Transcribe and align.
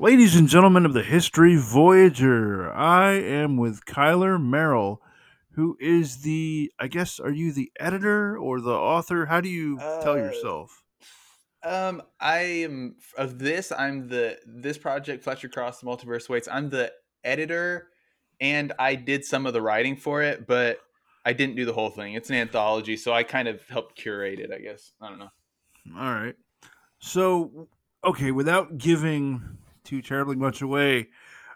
Ladies 0.00 0.34
and 0.34 0.48
gentlemen 0.48 0.86
of 0.86 0.94
the 0.94 1.02
History 1.02 1.56
Voyager, 1.56 2.72
I 2.72 3.10
am 3.12 3.58
with 3.58 3.84
Kylar 3.84 4.38
Merrell, 4.40 4.96
who 5.50 5.76
is 5.78 6.22
the, 6.22 6.72
I 6.78 6.86
guess, 6.86 7.20
are 7.20 7.30
you 7.30 7.52
the 7.52 7.70
editor 7.78 8.38
or 8.38 8.62
the 8.62 8.72
author? 8.72 9.26
How 9.26 9.42
do 9.42 9.50
you 9.50 9.76
tell 9.76 10.12
Uh, 10.12 10.16
yourself? 10.16 10.82
Um, 11.62 12.00
I 12.18 12.38
am 12.38 12.96
of 13.18 13.38
this. 13.38 13.70
I'm 13.70 14.08
the 14.08 14.38
this 14.46 14.78
project 14.78 15.22
Fletcher 15.22 15.50
Cross 15.50 15.80
the 15.80 15.86
Multiverse 15.86 16.30
Awaits. 16.30 16.48
I'm 16.50 16.70
the 16.70 16.94
editor, 17.22 17.88
and 18.40 18.72
I 18.78 18.94
did 18.94 19.26
some 19.26 19.44
of 19.44 19.52
the 19.52 19.60
writing 19.60 19.96
for 19.96 20.22
it, 20.22 20.46
but 20.46 20.80
I 21.26 21.34
didn't 21.34 21.56
do 21.56 21.66
the 21.66 21.74
whole 21.74 21.90
thing. 21.90 22.14
It's 22.14 22.30
an 22.30 22.36
anthology, 22.36 22.96
so 22.96 23.12
I 23.12 23.22
kind 23.22 23.48
of 23.48 23.60
helped 23.68 23.96
curate 23.96 24.40
it. 24.40 24.50
I 24.50 24.60
guess 24.60 24.92
I 25.02 25.10
don't 25.10 25.18
know. 25.18 25.30
All 25.94 26.14
right. 26.14 26.36
So, 27.00 27.68
okay, 28.02 28.30
without 28.30 28.78
giving 28.78 29.58
too 29.84 30.02
terribly 30.02 30.36
much 30.36 30.62
away, 30.62 31.08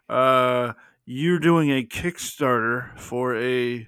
uh, 0.09 0.73
you're 1.05 1.39
doing 1.39 1.71
a 1.71 1.85
Kickstarter 1.85 2.99
for 2.99 3.37
a 3.37 3.87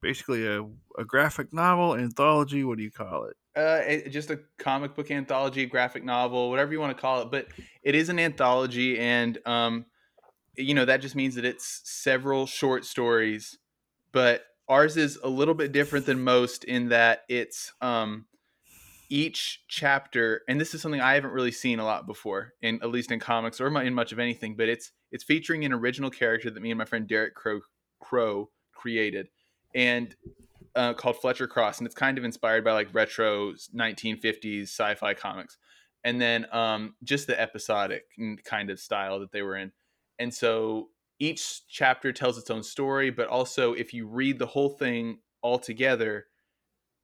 basically 0.00 0.46
a, 0.46 0.62
a 0.98 1.04
graphic 1.04 1.52
novel 1.52 1.94
anthology. 1.94 2.64
What 2.64 2.78
do 2.78 2.84
you 2.84 2.90
call 2.90 3.24
it? 3.24 3.36
Uh, 3.56 3.82
it, 3.86 4.10
just 4.10 4.30
a 4.30 4.40
comic 4.58 4.94
book 4.94 5.10
anthology, 5.10 5.66
graphic 5.66 6.04
novel, 6.04 6.50
whatever 6.50 6.72
you 6.72 6.80
want 6.80 6.96
to 6.96 7.00
call 7.00 7.22
it. 7.22 7.30
But 7.30 7.48
it 7.82 7.94
is 7.94 8.08
an 8.08 8.18
anthology, 8.18 8.98
and 8.98 9.38
um, 9.46 9.86
you 10.56 10.74
know 10.74 10.84
that 10.84 11.00
just 11.00 11.16
means 11.16 11.34
that 11.34 11.44
it's 11.44 11.82
several 11.84 12.46
short 12.46 12.84
stories. 12.84 13.58
But 14.12 14.44
ours 14.68 14.96
is 14.96 15.18
a 15.22 15.28
little 15.28 15.54
bit 15.54 15.72
different 15.72 16.06
than 16.06 16.22
most 16.22 16.64
in 16.64 16.88
that 16.88 17.22
it's 17.28 17.72
um 17.80 18.26
each 19.10 19.62
chapter, 19.68 20.42
and 20.48 20.60
this 20.60 20.72
is 20.72 20.80
something 20.80 21.00
I 21.00 21.14
haven't 21.14 21.32
really 21.32 21.50
seen 21.50 21.80
a 21.80 21.84
lot 21.84 22.06
before, 22.06 22.54
in 22.62 22.80
at 22.82 22.90
least 22.90 23.10
in 23.10 23.18
comics 23.18 23.60
or 23.60 23.66
in 23.82 23.92
much 23.94 24.12
of 24.12 24.18
anything. 24.18 24.56
But 24.56 24.68
it's 24.68 24.92
it's 25.10 25.24
featuring 25.24 25.64
an 25.64 25.72
original 25.72 26.10
character 26.10 26.50
that 26.50 26.62
me 26.62 26.70
and 26.70 26.78
my 26.78 26.84
friend 26.84 27.06
Derek 27.06 27.34
Crow 27.34 27.60
Crow 28.00 28.50
created, 28.72 29.28
and 29.74 30.14
uh, 30.76 30.94
called 30.94 31.16
Fletcher 31.20 31.48
Cross, 31.48 31.78
and 31.78 31.86
it's 31.86 31.94
kind 31.94 32.16
of 32.16 32.24
inspired 32.24 32.64
by 32.64 32.72
like 32.72 32.88
retro 32.94 33.52
1950s 33.74 34.62
sci-fi 34.62 35.12
comics, 35.12 35.58
and 36.04 36.20
then 36.20 36.46
um, 36.52 36.94
just 37.02 37.26
the 37.26 37.38
episodic 37.38 38.04
kind 38.44 38.70
of 38.70 38.78
style 38.78 39.20
that 39.20 39.32
they 39.32 39.42
were 39.42 39.56
in, 39.56 39.72
and 40.18 40.32
so 40.32 40.88
each 41.18 41.66
chapter 41.68 42.12
tells 42.12 42.38
its 42.38 42.50
own 42.50 42.62
story, 42.62 43.10
but 43.10 43.28
also 43.28 43.74
if 43.74 43.92
you 43.92 44.06
read 44.06 44.38
the 44.38 44.46
whole 44.46 44.70
thing 44.70 45.18
all 45.42 45.58
together, 45.58 46.26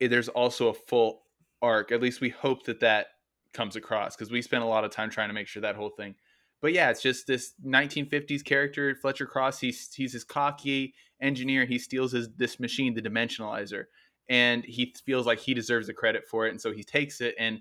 there's 0.00 0.28
also 0.28 0.68
a 0.68 0.74
full 0.74 1.25
arc. 1.62 1.92
At 1.92 2.02
least 2.02 2.20
we 2.20 2.30
hope 2.30 2.64
that 2.64 2.80
that 2.80 3.08
comes 3.52 3.76
across 3.76 4.14
because 4.14 4.30
we 4.30 4.42
spent 4.42 4.62
a 4.62 4.66
lot 4.66 4.84
of 4.84 4.90
time 4.90 5.10
trying 5.10 5.28
to 5.28 5.34
make 5.34 5.48
sure 5.48 5.62
that 5.62 5.76
whole 5.76 5.90
thing. 5.90 6.14
But 6.60 6.72
yeah, 6.72 6.90
it's 6.90 7.02
just 7.02 7.26
this 7.26 7.54
1950s 7.64 8.44
character, 8.44 8.94
Fletcher 8.94 9.26
Cross. 9.26 9.60
He's 9.60 9.92
he's 9.92 10.12
this 10.12 10.24
cocky 10.24 10.94
engineer. 11.20 11.64
He 11.64 11.78
steals 11.78 12.12
his 12.12 12.28
this 12.36 12.58
machine, 12.58 12.94
the 12.94 13.02
Dimensionalizer, 13.02 13.84
and 14.28 14.64
he 14.64 14.94
feels 15.04 15.26
like 15.26 15.38
he 15.40 15.54
deserves 15.54 15.86
the 15.86 15.94
credit 15.94 16.26
for 16.28 16.46
it, 16.46 16.50
and 16.50 16.60
so 16.60 16.72
he 16.72 16.82
takes 16.82 17.20
it 17.20 17.34
and 17.38 17.60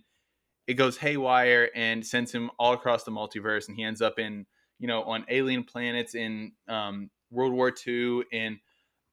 it 0.68 0.74
goes 0.76 0.98
haywire 0.98 1.70
and 1.76 2.06
sends 2.06 2.32
him 2.32 2.50
all 2.58 2.74
across 2.74 3.04
the 3.04 3.12
multiverse, 3.12 3.68
and 3.68 3.78
he 3.78 3.84
ends 3.84 4.02
up 4.02 4.18
in 4.18 4.46
you 4.80 4.88
know 4.88 5.04
on 5.04 5.26
alien 5.30 5.64
planets 5.64 6.16
in 6.16 6.54
um, 6.68 7.10
World 7.32 7.54
War 7.54 7.74
II 7.86 8.24
in 8.32 8.60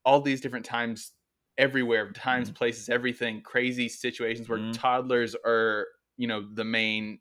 all 0.04 0.20
these 0.20 0.40
different 0.40 0.64
times 0.64 1.12
everywhere 1.58 2.10
times 2.12 2.48
mm-hmm. 2.48 2.56
places 2.56 2.88
everything 2.88 3.40
crazy 3.42 3.88
situations 3.88 4.48
where 4.48 4.58
mm-hmm. 4.58 4.72
toddlers 4.72 5.36
are 5.44 5.86
you 6.16 6.26
know 6.26 6.46
the 6.54 6.64
main 6.64 7.18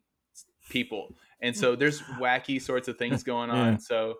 people 0.70 1.14
and 1.40 1.56
so 1.56 1.76
there's 1.76 2.00
wacky 2.20 2.60
sorts 2.60 2.88
of 2.88 2.96
things 2.96 3.22
going 3.22 3.50
on 3.50 3.72
yeah. 3.72 3.78
so 3.78 4.14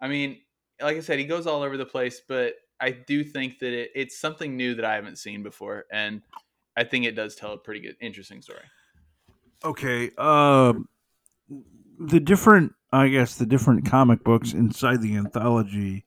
i 0.00 0.06
mean 0.06 0.38
like 0.80 0.96
i 0.96 1.00
said 1.00 1.18
he 1.18 1.24
goes 1.24 1.46
all 1.46 1.62
over 1.62 1.76
the 1.76 1.86
place 1.86 2.20
but 2.28 2.54
i 2.80 2.90
do 2.90 3.24
think 3.24 3.58
that 3.58 3.72
it, 3.72 3.90
it's 3.94 4.18
something 4.18 4.56
new 4.56 4.74
that 4.74 4.84
i 4.84 4.94
haven't 4.94 5.18
seen 5.18 5.42
before 5.42 5.84
and 5.92 6.22
i 6.76 6.84
think 6.84 7.04
it 7.04 7.12
does 7.12 7.34
tell 7.34 7.52
a 7.52 7.58
pretty 7.58 7.80
good 7.80 7.96
interesting 8.00 8.40
story 8.40 8.62
okay 9.64 10.10
um 10.18 10.88
the 11.98 12.20
different 12.20 12.72
i 12.92 13.08
guess 13.08 13.34
the 13.34 13.46
different 13.46 13.84
comic 13.84 14.22
books 14.22 14.52
inside 14.52 15.02
the 15.02 15.16
anthology 15.16 16.04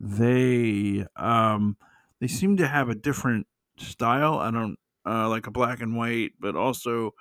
they 0.00 1.04
um 1.16 1.76
they 2.20 2.26
seem 2.26 2.56
to 2.56 2.66
have 2.66 2.88
a 2.88 2.94
different 2.94 3.46
style. 3.76 4.38
I 4.38 4.50
don't 4.50 4.76
uh, 5.06 5.28
like 5.28 5.46
a 5.46 5.50
black 5.50 5.80
and 5.80 5.96
white, 5.96 6.32
but 6.40 6.56
also 6.56 7.12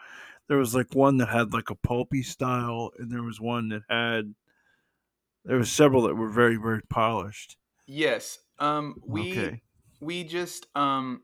there 0.47 0.57
was 0.57 0.73
like 0.73 0.95
one 0.95 1.17
that 1.17 1.29
had 1.29 1.53
like 1.53 1.69
a 1.69 1.75
pulpy 1.75 2.23
style, 2.23 2.91
and 2.97 3.11
there 3.11 3.23
was 3.23 3.39
one 3.39 3.69
that 3.69 3.83
had 3.89 4.33
there 5.45 5.57
was 5.57 5.71
several 5.71 6.03
that 6.03 6.15
were 6.15 6.29
very 6.29 6.55
very 6.55 6.81
polished. 6.89 7.57
Yes, 7.85 8.39
um, 8.59 8.95
we 9.05 9.31
okay. 9.31 9.61
we 9.99 10.23
just 10.23 10.67
um, 10.75 11.23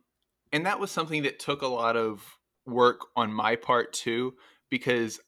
and 0.52 0.66
that 0.66 0.80
was 0.80 0.92
something 0.92 1.24
that 1.24 1.40
took 1.40 1.62
a 1.62 1.68
lot 1.68 1.96
of 1.96 2.38
work 2.66 3.02
on 3.16 3.32
my 3.32 3.56
part 3.56 3.94
too, 3.94 4.36
because 4.70 5.20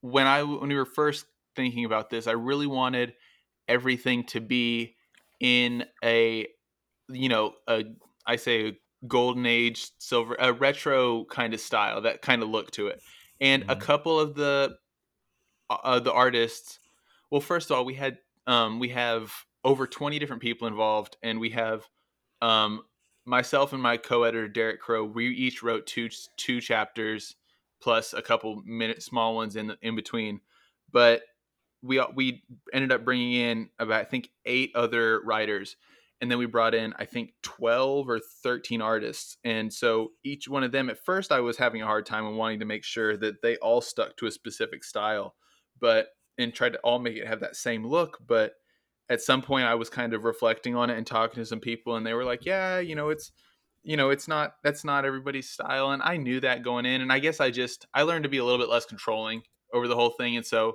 when 0.00 0.26
I 0.26 0.42
when 0.42 0.68
we 0.68 0.76
were 0.76 0.84
first 0.84 1.26
thinking 1.56 1.84
about 1.84 2.10
this, 2.10 2.26
I 2.26 2.32
really 2.32 2.66
wanted 2.66 3.14
everything 3.68 4.24
to 4.24 4.40
be 4.40 4.96
in 5.40 5.84
a 6.04 6.46
you 7.08 7.28
know 7.28 7.54
a 7.68 7.84
I 8.26 8.36
say 8.36 8.68
a 8.68 8.72
golden 9.06 9.46
age 9.46 9.90
silver 9.98 10.36
a 10.38 10.52
retro 10.52 11.24
kind 11.24 11.54
of 11.54 11.60
style 11.60 12.02
that 12.02 12.22
kind 12.22 12.42
of 12.42 12.50
look 12.50 12.70
to 12.72 12.88
it 12.88 13.00
and 13.40 13.62
mm-hmm. 13.62 13.70
a 13.70 13.76
couple 13.76 14.20
of 14.20 14.34
the 14.34 14.76
uh, 15.70 15.98
the 15.98 16.12
artists 16.12 16.78
well 17.30 17.40
first 17.40 17.70
of 17.70 17.76
all 17.76 17.84
we 17.84 17.94
had 17.94 18.18
um 18.46 18.78
we 18.78 18.90
have 18.90 19.32
over 19.64 19.86
20 19.86 20.18
different 20.18 20.42
people 20.42 20.68
involved 20.68 21.16
and 21.22 21.40
we 21.40 21.50
have 21.50 21.86
um 22.42 22.82
myself 23.24 23.72
and 23.72 23.82
my 23.82 23.96
co-editor 23.96 24.48
Derek 24.48 24.80
Crow 24.80 25.04
we 25.04 25.28
each 25.28 25.62
wrote 25.62 25.86
two 25.86 26.10
two 26.36 26.60
chapters 26.60 27.36
plus 27.80 28.12
a 28.12 28.20
couple 28.20 28.62
minute 28.66 29.02
small 29.02 29.34
ones 29.34 29.56
in 29.56 29.68
the, 29.68 29.78
in 29.80 29.96
between 29.96 30.40
but 30.92 31.22
we 31.82 31.98
uh, 31.98 32.06
we 32.14 32.42
ended 32.72 32.92
up 32.92 33.04
bringing 33.04 33.32
in 33.32 33.68
about 33.78 34.00
I 34.00 34.04
think 34.04 34.30
eight 34.44 34.72
other 34.74 35.20
writers, 35.24 35.76
and 36.20 36.30
then 36.30 36.38
we 36.38 36.46
brought 36.46 36.74
in 36.74 36.94
I 36.98 37.04
think 37.04 37.32
twelve 37.42 38.08
or 38.08 38.20
thirteen 38.42 38.82
artists, 38.82 39.36
and 39.44 39.72
so 39.72 40.12
each 40.24 40.48
one 40.48 40.64
of 40.64 40.72
them 40.72 40.90
at 40.90 41.04
first 41.04 41.32
I 41.32 41.40
was 41.40 41.56
having 41.56 41.82
a 41.82 41.86
hard 41.86 42.06
time 42.06 42.26
and 42.26 42.36
wanting 42.36 42.60
to 42.60 42.66
make 42.66 42.84
sure 42.84 43.16
that 43.16 43.42
they 43.42 43.56
all 43.56 43.80
stuck 43.80 44.16
to 44.18 44.26
a 44.26 44.30
specific 44.30 44.84
style, 44.84 45.34
but 45.80 46.08
and 46.38 46.54
tried 46.54 46.72
to 46.72 46.78
all 46.80 46.98
make 46.98 47.16
it 47.16 47.26
have 47.26 47.40
that 47.40 47.56
same 47.56 47.86
look, 47.86 48.18
but 48.26 48.54
at 49.08 49.20
some 49.20 49.42
point 49.42 49.66
I 49.66 49.74
was 49.74 49.90
kind 49.90 50.14
of 50.14 50.24
reflecting 50.24 50.76
on 50.76 50.88
it 50.88 50.96
and 50.96 51.06
talking 51.06 51.42
to 51.42 51.46
some 51.46 51.60
people, 51.60 51.96
and 51.96 52.06
they 52.06 52.14
were 52.14 52.24
like, 52.24 52.44
yeah, 52.46 52.78
you 52.78 52.94
know, 52.94 53.10
it's 53.10 53.32
you 53.82 53.96
know 53.96 54.10
it's 54.10 54.28
not 54.28 54.54
that's 54.62 54.84
not 54.84 55.04
everybody's 55.04 55.48
style 55.48 55.90
and 55.92 56.02
i 56.02 56.16
knew 56.16 56.40
that 56.40 56.62
going 56.62 56.84
in 56.84 57.00
and 57.00 57.12
i 57.12 57.18
guess 57.18 57.40
i 57.40 57.50
just 57.50 57.86
i 57.94 58.02
learned 58.02 58.24
to 58.24 58.28
be 58.28 58.38
a 58.38 58.44
little 58.44 58.58
bit 58.58 58.68
less 58.68 58.84
controlling 58.84 59.42
over 59.72 59.88
the 59.88 59.94
whole 59.94 60.10
thing 60.10 60.36
and 60.36 60.44
so 60.44 60.74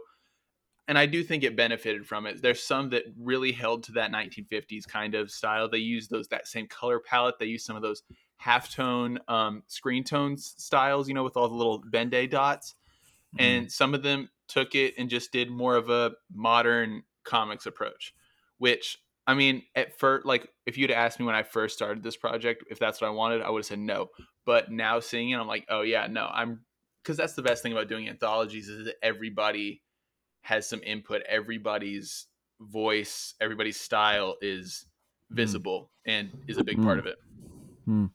and 0.88 0.97
I 0.97 1.06
do 1.06 1.23
think 1.23 1.44
it 1.44 1.56
benefited 1.56 2.06
from 2.06 2.25
it. 2.25 2.41
There's 2.41 2.62
some 2.62 2.90
that 2.91 3.03
really 3.19 3.51
held 3.51 3.84
to 3.85 3.94
that 3.94 4.12
1950s 4.12 4.88
kind 4.88 5.16
of 5.16 5.31
style. 5.31 5.69
They 5.69 5.79
use 5.79 6.07
those 6.07 6.28
that 6.28 6.47
same 6.47 6.68
color 6.68 7.00
palette. 7.00 7.40
They 7.40 7.47
use 7.47 7.66
some 7.66 7.75
of 7.75 7.81
those 7.81 8.03
halftone 8.44 9.18
um, 9.28 9.63
screen 9.68 10.03
tones 10.03 10.53
styles, 10.57 11.07
you 11.07 11.13
know, 11.13 11.23
with 11.23 11.38
all 11.38 11.47
the 11.47 11.56
little 11.56 11.81
Ben-Day 11.85 12.28
dots. 12.28 12.75
Mm-hmm. 13.35 13.46
And 13.46 13.72
some 13.72 13.94
of 13.94 14.03
them 14.03 14.29
took 14.47 14.75
it 14.75 14.94
and 14.97 15.09
just 15.09 15.31
did 15.31 15.50
more 15.50 15.75
of 15.75 15.90
a 15.90 16.12
modern 16.31 17.03
comics 17.23 17.66
approach, 17.66 18.13
which 18.59 19.00
I 19.28 19.34
mean, 19.34 19.63
at 19.75 19.97
first, 19.97 20.25
like 20.25 20.47
if 20.67 20.78
you'd 20.78 20.91
asked 20.91 21.19
me 21.19 21.25
when 21.25 21.34
I 21.34 21.41
first 21.41 21.75
started 21.75 22.03
this 22.03 22.16
project, 22.16 22.63
if 22.69 22.78
that's 22.78 23.02
what 23.02 23.07
I 23.07 23.12
wanted, 23.12 23.41
I 23.41 23.50
would 23.50 23.59
have 23.59 23.66
said 23.66 23.79
no. 23.79 24.09
But 24.46 24.72
now 24.72 25.00
seeing 25.00 25.31
it, 25.31 25.40
I'm 25.40 25.47
like, 25.47 25.66
oh 25.67 25.81
yeah, 25.81 26.06
no, 26.06 26.29
I'm 26.31 26.62
because 27.02 27.17
that's 27.17 27.34
the 27.34 27.41
best 27.41 27.63
thing 27.63 27.72
about 27.72 27.90
doing 27.90 28.07
anthologies 28.07 28.67
is 28.67 28.85
that 28.85 28.96
everybody 29.02 29.81
has 30.45 30.69
some 30.69 30.81
input. 30.83 31.23
Everybody's 31.27 32.27
voice, 32.61 33.33
everybody's 33.41 33.79
style 33.79 34.35
is 34.41 34.85
hmm. 35.29 35.35
visible 35.35 35.91
mm. 36.07 36.13
and 36.13 36.29
is 36.47 36.57
a 36.57 36.63
big 36.63 36.77
mm. 36.77 36.83
part 36.83 36.99
of 36.99 37.07
it. 37.07 37.17
Mm. 37.87 38.11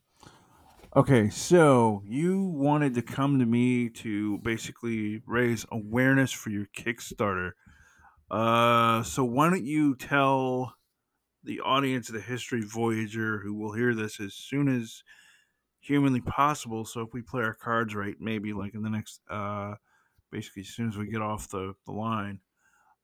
Okay, 0.94 1.28
so 1.28 2.02
you 2.06 2.40
wanted 2.40 2.94
to 2.94 3.02
come 3.02 3.40
to 3.40 3.46
me 3.46 3.88
to 3.90 4.38
basically 4.38 5.22
raise 5.26 5.66
awareness 5.72 6.30
for 6.30 6.50
your 6.50 6.66
Kickstarter. 6.76 7.52
Uh, 8.30 9.02
so 9.02 9.24
why 9.24 9.50
don't 9.50 9.64
you 9.64 9.96
tell 9.96 10.74
the 11.42 11.60
audience 11.60 12.08
of 12.08 12.14
the 12.14 12.20
History 12.20 12.62
Voyager, 12.62 13.40
who 13.40 13.54
will 13.54 13.72
hear 13.72 13.92
this 13.92 14.20
as 14.20 14.34
soon 14.34 14.68
as 14.68 15.02
humanly 15.80 16.20
possible. 16.20 16.84
So 16.84 17.00
if 17.00 17.12
we 17.12 17.22
play 17.22 17.42
our 17.42 17.54
cards 17.54 17.94
right, 17.94 18.14
maybe 18.20 18.52
like 18.52 18.74
in 18.74 18.82
the 18.82 18.90
next 18.90 19.20
uh, 19.28 19.74
basically 20.30 20.62
as 20.62 20.68
soon 20.68 20.88
as 20.88 20.96
we 20.96 21.06
get 21.06 21.22
off 21.22 21.48
the, 21.48 21.74
the 21.86 21.92
line. 21.92 22.40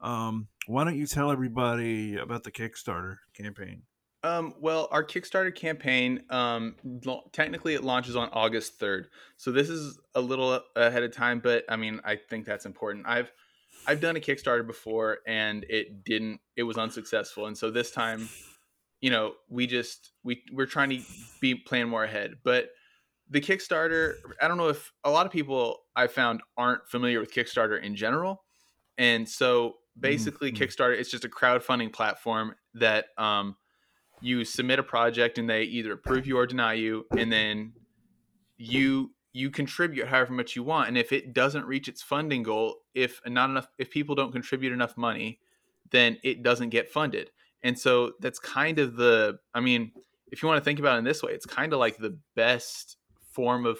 Um, 0.01 0.49
why 0.67 0.85
don't 0.85 0.97
you 0.97 1.07
tell 1.07 1.31
everybody 1.31 2.17
about 2.17 2.45
the 2.45 2.51
Kickstarter 2.51 3.19
campaign? 3.35 3.83
Um, 4.23 4.55
well, 4.61 4.89
our 4.91 5.05
Kickstarter 5.05 5.55
campaign, 5.55 6.25
um, 6.31 6.75
technically 7.33 7.75
it 7.75 7.85
launches 7.85 8.17
on 8.17 8.29
August 8.33 8.81
3rd. 8.81 9.07
So 9.37 9.53
this 9.53 9.69
is 9.69 9.99
a 10.15 10.21
little 10.21 10.61
ahead 10.75 11.03
of 11.03 11.13
time, 11.13 11.41
but 11.41 11.65
I 11.69 11.77
mean, 11.77 12.01
I 12.05 12.17
think 12.17 12.45
that's 12.45 12.67
important. 12.67 13.07
I've, 13.07 13.31
I've 13.87 14.01
done 14.01 14.17
a 14.17 14.21
Kickstarter 14.21 14.67
before 14.67 15.19
and 15.27 15.65
it 15.69 16.05
didn't 16.05 16.41
it 16.57 16.65
was 16.65 16.77
unsuccessful. 16.77 17.47
And 17.47 17.57
so 17.57 17.71
this 17.71 17.91
time, 17.91 18.29
you 19.01 19.11
know, 19.11 19.35
we 19.49 19.67
just 19.67 20.13
we 20.25 20.43
we're 20.53 20.67
trying 20.67 20.91
to 20.91 21.03
be 21.41 21.55
plan 21.55 21.89
more 21.89 22.05
ahead. 22.05 22.35
But 22.43 22.71
the 23.31 23.41
Kickstarter, 23.41 24.15
I 24.41 24.49
don't 24.49 24.57
know 24.57 24.69
if 24.69 24.93
a 25.05 25.11
lot 25.11 25.27
of 25.27 25.33
people 25.33 25.83
I 25.95 26.07
found 26.07 26.43
aren't 26.57 26.87
familiar 26.89 27.21
with 27.21 27.33
Kickstarter 27.33 27.83
in 27.83 27.97
general. 27.97 28.45
And 28.99 29.29
so 29.29 29.77
basically 29.99 30.53
mm-hmm. 30.53 30.63
Kickstarter 30.63 30.99
it's 30.99 31.11
just 31.11 31.25
a 31.25 31.29
crowdfunding 31.29 31.93
platform 31.93 32.55
that 32.75 33.07
um 33.19 33.57
you 34.21 34.45
submit 34.45 34.79
a 34.79 34.83
project 34.83 35.39
and 35.39 35.49
they 35.49 35.63
either 35.63 35.93
approve 35.93 36.27
you 36.27 36.39
or 36.39 36.47
deny 36.47 36.75
you 36.75 37.07
and 37.17 37.33
then 37.33 37.73
you 38.57 39.11
you 39.33 39.51
contribute 39.51 40.07
however 40.07 40.33
much 40.33 40.57
you 40.57 40.63
want 40.63 40.89
and 40.89 40.97
if 40.97 41.13
it 41.13 41.33
doesn't 41.33 41.65
reach 41.67 41.89
its 41.89 42.03
funding 42.03 42.43
goal 42.43 42.77
if 42.95 43.21
not 43.27 43.51
enough 43.51 43.69
if 43.79 43.91
people 43.91 44.15
don't 44.15 44.33
contribute 44.33 44.73
enough 44.73 44.97
money 44.97 45.39
then 45.91 46.19
it 46.23 46.43
doesn't 46.43 46.71
get 46.71 46.91
funded 46.91 47.31
and 47.63 47.79
so 47.79 48.13
that's 48.21 48.39
kind 48.39 48.79
of 48.79 48.97
the 48.97 49.39
i 49.55 49.61
mean 49.61 49.93
if 50.33 50.43
you 50.43 50.49
want 50.49 50.59
to 50.59 50.65
think 50.65 50.79
about 50.79 50.97
it 50.97 50.99
in 50.99 51.05
this 51.05 51.23
way 51.23 51.33
it's 51.33 51.47
kind 51.47 51.73
of 51.73 51.79
like 51.79 51.97
the 51.99 52.19
best 52.35 52.97
form 53.37 53.67
of 53.67 53.79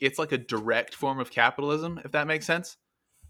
it's 0.00 0.18
like 0.18 0.32
a 0.32 0.38
direct 0.38 0.94
form 0.94 1.20
of 1.20 1.30
capitalism 1.30 2.00
if 2.04 2.12
that 2.12 2.26
makes 2.26 2.46
sense 2.46 2.76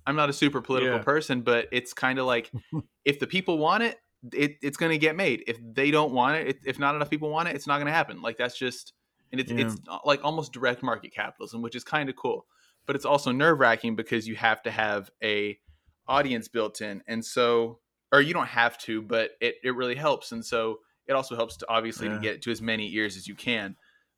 i'm 0.07 0.17
not 0.17 0.31
a 0.31 0.33
super 0.33 0.61
political 0.61 0.97
yeah. 0.97 1.03
person 1.03 1.43
but 1.43 1.69
it's 1.73 1.93
kind 1.93 2.19
of 2.19 2.27
like 2.27 2.51
if 3.05 3.19
the 3.19 3.27
people 3.27 3.59
want 3.59 3.83
it, 3.83 3.99
it 4.33 4.57
it's 4.63 4.79
going 4.79 4.91
to 4.93 4.99
get 4.99 5.15
made 5.15 5.45
if 5.47 5.59
they 5.75 5.91
don't 5.91 6.13
want 6.13 6.37
it 6.37 6.59
if 6.65 6.79
not 6.79 6.95
enough 6.95 7.11
people 7.11 7.29
want 7.29 7.49
it 7.49 7.55
it's 7.55 7.67
not 7.67 7.77
going 7.77 7.87
to 7.87 7.93
happen 7.93 8.23
like 8.23 8.39
that's 8.39 8.59
just 8.59 8.95
and 9.33 9.41
it's 9.41 9.51
yeah. 9.51 9.67
it's 9.67 9.77
like 10.05 10.25
almost 10.25 10.53
direct 10.53 10.83
market 10.83 11.13
capitalism, 11.13 11.63
which 11.63 11.75
is 11.75 11.85
kind 11.85 12.09
of 12.09 12.17
cool. 12.17 12.47
But 12.87 12.97
it's 12.97 13.05
also 13.05 13.33
nerve 13.33 13.59
wracking 13.59 13.97
because 13.97 14.29
you 14.29 14.37
have 14.37 14.63
to 14.63 14.71
have 14.71 15.11
a 15.23 15.59
audience 16.07 16.49
built 16.49 16.81
in, 16.81 17.03
and 17.07 17.25
so 17.25 17.81
or 18.13 18.21
you 18.21 18.33
don't 18.33 18.47
have 18.47 18.79
to, 18.79 19.03
but 19.03 19.31
it 19.41 19.57
it 19.65 19.75
really 19.75 19.97
helps, 19.97 20.33
and 20.33 20.45
so 20.45 20.79
it 21.07 21.13
also 21.13 21.37
helps 21.37 21.57
to 21.59 21.67
obviously 21.69 22.09
yeah. 22.09 22.15
to 22.15 22.21
get 22.21 22.43
to 22.43 22.51
as 22.51 22.63
many 22.63 22.93
ears 22.95 23.17
as 23.17 23.27
you 23.27 23.35
can. 23.35 23.77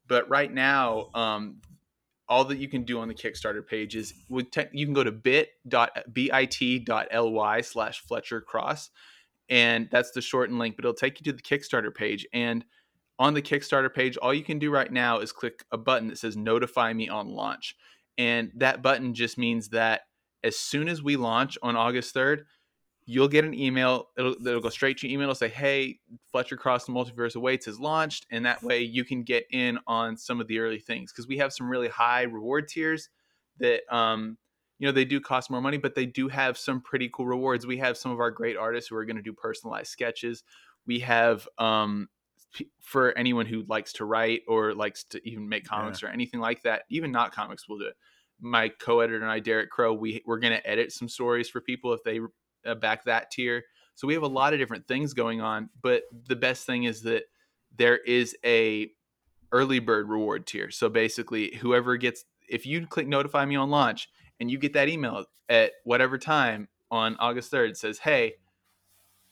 But 0.08 0.28
right 0.28 0.52
now, 0.52 1.10
um, 1.14 1.60
all 2.28 2.44
that 2.46 2.58
you 2.58 2.68
can 2.68 2.84
do 2.84 2.98
on 3.00 3.08
the 3.08 3.14
Kickstarter 3.14 3.66
page 3.66 3.96
is 3.96 4.12
with 4.28 4.50
te- 4.50 4.66
you 4.72 4.84
can 4.86 4.94
go 4.94 5.04
to 5.04 5.12
bit.bit.ly 5.12 5.60
slash 7.60 8.00
Fletcher 8.00 8.40
Cross, 8.40 8.90
and 9.48 9.88
that's 9.90 10.10
the 10.10 10.20
shortened 10.20 10.58
link, 10.58 10.76
but 10.76 10.84
it'll 10.84 10.94
take 10.94 11.20
you 11.20 11.24
to 11.24 11.32
the 11.32 11.42
Kickstarter 11.42 11.94
page 11.94 12.26
and 12.32 12.64
on 13.18 13.34
the 13.34 13.42
Kickstarter 13.42 13.92
page, 13.92 14.16
all 14.16 14.32
you 14.32 14.44
can 14.44 14.58
do 14.58 14.70
right 14.70 14.92
now 14.92 15.18
is 15.18 15.32
click 15.32 15.64
a 15.72 15.78
button 15.78 16.08
that 16.08 16.18
says 16.18 16.36
notify 16.36 16.92
me 16.92 17.08
on 17.08 17.28
launch. 17.28 17.74
And 18.16 18.52
that 18.56 18.82
button 18.82 19.14
just 19.14 19.38
means 19.38 19.70
that 19.70 20.02
as 20.44 20.56
soon 20.56 20.88
as 20.88 21.02
we 21.02 21.16
launch 21.16 21.58
on 21.62 21.76
August 21.76 22.14
3rd, 22.14 22.42
you'll 23.10 23.26
get 23.26 23.42
an 23.42 23.54
email. 23.54 24.10
It'll, 24.18 24.34
it'll 24.46 24.60
go 24.60 24.68
straight 24.68 24.98
to 24.98 25.08
your 25.08 25.14
email. 25.14 25.30
It'll 25.30 25.34
say, 25.34 25.48
hey, 25.48 25.98
Fletcher 26.30 26.58
Cross 26.58 26.84
the 26.84 26.92
Multiverse 26.92 27.36
Awaits 27.36 27.66
is 27.66 27.80
launched. 27.80 28.26
And 28.30 28.44
that 28.44 28.62
way 28.62 28.82
you 28.82 29.02
can 29.02 29.22
get 29.22 29.46
in 29.50 29.78
on 29.86 30.14
some 30.18 30.42
of 30.42 30.46
the 30.46 30.58
early 30.58 30.78
things 30.78 31.10
because 31.10 31.26
we 31.26 31.38
have 31.38 31.50
some 31.50 31.70
really 31.70 31.88
high 31.88 32.24
reward 32.24 32.68
tiers 32.68 33.08
that, 33.60 33.80
um, 33.90 34.36
you 34.78 34.86
know, 34.86 34.92
they 34.92 35.06
do 35.06 35.22
cost 35.22 35.50
more 35.50 35.62
money, 35.62 35.78
but 35.78 35.94
they 35.94 36.04
do 36.04 36.28
have 36.28 36.58
some 36.58 36.82
pretty 36.82 37.08
cool 37.10 37.26
rewards. 37.26 37.66
We 37.66 37.78
have 37.78 37.96
some 37.96 38.12
of 38.12 38.20
our 38.20 38.30
great 38.30 38.58
artists 38.58 38.90
who 38.90 38.96
are 38.96 39.06
going 39.06 39.16
to 39.16 39.22
do 39.22 39.32
personalized 39.32 39.88
sketches. 39.88 40.44
We 40.86 40.98
have 40.98 41.48
um, 41.56 42.10
for 42.78 43.16
anyone 43.16 43.46
who 43.46 43.64
likes 43.68 43.94
to 43.94 44.04
write 44.04 44.42
or 44.46 44.74
likes 44.74 45.04
to 45.04 45.26
even 45.26 45.48
make 45.48 45.64
comics 45.64 46.02
yeah. 46.02 46.10
or 46.10 46.12
anything 46.12 46.40
like 46.40 46.62
that, 46.64 46.82
even 46.90 47.10
not 47.10 47.32
comics, 47.32 47.66
we'll 47.66 47.78
do 47.78 47.86
it. 47.86 47.96
My 48.38 48.68
co-editor 48.68 49.16
and 49.16 49.30
I, 49.30 49.40
Derek 49.40 49.70
Crow, 49.70 49.94
we 49.94 50.22
we're 50.26 50.38
going 50.38 50.52
to 50.52 50.70
edit 50.70 50.92
some 50.92 51.08
stories 51.08 51.48
for 51.48 51.62
people 51.62 51.94
if 51.94 52.04
they 52.04 52.20
uh, 52.66 52.74
back 52.74 53.04
that 53.04 53.30
tier. 53.30 53.64
So 53.94 54.06
we 54.06 54.14
have 54.14 54.22
a 54.22 54.28
lot 54.28 54.52
of 54.52 54.58
different 54.58 54.86
things 54.86 55.12
going 55.12 55.40
on, 55.40 55.70
but 55.82 56.02
the 56.28 56.36
best 56.36 56.66
thing 56.66 56.84
is 56.84 57.02
that 57.02 57.24
there 57.76 57.96
is 57.96 58.36
a 58.44 58.90
early 59.50 59.78
bird 59.78 60.08
reward 60.08 60.46
tier. 60.46 60.70
So 60.70 60.88
basically, 60.88 61.56
whoever 61.56 61.96
gets 61.96 62.24
if 62.48 62.64
you 62.64 62.86
click 62.86 63.08
notify 63.08 63.44
me 63.44 63.56
on 63.56 63.70
launch 63.70 64.08
and 64.40 64.50
you 64.50 64.58
get 64.58 64.72
that 64.74 64.88
email 64.88 65.24
at 65.48 65.72
whatever 65.84 66.16
time 66.16 66.68
on 66.90 67.16
August 67.18 67.50
3rd 67.52 67.76
says, 67.76 67.98
"Hey, 67.98 68.34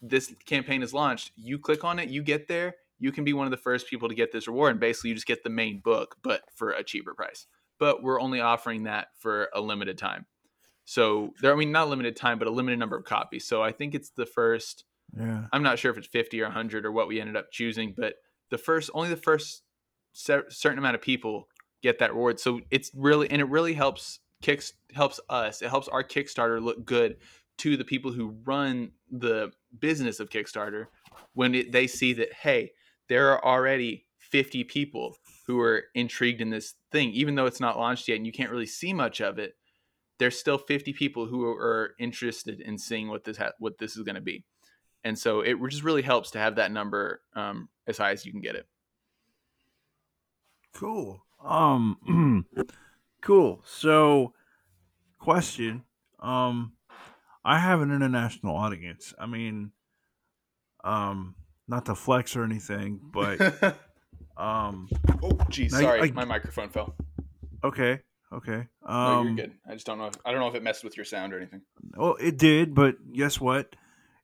this 0.03 0.35
campaign 0.47 0.83
is 0.83 0.93
launched." 0.93 1.33
You 1.37 1.59
click 1.59 1.85
on 1.85 1.99
it, 1.99 2.09
you 2.09 2.23
get 2.23 2.49
there, 2.49 2.77
you 2.99 3.13
can 3.13 3.25
be 3.25 3.33
one 3.33 3.47
of 3.47 3.51
the 3.51 3.57
first 3.57 3.89
people 3.89 4.09
to 4.09 4.15
get 4.15 4.33
this 4.33 4.47
reward. 4.47 4.73
And 4.73 4.81
basically, 4.81 5.11
you 5.11 5.15
just 5.15 5.27
get 5.27 5.43
the 5.43 5.51
main 5.51 5.81
book, 5.81 6.17
but 6.23 6.43
for 6.55 6.71
a 6.71 6.83
cheaper 6.83 7.15
price. 7.15 7.47
But 7.79 8.03
we're 8.03 8.21
only 8.21 8.41
offering 8.41 8.85
that 8.85 9.09
for 9.19 9.49
a 9.55 9.61
limited 9.61 9.99
time. 9.99 10.27
So 10.87 11.35
there, 11.43 11.53
I 11.53 11.57
mean, 11.57 11.73
not 11.73 11.89
limited 11.89 12.17
time, 12.17 12.39
but 12.39 12.49
a 12.49 12.51
limited 12.51 12.79
number 12.79 12.97
of 12.97 13.05
copies. 13.05 13.47
So 13.47 13.63
I 13.63 13.73
think 13.73 13.95
it's 13.95 14.11
the 14.11 14.25
first. 14.25 14.85
Yeah. 15.17 15.47
I'm 15.53 15.63
not 15.63 15.79
sure 15.79 15.91
if 15.91 15.99
it's 15.99 16.07
50 16.07 16.41
or 16.41 16.47
100 16.47 16.87
or 16.87 16.93
what 16.93 17.09
we 17.09 17.21
ended 17.21 17.37
up 17.37 17.51
choosing, 17.53 17.95
but 17.97 18.15
the 18.51 18.59
first, 18.59 18.91
only 18.95 19.09
the 19.09 19.17
first 19.17 19.63
certain 20.13 20.79
amount 20.79 20.95
of 20.95 21.03
people 21.03 21.49
get 21.83 21.99
that 21.99 22.13
reward. 22.13 22.41
So 22.41 22.61
it's 22.71 22.91
really, 22.95 23.31
and 23.31 23.41
it 23.41 23.49
really 23.49 23.75
helps 23.75 24.21
kicks 24.43 24.73
helps 24.95 25.21
us. 25.29 25.63
It 25.63 25.69
helps 25.69 25.89
our 25.89 26.05
Kickstarter 26.05 26.63
look 26.63 26.85
good 26.85 27.17
to 27.59 27.77
the 27.77 27.85
people 27.85 28.13
who 28.13 28.37
run 28.45 28.93
the 29.11 29.51
business 29.79 30.21
of 30.21 30.31
Kickstarter 30.31 30.87
when 31.35 31.55
it, 31.55 31.73
they 31.73 31.87
see 31.87 32.13
that 32.15 32.33
hey 32.33 32.73
there 33.09 33.31
are 33.31 33.45
already 33.45 34.07
50 34.19 34.65
people 34.65 35.17
who 35.47 35.61
are 35.61 35.85
intrigued 35.95 36.41
in 36.41 36.51
this 36.51 36.75
thing 36.93 37.11
even 37.11 37.35
though 37.35 37.47
it's 37.47 37.61
not 37.61 37.79
launched 37.79 38.09
yet 38.09 38.17
and 38.17 38.27
you 38.27 38.33
can't 38.33 38.51
really 38.51 38.67
see 38.67 38.93
much 38.93 39.21
of 39.21 39.39
it 39.39 39.56
there's 40.19 40.39
still 40.39 40.59
50 40.59 40.93
people 40.93 41.27
who 41.27 41.45
are 41.45 41.95
interested 41.99 42.61
in 42.61 42.79
seeing 42.79 43.09
what 43.09 43.25
this 43.25 43.37
ha- 43.37 43.53
what 43.59 43.79
this 43.79 43.97
is 43.97 44.03
going 44.03 44.15
to 44.15 44.21
be. 44.21 44.45
And 45.05 45.19
so 45.19 45.41
it 45.41 45.57
just 45.69 45.85
really 45.85 46.03
helps 46.03 46.31
to 46.33 46.39
have 46.39 46.57
that 46.57 46.73
number 46.73 47.21
um, 47.35 47.69
as 47.87 47.99
high 47.99 48.13
as 48.13 48.25
you 48.25 48.33
can 48.33 48.41
get 48.41 48.57
it. 48.57 48.67
Cool. 50.75 51.23
Um 51.45 52.45
cool. 53.23 53.63
So 53.65 54.33
question 55.19 55.83
um 56.21 56.73
i 57.45 57.59
have 57.59 57.81
an 57.81 57.91
international 57.91 58.57
audience. 58.57 59.15
I 59.19 59.27
mean 59.27 59.73
um 60.85 61.35
not 61.69 61.87
to 61.87 61.95
flex 61.95 62.37
or 62.37 62.45
anything, 62.45 63.01
but 63.03 63.39
um. 64.37 64.89
Oh, 65.23 65.39
geez, 65.49 65.73
sorry, 65.73 66.01
I, 66.01 66.11
my 66.13 66.25
microphone 66.25 66.69
fell. 66.69 66.95
Okay, 67.65 68.01
okay. 68.37 68.67
Um, 68.85 68.89
no, 68.89 69.23
you're 69.23 69.31
um, 69.31 69.37
good. 69.37 69.53
I 69.69 69.73
just 69.75 69.87
don't 69.87 69.99
know. 69.99 70.07
If, 70.07 70.15
I 70.25 70.31
don't 70.31 70.41
know 70.41 70.49
if 70.49 70.55
it 70.55 70.63
messed 70.63 70.85
with 70.85 70.97
your 70.97 71.05
sound 71.05 71.33
or 71.33 71.39
anything. 71.39 71.63
Well, 71.97 72.17
it 72.21 72.39
did, 72.39 72.75
but 72.75 72.97
guess 73.13 73.41
what? 73.41 73.75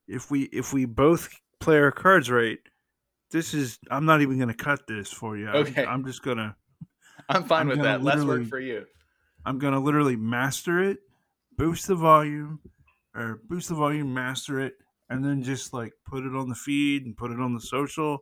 If 0.08 0.30
we 0.30 0.42
if 0.44 0.72
we 0.72 0.84
both 0.84 1.28
play 1.60 1.78
our 1.78 1.92
cards 1.92 2.30
right, 2.30 2.58
this 3.30 3.54
is. 3.54 3.78
I'm 3.90 4.04
not 4.04 4.20
even 4.20 4.37
going 4.37 4.48
to 4.48 4.54
cut 4.54 4.87
this 4.87 5.10
for 5.10 5.37
you. 5.37 5.48
Okay. 5.48 5.82
I'm, 5.82 5.88
I'm 5.88 6.04
just 6.04 6.22
gonna. 6.22 6.56
I'm 7.28 7.44
fine 7.44 7.62
I'm 7.62 7.68
with 7.68 7.82
that. 7.82 8.02
Less 8.02 8.22
work 8.25 8.46
for 8.46 8.60
you. 8.60 8.84
I'm 9.44 9.58
gonna 9.58 9.80
literally 9.80 10.16
master 10.16 10.82
it, 10.82 10.98
boost 11.56 11.87
the 11.87 11.94
volume, 11.94 12.60
or 13.14 13.40
boost 13.48 13.68
the 13.68 13.75
volume, 13.75 14.12
master 14.14 14.60
it, 14.60 14.75
and 15.08 15.25
then 15.25 15.42
just 15.42 15.72
like 15.72 15.92
put 16.06 16.25
it 16.25 16.34
on 16.34 16.48
the 16.48 16.54
feed 16.54 17.04
and 17.04 17.16
put 17.16 17.30
it 17.30 17.40
on 17.40 17.54
the 17.54 17.60
social 17.60 18.20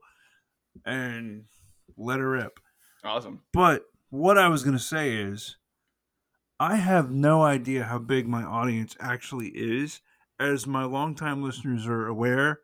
and 0.84 1.44
let 1.96 2.18
her 2.18 2.30
rip. 2.30 2.58
Awesome. 3.04 3.42
But 3.52 3.84
what 4.10 4.38
I 4.38 4.48
was 4.48 4.62
going 4.62 4.76
to 4.76 4.82
say 4.82 5.14
is 5.14 5.56
I 6.60 6.76
have 6.76 7.10
no 7.10 7.40
idea 7.42 7.84
how 7.84 7.98
big 7.98 8.28
my 8.28 8.42
audience 8.42 8.94
actually 9.00 9.48
is. 9.48 10.02
As 10.38 10.66
my 10.66 10.84
longtime 10.84 11.42
listeners 11.42 11.86
are 11.86 12.06
aware, 12.06 12.60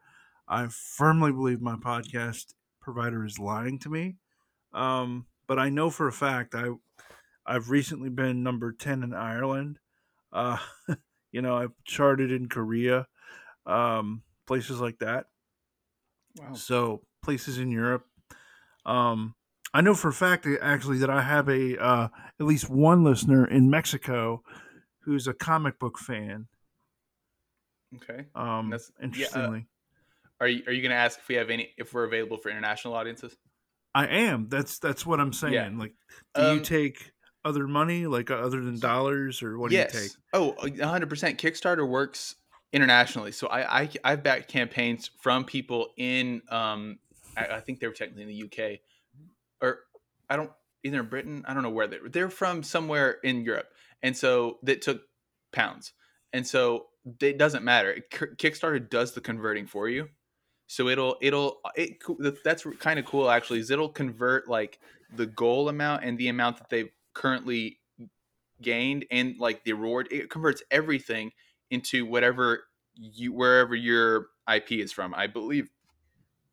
I 0.47 0.67
firmly 0.69 1.33
believe 1.33 1.63
my 1.63 1.77
podcast 1.77 2.53
provider 2.79 3.25
is 3.25 3.39
lying 3.39 3.79
to 3.81 3.89
me. 3.89 4.17
Um, 4.75 5.25
but 5.47 5.59
I 5.59 5.71
know 5.71 5.89
for 5.89 6.07
a 6.09 6.13
fact 6.13 6.55
I 6.55 6.73
I've 7.47 7.71
recently 7.71 8.11
been 8.11 8.43
number 8.43 8.71
10 8.71 9.03
in 9.03 9.15
Ireland. 9.15 9.79
Uh, 10.31 10.59
you 11.33 11.41
know, 11.41 11.57
I've 11.57 11.73
charted 11.85 12.31
in 12.31 12.51
Korea 12.51 13.07
um, 13.65 14.23
places 14.47 14.79
like 14.79 14.99
that. 14.99 15.25
Wow. 16.37 16.53
So 16.53 17.03
places 17.23 17.59
in 17.59 17.71
Europe. 17.71 18.05
Um, 18.85 19.35
I 19.77 19.83
know 19.83 19.95
for 19.95 20.09
a 20.09 20.13
fact 20.13 20.49
actually 20.63 20.97
that 20.99 21.11
I 21.11 21.21
have 21.21 21.51
a 21.51 21.79
uh, 21.79 22.09
at 22.41 22.47
least 22.47 22.71
one 22.71 23.05
listener 23.05 23.45
in 23.45 23.69
Mexico 23.69 24.43
who's 25.01 25.27
a 25.27 25.35
comic 25.35 25.79
book 25.79 25.99
fan. 25.99 26.47
Okay. 27.97 28.25
Um, 28.35 28.71
That's 28.71 28.91
interestingly. 29.03 29.59
Yeah, 29.59 30.25
uh, 30.41 30.45
are 30.45 30.49
you 30.49 30.63
are 30.67 30.73
you 30.73 30.81
going 30.81 30.93
to 30.93 30.97
ask 30.97 31.19
if 31.19 31.29
we 31.29 31.35
have 31.35 31.51
any 31.51 31.75
if 31.77 31.93
we're 31.93 32.05
available 32.05 32.39
for 32.39 32.49
international 32.49 32.95
audiences? 32.95 33.37
I 33.95 34.07
am. 34.07 34.49
That's 34.49 34.79
that's 34.79 35.05
what 35.05 35.21
I'm 35.21 35.35
saying. 35.35 35.53
Yeah. 35.53 35.69
Like, 35.75 35.93
do 36.35 36.41
um, 36.41 36.57
you 36.57 36.65
take 36.65 37.13
other 37.45 37.69
money, 37.69 38.07
like 38.07 38.31
uh, 38.31 38.37
other 38.37 38.65
than 38.65 38.81
dollars, 38.81 39.43
or 39.43 39.59
what 39.59 39.73
yes. 39.73 39.93
do 39.93 39.99
you 39.99 40.05
take? 40.05 40.17
Oh, 40.33 40.55
100 40.63 41.11
percent. 41.11 41.39
Kickstarter 41.39 41.87
works 41.87 42.37
internationally. 42.73 43.31
So 43.31 43.47
I, 43.49 43.83
I 43.83 43.91
I've 44.03 44.23
backed 44.23 44.49
campaigns 44.49 45.11
from 45.21 45.45
people 45.45 45.91
in 45.99 46.41
um 46.49 46.99
I, 47.37 47.57
I, 47.57 47.61
think 47.61 47.81
they 47.81 47.87
were 47.87 47.93
technically 47.93 48.23
in 48.23 48.29
the 48.29 48.45
UK 48.45 48.81
or 49.61 49.81
I 50.29 50.37
don't 50.37 50.51
either 50.85 51.01
in 51.01 51.07
Britain. 51.07 51.45
I 51.47 51.55
don't 51.55 51.63
know 51.63 51.71
where 51.71 51.87
they 51.87 51.99
were. 51.99 52.09
They're 52.09 52.31
from 52.31 52.63
somewhere 52.63 53.17
in 53.23 53.45
Europe, 53.45 53.69
and 54.03 54.17
so 54.17 54.59
that 54.63 54.83
took 54.83 55.03
pounds. 55.53 55.93
And 56.33 56.47
so 56.47 56.87
it 57.21 57.39
doesn't 57.39 57.65
matter. 57.65 57.99
Kickstarter 58.11 58.89
does 58.89 59.13
the 59.13 59.21
converting 59.21 59.67
for 59.67 59.89
you. 59.89 60.09
So 60.67 60.89
it'll 60.89 61.17
it'll 61.21 61.61
it 61.77 62.03
that's 62.45 62.67
kind 62.79 62.99
of 62.99 63.05
cool 63.05 63.31
actually. 63.31 63.61
Is 63.61 63.71
it'll 63.71 63.89
convert 63.89 64.49
like 64.49 64.81
the 65.15 65.27
goal 65.27 65.69
amount 65.69 66.05
and 66.05 66.19
the 66.19 66.29
amount 66.29 66.59
that 66.59 66.69
they've 66.71 66.91
currently 67.15 67.79
gained 68.61 69.07
and 69.11 69.39
like 69.39 69.65
the 69.65 69.73
reward. 69.75 70.09
It 70.11 70.31
converts 70.31 70.63
everything 70.71 71.33
into 71.71 72.05
whatever 72.05 72.65
you 72.95 73.33
wherever 73.33 73.75
your 73.75 74.27
IP 74.53 74.73
is 74.73 74.93
from. 74.93 75.15
I 75.15 75.27
believe. 75.29 75.71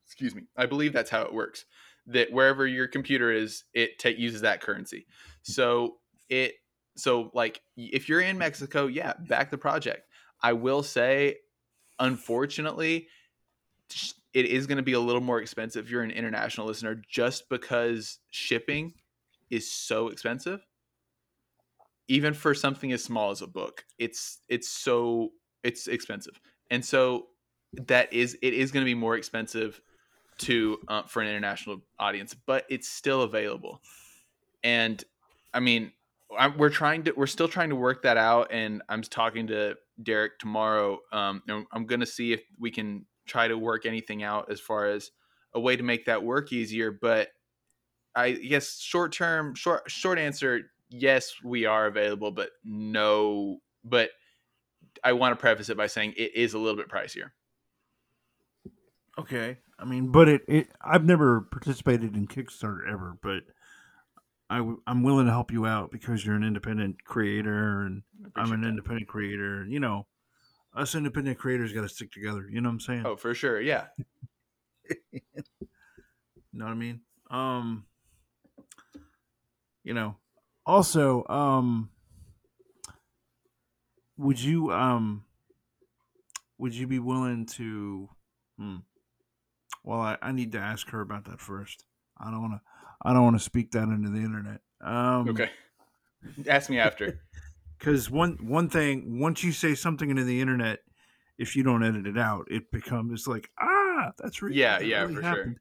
Excuse 0.06 0.36
me. 0.36 0.44
I 0.56 0.68
believe 0.68 0.94
that's 0.94 1.10
how 1.10 1.24
it 1.24 1.34
works. 1.34 1.66
That 2.08 2.32
wherever 2.32 2.68
your 2.68 2.88
computer 2.88 3.32
is, 3.32 3.64
it 3.74 3.98
ta- 4.00 4.10
uses 4.10 4.42
that 4.42 4.62
currency. 4.62 5.06
So 5.42 5.98
it 6.30 6.56
so 6.96 7.32
like 7.34 7.62
if 7.78 8.10
you're 8.10 8.22
in 8.22 8.38
Mexico, 8.38 8.88
yeah, 8.88 9.14
back 9.20 9.52
the 9.52 9.58
project. 9.58 10.08
I 10.42 10.54
will 10.54 10.84
say, 10.84 11.38
unfortunately, 12.00 13.08
it 14.34 14.46
is 14.46 14.68
going 14.68 14.78
to 14.78 14.84
be 14.84 14.94
a 14.94 15.00
little 15.00 15.22
more 15.22 15.40
expensive 15.40 15.86
if 15.86 15.92
you're 15.92 16.04
an 16.04 16.12
international 16.12 16.68
listener, 16.68 17.02
just 17.10 17.50
because 17.50 18.20
shipping 18.32 18.94
is 19.50 19.72
so 19.72 20.10
expensive. 20.10 20.66
Even 22.08 22.34
for 22.34 22.54
something 22.54 22.92
as 22.92 23.04
small 23.04 23.32
as 23.32 23.42
a 23.42 23.48
book, 23.48 23.86
it's 23.98 24.40
it's 24.50 24.68
so 24.68 25.30
it's 25.64 25.88
expensive, 25.88 26.40
and 26.70 26.84
so 26.84 27.28
that 27.74 28.12
is 28.12 28.38
it 28.42 28.54
is 28.54 28.72
going 28.72 28.84
to 28.84 28.86
be 28.86 28.94
more 28.94 29.16
expensive 29.16 29.82
to 30.40 30.80
uh, 30.88 31.04
for 31.04 31.22
an 31.22 31.28
international 31.28 31.82
audience, 32.00 32.36
but 32.46 32.66
it's 32.70 32.90
still 32.90 33.22
available. 33.22 33.82
And 34.64 35.04
I 35.54 35.60
mean, 35.60 35.92
I'm, 36.38 36.58
we're 36.58 36.70
trying 36.70 37.04
to 37.04 37.12
we're 37.12 37.28
still 37.28 37.48
trying 37.48 37.70
to 37.70 37.76
work 37.76 38.04
that 38.04 38.18
out, 38.18 38.48
and 38.52 38.82
I'm 38.90 39.02
talking 39.02 39.48
to 39.48 39.76
Derek 40.02 40.40
tomorrow. 40.40 41.00
Um, 41.12 41.42
I'm 41.72 41.86
going 41.86 42.00
to 42.00 42.06
see 42.06 42.34
if 42.34 42.42
we 42.60 42.72
can 42.72 43.06
try 43.26 43.48
to 43.48 43.58
work 43.58 43.86
anything 43.86 44.24
out 44.24 44.52
as 44.52 44.60
far 44.60 44.88
as 44.88 45.12
a 45.54 45.60
way 45.60 45.76
to 45.76 45.84
make 45.84 46.06
that 46.06 46.24
work 46.24 46.52
easier. 46.52 46.92
But 46.92 47.30
I 48.16 48.32
guess 48.32 48.80
short 48.80 49.12
term, 49.12 49.56
short 49.56 49.90
short 49.90 50.20
answer, 50.20 50.72
yes, 50.90 51.36
we 51.44 51.66
are 51.66 51.88
available, 51.88 52.32
but 52.32 52.50
no. 52.64 53.60
But 53.84 54.12
I 55.04 55.14
want 55.14 55.34
to 55.34 55.42
preface 55.42 55.70
it 55.70 55.78
by 55.78 55.88
saying 55.88 56.14
it 56.18 56.36
is 56.36 56.54
a 56.54 56.60
little 56.60 56.78
bit 56.78 56.90
pricier. 56.90 57.32
Okay, 59.18 59.58
I 59.80 59.86
mean, 59.86 60.12
but 60.12 60.30
it, 60.30 60.42
it 60.48 60.68
I've 60.82 61.04
never 61.06 61.42
participated 61.42 62.16
in 62.16 62.28
Kickstarter 62.28 62.92
ever, 62.92 63.18
but 63.22 63.44
I 64.50 64.58
w- 64.58 64.82
I'm 64.86 65.04
willing 65.04 65.26
to 65.26 65.32
help 65.32 65.52
you 65.52 65.66
out 65.66 65.92
because 65.92 66.26
you're 66.26 66.36
an 66.36 66.44
independent 66.44 67.04
creator 67.04 67.82
and 67.82 68.04
I'm 68.36 68.52
an 68.52 68.62
that. 68.62 68.68
independent 68.68 69.08
creator. 69.08 69.66
You 69.66 69.80
know, 69.80 70.06
us 70.76 70.96
independent 70.96 71.38
creators 71.38 71.74
got 71.74 71.82
to 71.82 71.90
stick 71.90 72.12
together. 72.12 72.48
You 72.50 72.62
know 72.62 72.70
what 72.70 72.74
I'm 72.74 72.80
saying? 72.80 73.04
Oh, 73.06 73.16
for 73.16 73.34
sure. 73.34 73.60
Yeah. 73.60 73.88
you 75.12 75.22
know 76.54 76.66
what 76.66 76.72
I 76.72 76.76
mean? 76.76 77.02
Um, 77.30 77.86
you 79.84 79.94
know, 79.94 80.18
also, 80.66 81.26
um, 81.28 81.90
would 84.18 84.40
you, 84.40 84.72
um, 84.72 85.26
would 86.58 86.74
you 86.76 86.88
be 86.88 87.00
willing 87.00 87.46
to, 87.48 88.10
hmm, 88.58 88.78
well, 89.84 90.00
I, 90.00 90.18
I 90.22 90.32
need 90.32 90.52
to 90.54 90.60
ask 90.60 90.90
her 90.90 91.02
about 91.02 91.26
that 91.26 91.42
first. 91.42 91.86
I 92.18 92.32
don't 92.32 92.42
want 92.42 92.54
to, 92.54 92.62
I 93.04 93.14
don't 93.14 93.24
want 93.24 93.38
to 93.38 93.44
speak 93.44 93.72
that 93.72 93.84
into 93.84 94.10
the 94.10 94.20
internet. 94.20 94.62
Um, 94.82 95.30
okay. 95.30 95.50
Ask 96.48 96.70
me 96.70 96.80
after. 96.80 97.22
because 97.84 98.10
one 98.10 98.38
one 98.42 98.70
thing 98.70 99.20
once 99.20 99.44
you 99.44 99.52
say 99.52 99.76
something 99.76 100.10
into 100.10 100.24
the 100.24 100.40
internet 100.40 100.80
if 101.38 101.56
you 101.56 101.64
don't 101.64 101.84
edit 101.84 102.08
it 102.08 102.18
out 102.18 102.46
it 102.50 102.72
becomes 102.72 103.28
like 103.28 103.50
ah 103.60 104.12
that's 104.20 104.42
real 104.42 104.56
yeah 104.56 104.80
that 104.80 104.86
yeah 104.86 105.02
really 105.02 105.16
for 105.16 105.22
happened. 105.22 105.58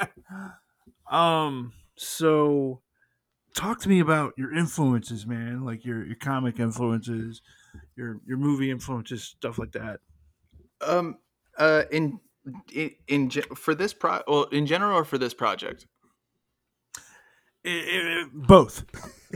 sure 0.00 0.54
um 1.10 1.72
so 1.96 2.80
talk 3.54 3.80
to 3.80 3.88
me 3.88 3.98
about 3.98 4.32
your 4.36 4.54
influences 4.54 5.26
man 5.26 5.64
like 5.64 5.84
your 5.84 6.04
your 6.06 6.16
comic 6.16 6.60
influences 6.60 7.42
your 7.96 8.20
your 8.26 8.38
movie 8.38 8.70
influences 8.70 9.24
stuff 9.24 9.58
like 9.58 9.72
that 9.72 9.98
um 10.80 11.18
uh 11.58 11.82
in 11.90 12.20
in, 12.72 12.90
in 13.06 13.30
for 13.54 13.74
this 13.74 13.92
pro 13.92 14.20
well 14.26 14.44
in 14.44 14.66
general 14.66 14.96
or 14.96 15.04
for 15.04 15.18
this 15.18 15.34
project 15.34 15.86
both 18.32 18.84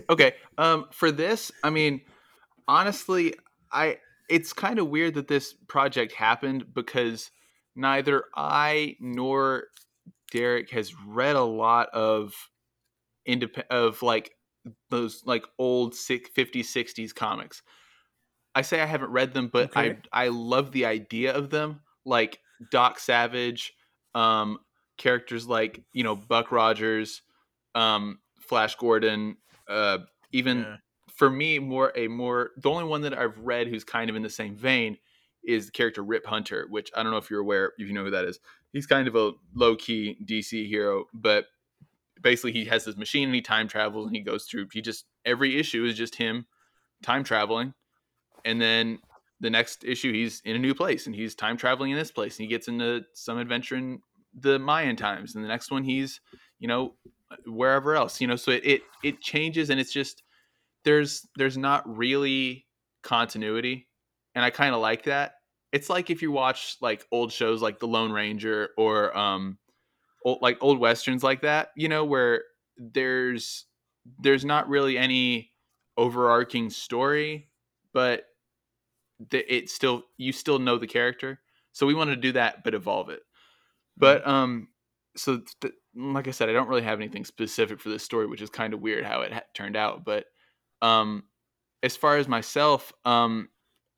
okay. 0.09 0.35
Um, 0.59 0.87
for 0.93 1.11
this, 1.11 1.53
I 1.63 1.71
mean, 1.71 2.03
honestly, 2.69 3.35
I 3.71 3.99
it's 4.29 4.53
kind 4.53 4.79
of 4.79 4.89
weird 4.89 5.15
that 5.15 5.29
this 5.29 5.55
project 5.69 6.13
happened 6.13 6.75
because 6.75 7.31
neither 7.77 8.25
I 8.37 8.97
nor 9.01 9.65
Derek 10.31 10.71
has 10.71 10.95
read 11.07 11.37
a 11.37 11.43
lot 11.43 11.89
of 11.91 12.35
independent 13.27 13.71
of 13.71 14.03
like 14.03 14.33
those 14.91 15.23
like 15.27 15.45
old 15.59 15.95
50s 15.95 16.29
60s 16.37 17.15
comics. 17.15 17.63
I 18.55 18.63
say 18.63 18.81
I 18.81 18.87
haven't 18.87 19.11
read 19.11 19.33
them, 19.33 19.49
but 19.53 19.77
okay. 19.77 19.99
I 20.13 20.25
I 20.25 20.29
love 20.29 20.73
the 20.73 20.87
idea 20.87 21.35
of 21.35 21.51
them, 21.51 21.81
like 22.05 22.39
Doc 22.71 22.99
Savage, 22.99 23.75
um, 24.15 24.59
characters 24.97 25.47
like 25.47 25.83
you 25.93 26.05
know 26.05 26.17
Buck 26.17 26.53
Rogers, 26.53 27.23
um, 27.75 28.19
Flash 28.41 28.75
Gordon, 28.77 29.37
uh, 29.69 29.99
even 30.33 30.61
yeah. 30.61 30.77
for 31.13 31.31
me, 31.31 31.59
more 31.59 31.93
a 31.97 32.09
more 32.09 32.51
the 32.57 32.71
only 32.71 32.85
one 32.85 33.03
that 33.03 33.17
I've 33.17 33.39
read 33.39 33.69
who's 33.69 33.85
kind 33.85 34.11
of 34.11 34.17
in 34.17 34.23
the 34.23 34.31
same 34.31 34.57
vein 34.57 34.99
is 35.45 35.67
the 35.67 35.73
character 35.73 36.03
Rip 36.03 36.27
Hunter, 36.27 36.67
which 36.71 36.91
I 36.97 37.03
don't 37.03 37.13
know 37.13 37.19
if 37.19 37.31
you're 37.31 37.41
aware 37.41 37.73
if 37.79 37.89
you 37.89 37.95
know 37.95 38.05
who 38.05 38.11
that 38.11 38.25
is. 38.25 38.39
He's 38.73 38.87
kind 38.87 39.09
of 39.09 39.17
a 39.17 39.33
low 39.55 39.77
key 39.77 40.17
DC 40.25 40.69
hero, 40.69 41.07
but 41.13 41.47
basically 42.21 42.53
he 42.53 42.65
has 42.67 42.85
this 42.85 42.97
machine 42.97 43.29
and 43.29 43.35
he 43.35 43.43
time 43.43 43.69
travels 43.69 44.07
and 44.07 44.17
he 44.17 44.23
goes 44.23 44.45
through. 44.45 44.69
He 44.73 44.81
just 44.81 45.05
every 45.25 45.59
issue 45.59 45.85
is 45.85 45.97
just 45.97 46.17
him 46.17 46.47
time 47.03 47.25
traveling, 47.25 47.75
and 48.45 48.61
then 48.61 48.99
the 49.43 49.51
next 49.51 49.85
issue 49.85 50.13
he's 50.13 50.41
in 50.45 50.57
a 50.57 50.59
new 50.59 50.73
place 50.73 51.07
and 51.07 51.15
he's 51.15 51.35
time 51.35 51.57
traveling 51.57 51.91
in 51.91 51.99
this 51.99 52.13
place 52.13 52.39
and 52.39 52.45
he 52.45 52.49
gets 52.49 52.69
into 52.69 53.03
some 53.13 53.39
adventure 53.39 53.77
in 53.77 54.01
the 54.35 54.59
Mayan 54.59 54.97
times, 54.97 55.35
and 55.35 55.45
the 55.45 55.49
next 55.49 55.71
one 55.71 55.85
he's 55.85 56.21
you 56.59 56.69
know 56.69 56.95
wherever 57.47 57.97
else 57.97 58.21
you 58.21 58.27
know 58.27 58.37
so 58.37 58.51
it, 58.53 58.65
it 58.65 58.83
it 59.03 59.21
changes 59.21 59.69
and 59.69 59.81
it's 59.81 59.93
just 59.93 60.23
there's 60.85 61.27
there's 61.37 61.59
not 61.59 61.83
really 61.87 62.67
continuity 63.03 63.89
and 64.35 64.45
i 64.45 64.51
kind 64.51 64.75
of 64.75 64.81
like 64.81 65.05
that. 65.05 65.35
It's 65.73 65.89
like 65.89 66.11
if 66.11 66.21
you 66.21 66.31
watch 66.31 66.77
like 66.81 67.07
old 67.11 67.33
shows 67.33 67.63
like 67.63 67.79
the 67.79 67.89
lone 67.89 68.13
ranger 68.13 68.71
or 68.77 69.17
um 69.17 69.59
old, 70.25 70.39
like 70.41 70.59
old 70.61 70.79
westerns 70.79 71.23
like 71.23 71.43
that 71.43 71.71
you 71.77 71.89
know 71.89 72.05
where 72.05 72.43
there's 72.79 73.67
there's 74.21 74.45
not 74.45 74.69
really 74.69 74.97
any 74.97 75.51
overarching 75.97 76.71
story 76.71 77.49
but 77.93 78.25
it 79.33 79.71
still 79.71 80.05
you 80.17 80.33
still 80.33 80.59
know 80.59 80.79
the 80.79 80.87
character 80.87 81.41
so 81.73 81.87
we 81.87 81.95
wanted 81.95 82.15
to 82.17 82.21
do 82.21 82.33
that 82.33 82.65
but 82.65 82.75
evolve 82.75 83.09
it 83.09 83.23
but 83.97 84.27
um 84.27 84.69
so 85.17 85.41
th- 85.61 85.75
like 85.95 86.29
I 86.29 86.31
said, 86.31 86.49
I 86.49 86.53
don't 86.53 86.69
really 86.69 86.83
have 86.83 86.99
anything 86.99 87.25
specific 87.25 87.81
for 87.81 87.91
this 87.91 88.03
story, 88.03 88.27
which 88.27 88.41
is 88.41 88.51
kind 88.51 88.73
of 88.73 88.81
weird 88.81 89.05
how 89.05 89.21
it 89.23 89.33
ha- 89.33 89.43
turned 89.55 89.77
out. 89.77 90.05
But 90.05 90.27
um, 90.81 91.25
as 91.83 91.97
far 91.97 92.17
as 92.17 92.29
myself, 92.29 92.93
um, 93.05 93.49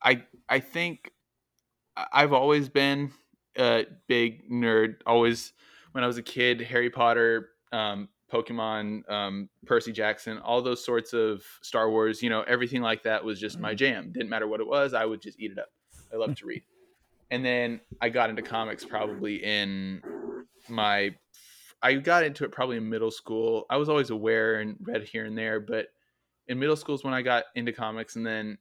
I 0.03 0.25
I 0.49 0.61
think 0.61 1.11
I've 1.97 2.33
always 2.33 2.69
been 2.69 3.13
a 3.57 3.87
big 4.09 4.51
nerd. 4.51 4.97
Always, 5.07 5.53
when 5.93 6.03
I 6.03 6.07
was 6.07 6.19
a 6.19 6.23
kid, 6.23 6.61
Harry 6.61 6.91
Potter, 6.91 7.51
um, 7.73 8.09
Pokemon, 8.33 9.09
um, 9.11 9.49
Percy 9.67 9.93
Jackson, 9.93 10.39
all 10.39 10.63
those 10.63 10.85
sorts 10.85 11.13
of 11.13 11.43
Star 11.63 11.91
Wars, 11.91 12.23
you 12.23 12.31
know, 12.31 12.43
everything 12.43 12.83
like 12.83 13.03
that 13.05 13.25
was 13.25 13.39
just 13.39 13.59
my 13.59 13.71
mm-hmm. 13.71 13.77
jam. 13.77 14.13
Didn't 14.13 14.31
matter 14.31 14.49
what 14.49 14.61
it 14.61 14.67
was, 14.67 14.95
I 14.95 15.05
would 15.05 15.21
just 15.23 15.39
eat 15.39 15.53
it 15.53 15.59
up. 15.59 15.69
I 16.13 16.17
love 16.17 16.35
to 16.37 16.47
read. 16.47 16.63
And 17.31 17.45
then 17.45 17.81
I 18.01 18.09
got 18.09 18.31
into 18.31 18.43
comics 18.43 18.85
probably 18.85 19.43
in 19.43 20.03
my 20.69 21.15
I 21.83 21.95
got 21.95 22.25
into 22.25 22.45
it 22.45 22.53
probably 22.53 22.79
in 22.79 22.89
middle 22.89 23.11
school. 23.11 23.67
I 23.69 23.77
was 23.77 23.91
always 23.91 24.09
aware 24.09 24.61
and 24.61 24.77
read 24.81 25.05
here 25.05 25.27
and 25.27 25.37
there, 25.37 25.61
but 25.61 25.89
in 26.49 26.59
middle 26.59 26.77
school 26.77 26.95
is 26.95 27.05
when 27.05 27.13
I 27.13 27.21
got 27.21 27.45
into 27.55 27.73
comics, 27.73 28.17
and 28.17 28.27
then 28.27 28.57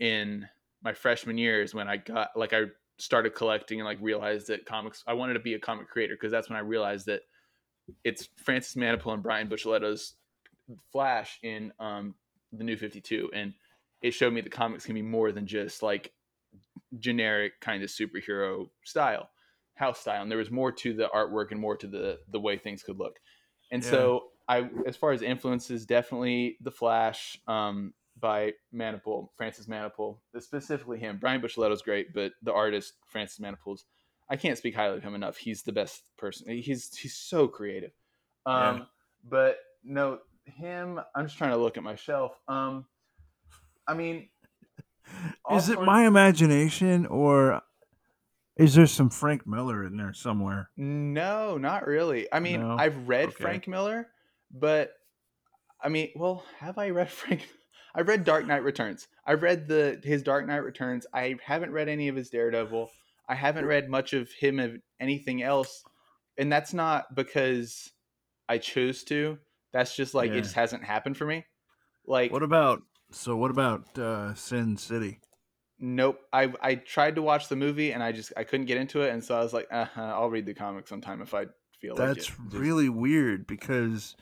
in 0.00 0.48
my 0.82 0.92
freshman 0.92 1.38
year 1.38 1.62
is 1.62 1.72
when 1.72 1.86
I 1.86 1.98
got 1.98 2.30
like 2.34 2.52
I 2.52 2.64
started 2.98 3.34
collecting 3.34 3.78
and 3.78 3.86
like 3.86 3.98
realized 4.00 4.48
that 4.48 4.66
comics. 4.66 5.04
I 5.06 5.12
wanted 5.14 5.34
to 5.34 5.40
be 5.40 5.54
a 5.54 5.58
comic 5.58 5.88
creator 5.88 6.14
because 6.14 6.32
that's 6.32 6.48
when 6.48 6.56
I 6.56 6.62
realized 6.62 7.06
that 7.06 7.20
it's 8.04 8.28
Francis 8.36 8.74
Manapul 8.74 9.12
and 9.14 9.22
Brian 9.22 9.48
Buccella's 9.48 10.14
Flash 10.92 11.38
in 11.42 11.72
um, 11.78 12.14
the 12.52 12.64
New 12.64 12.76
Fifty 12.76 13.00
Two, 13.00 13.30
and 13.34 13.54
it 14.02 14.12
showed 14.12 14.32
me 14.32 14.40
that 14.40 14.52
comics 14.52 14.84
can 14.84 14.94
be 14.94 15.02
more 15.02 15.32
than 15.32 15.46
just 15.46 15.82
like 15.82 16.12
generic 16.98 17.60
kind 17.60 17.82
of 17.82 17.90
superhero 17.90 18.68
style 18.84 19.28
house 19.74 20.00
style 20.00 20.22
and 20.22 20.30
there 20.30 20.38
was 20.38 20.50
more 20.50 20.72
to 20.72 20.94
the 20.94 21.08
artwork 21.14 21.50
and 21.50 21.60
more 21.60 21.76
to 21.76 21.86
the 21.86 22.18
the 22.30 22.40
way 22.40 22.56
things 22.56 22.82
could 22.82 22.98
look 22.98 23.20
and 23.70 23.84
yeah. 23.84 23.90
so 23.90 24.24
i 24.48 24.68
as 24.86 24.96
far 24.96 25.12
as 25.12 25.20
influences 25.20 25.84
definitely 25.84 26.56
the 26.62 26.70
flash 26.70 27.38
um 27.46 27.92
by 28.20 28.52
Manapul, 28.74 29.28
Francis 29.36 29.66
Manapul, 29.66 30.18
specifically 30.38 30.98
him. 30.98 31.18
Brian 31.20 31.40
Buccellato's 31.40 31.82
great, 31.82 32.12
but 32.12 32.32
the 32.42 32.52
artist 32.52 32.94
Francis 33.06 33.38
Manapul's, 33.38 33.84
I 34.30 34.36
can't 34.36 34.58
speak 34.58 34.74
highly 34.74 34.98
of 34.98 35.02
him 35.02 35.14
enough. 35.14 35.36
He's 35.36 35.62
the 35.62 35.72
best 35.72 36.02
person. 36.16 36.48
He's 36.48 36.94
he's 36.96 37.14
so 37.14 37.48
creative. 37.48 37.92
Um, 38.46 38.76
yeah. 38.78 38.84
But 39.28 39.58
no, 39.84 40.18
him. 40.44 41.00
I'm 41.14 41.26
just 41.26 41.38
trying 41.38 41.50
to 41.50 41.56
look 41.56 41.76
at 41.76 41.82
my 41.82 41.96
shelf. 41.96 42.32
Um, 42.46 42.86
I 43.86 43.94
mean, 43.94 44.28
is 45.50 45.68
it 45.68 45.80
my 45.80 46.06
imagination 46.06 47.06
or 47.06 47.62
is 48.56 48.74
there 48.74 48.86
some 48.86 49.08
Frank 49.08 49.46
Miller 49.46 49.86
in 49.86 49.96
there 49.96 50.12
somewhere? 50.12 50.70
No, 50.76 51.56
not 51.58 51.86
really. 51.86 52.26
I 52.32 52.40
mean, 52.40 52.60
no? 52.60 52.76
I've 52.78 53.08
read 53.08 53.28
okay. 53.28 53.42
Frank 53.42 53.68
Miller, 53.68 54.08
but 54.50 54.92
I 55.80 55.88
mean, 55.88 56.10
well, 56.16 56.44
have 56.58 56.76
I 56.76 56.90
read 56.90 57.10
Frank? 57.10 57.48
I 57.94 58.02
read 58.02 58.24
Dark 58.24 58.46
Knight 58.46 58.62
Returns. 58.62 59.08
I've 59.26 59.42
read 59.42 59.68
the 59.68 60.00
his 60.04 60.22
Dark 60.22 60.46
Knight 60.46 60.64
Returns. 60.64 61.06
I 61.14 61.36
haven't 61.42 61.72
read 61.72 61.88
any 61.88 62.08
of 62.08 62.16
his 62.16 62.30
Daredevil. 62.30 62.90
I 63.28 63.34
haven't 63.34 63.66
read 63.66 63.88
much 63.88 64.12
of 64.12 64.30
him 64.32 64.58
of 64.58 64.76
anything 65.00 65.42
else, 65.42 65.84
and 66.38 66.50
that's 66.50 66.72
not 66.72 67.14
because 67.14 67.90
I 68.48 68.58
chose 68.58 69.04
to. 69.04 69.38
That's 69.72 69.94
just 69.94 70.14
like 70.14 70.30
yeah. 70.30 70.38
it 70.38 70.42
just 70.42 70.54
hasn't 70.54 70.84
happened 70.84 71.16
for 71.16 71.26
me. 71.26 71.44
Like, 72.06 72.32
what 72.32 72.42
about 72.42 72.82
so? 73.10 73.36
What 73.36 73.50
about 73.50 73.98
uh, 73.98 74.34
Sin 74.34 74.76
City? 74.76 75.20
Nope. 75.78 76.20
I 76.32 76.52
I 76.60 76.74
tried 76.76 77.16
to 77.16 77.22
watch 77.22 77.48
the 77.48 77.56
movie 77.56 77.92
and 77.92 78.02
I 78.02 78.12
just 78.12 78.32
I 78.36 78.44
couldn't 78.44 78.66
get 78.66 78.78
into 78.78 79.02
it, 79.02 79.10
and 79.12 79.22
so 79.22 79.36
I 79.36 79.42
was 79.42 79.52
like, 79.52 79.68
uh-huh, 79.70 80.00
I'll 80.00 80.30
read 80.30 80.46
the 80.46 80.54
comic 80.54 80.88
sometime 80.88 81.22
if 81.22 81.34
I 81.34 81.46
feel 81.80 81.94
That's 81.94 82.30
like 82.30 82.38
it. 82.38 82.50
That's 82.50 82.54
really 82.60 82.88
weird 82.88 83.46
because, 83.46 84.16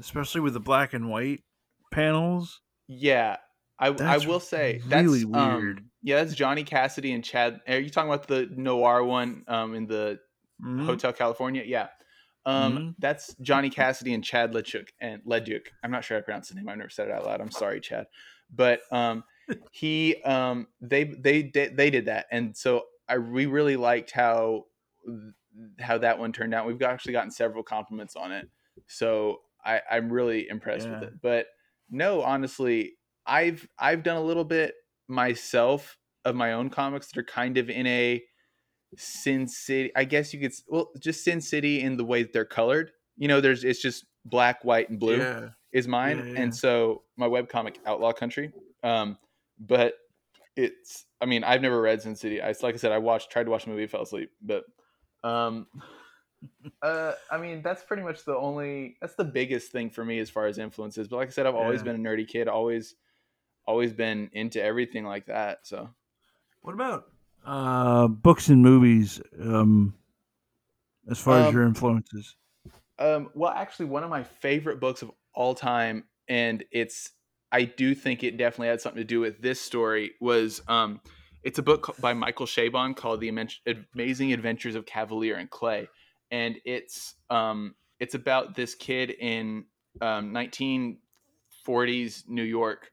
especially 0.00 0.40
with 0.40 0.54
the 0.54 0.60
black 0.60 0.94
and 0.94 1.10
white 1.10 1.42
panels. 1.92 2.60
Yeah, 2.88 3.36
I 3.78 3.88
I 3.88 4.18
will 4.18 4.40
say 4.40 4.80
really 4.88 5.24
that's 5.24 5.34
um, 5.34 5.54
weird. 5.54 5.78
Um, 5.78 5.90
yeah, 6.02 6.16
that's 6.22 6.34
Johnny 6.34 6.64
Cassidy 6.64 7.12
and 7.12 7.24
Chad. 7.24 7.60
Are 7.68 7.78
you 7.78 7.90
talking 7.90 8.10
about 8.10 8.26
the 8.26 8.48
noir 8.54 9.04
one 9.04 9.44
um, 9.48 9.74
in 9.74 9.86
the 9.86 10.18
mm-hmm. 10.62 10.86
Hotel 10.86 11.12
California? 11.12 11.62
Yeah. 11.66 11.88
Um, 12.46 12.72
mm-hmm. 12.72 12.90
That's 12.98 13.34
Johnny 13.40 13.70
Cassidy 13.70 14.14
and 14.14 14.22
Chad 14.22 14.54
Leduc 14.54 14.92
and 15.00 15.20
Leduc. 15.24 15.62
I'm 15.82 15.90
not 15.90 16.04
sure 16.04 16.16
I 16.16 16.20
pronounced 16.20 16.50
the 16.50 16.54
name. 16.54 16.68
I've 16.68 16.78
never 16.78 16.90
said 16.90 17.08
it 17.08 17.12
out 17.12 17.26
loud. 17.26 17.40
I'm 17.40 17.50
sorry, 17.50 17.80
Chad. 17.80 18.06
But 18.54 18.80
um, 18.92 19.24
he 19.70 20.22
um 20.22 20.66
they 20.80 21.04
they 21.04 21.42
did 21.42 21.76
they 21.76 21.90
did 21.90 22.06
that 22.06 22.26
and 22.30 22.56
so 22.56 22.82
i 23.08 23.16
we 23.16 23.46
really 23.46 23.76
liked 23.76 24.10
how 24.10 24.64
how 25.80 25.98
that 25.98 26.18
one 26.18 26.32
turned 26.32 26.54
out 26.54 26.66
we've 26.66 26.82
actually 26.82 27.12
gotten 27.12 27.30
several 27.30 27.62
compliments 27.62 28.16
on 28.16 28.32
it 28.32 28.48
so 28.86 29.38
i 29.64 29.80
i'm 29.90 30.12
really 30.12 30.48
impressed 30.48 30.86
yeah. 30.86 30.94
with 30.94 31.02
it 31.04 31.14
but 31.22 31.46
no 31.90 32.22
honestly 32.22 32.94
i've 33.26 33.66
i've 33.78 34.02
done 34.02 34.16
a 34.16 34.22
little 34.22 34.44
bit 34.44 34.74
myself 35.08 35.98
of 36.24 36.34
my 36.34 36.52
own 36.52 36.70
comics 36.70 37.08
that 37.08 37.18
are 37.18 37.24
kind 37.24 37.58
of 37.58 37.70
in 37.70 37.86
a 37.86 38.22
sin 38.96 39.46
city 39.46 39.90
i 39.96 40.04
guess 40.04 40.32
you 40.32 40.40
could 40.40 40.52
well 40.68 40.90
just 41.00 41.24
sin 41.24 41.40
city 41.40 41.80
in 41.80 41.96
the 41.96 42.04
way 42.04 42.22
that 42.22 42.32
they're 42.32 42.44
colored 42.44 42.92
you 43.16 43.28
know 43.28 43.40
there's 43.40 43.64
it's 43.64 43.82
just 43.82 44.06
black 44.24 44.64
white 44.64 44.88
and 44.88 44.98
blue 44.98 45.18
yeah. 45.18 45.48
is 45.72 45.86
mine 45.86 46.18
yeah, 46.18 46.40
and 46.40 46.54
so 46.54 47.02
my 47.16 47.26
web 47.26 47.48
comic 47.48 47.78
outlaw 47.86 48.12
country 48.12 48.52
um 48.82 49.16
but 49.58 49.94
it's 50.56 51.04
I 51.20 51.26
mean 51.26 51.44
I've 51.44 51.60
never 51.60 51.80
read 51.80 52.02
Sin 52.02 52.16
City. 52.16 52.40
I 52.40 52.54
like 52.62 52.74
I 52.74 52.78
said 52.78 52.92
I 52.92 52.98
watched 52.98 53.30
tried 53.30 53.44
to 53.44 53.50
watch 53.50 53.64
the 53.64 53.70
movie, 53.70 53.86
fell 53.86 54.02
asleep, 54.02 54.30
but 54.42 54.64
um, 55.22 55.66
uh, 56.82 57.12
I 57.30 57.38
mean 57.38 57.62
that's 57.62 57.84
pretty 57.84 58.02
much 58.02 58.24
the 58.24 58.36
only 58.36 58.96
that's 59.00 59.14
the 59.14 59.24
biggest 59.24 59.70
thing 59.70 59.90
for 59.90 60.04
me 60.04 60.18
as 60.18 60.30
far 60.30 60.46
as 60.46 60.58
influences. 60.58 61.08
But 61.08 61.16
like 61.16 61.28
I 61.28 61.32
said, 61.32 61.46
I've 61.46 61.54
always 61.54 61.80
yeah. 61.80 61.92
been 61.92 62.06
a 62.06 62.08
nerdy 62.08 62.26
kid, 62.26 62.48
always 62.48 62.94
always 63.66 63.92
been 63.92 64.30
into 64.32 64.62
everything 64.62 65.04
like 65.04 65.26
that. 65.26 65.66
So, 65.66 65.90
what 66.62 66.74
about 66.74 67.04
uh, 67.44 68.08
books 68.08 68.48
and 68.48 68.62
movies? 68.62 69.20
Um, 69.40 69.94
as 71.08 71.18
far 71.18 71.38
um, 71.38 71.46
as 71.46 71.54
your 71.54 71.64
influences. 71.64 72.36
Um, 72.98 73.30
well, 73.34 73.50
actually, 73.50 73.86
one 73.86 74.02
of 74.02 74.10
my 74.10 74.22
favorite 74.22 74.80
books 74.80 75.02
of 75.02 75.10
all 75.34 75.54
time, 75.54 76.04
and 76.28 76.64
it's 76.70 77.10
I 77.52 77.64
do 77.64 77.94
think 77.94 78.24
it 78.24 78.36
definitely 78.36 78.68
had 78.68 78.80
something 78.80 79.00
to 79.00 79.04
do 79.06 79.20
with 79.20 79.40
this 79.40 79.60
story. 79.60 80.12
Was 80.20 80.62
um, 80.68 81.00
it's 81.42 81.58
a 81.58 81.62
book 81.62 81.94
by 82.00 82.14
Michael 82.14 82.46
Chabon 82.46 82.96
called 82.96 83.20
"The 83.20 83.28
Amazing 83.94 84.32
Adventures 84.32 84.74
of 84.74 84.86
Kavalier 84.86 85.36
and 85.36 85.50
Clay," 85.50 85.88
and 86.30 86.56
it's 86.64 87.14
um, 87.30 87.74
it's 88.00 88.14
about 88.14 88.54
this 88.54 88.74
kid 88.74 89.10
in 89.10 89.64
um, 90.00 90.32
1940s 90.32 92.28
New 92.28 92.42
York. 92.42 92.90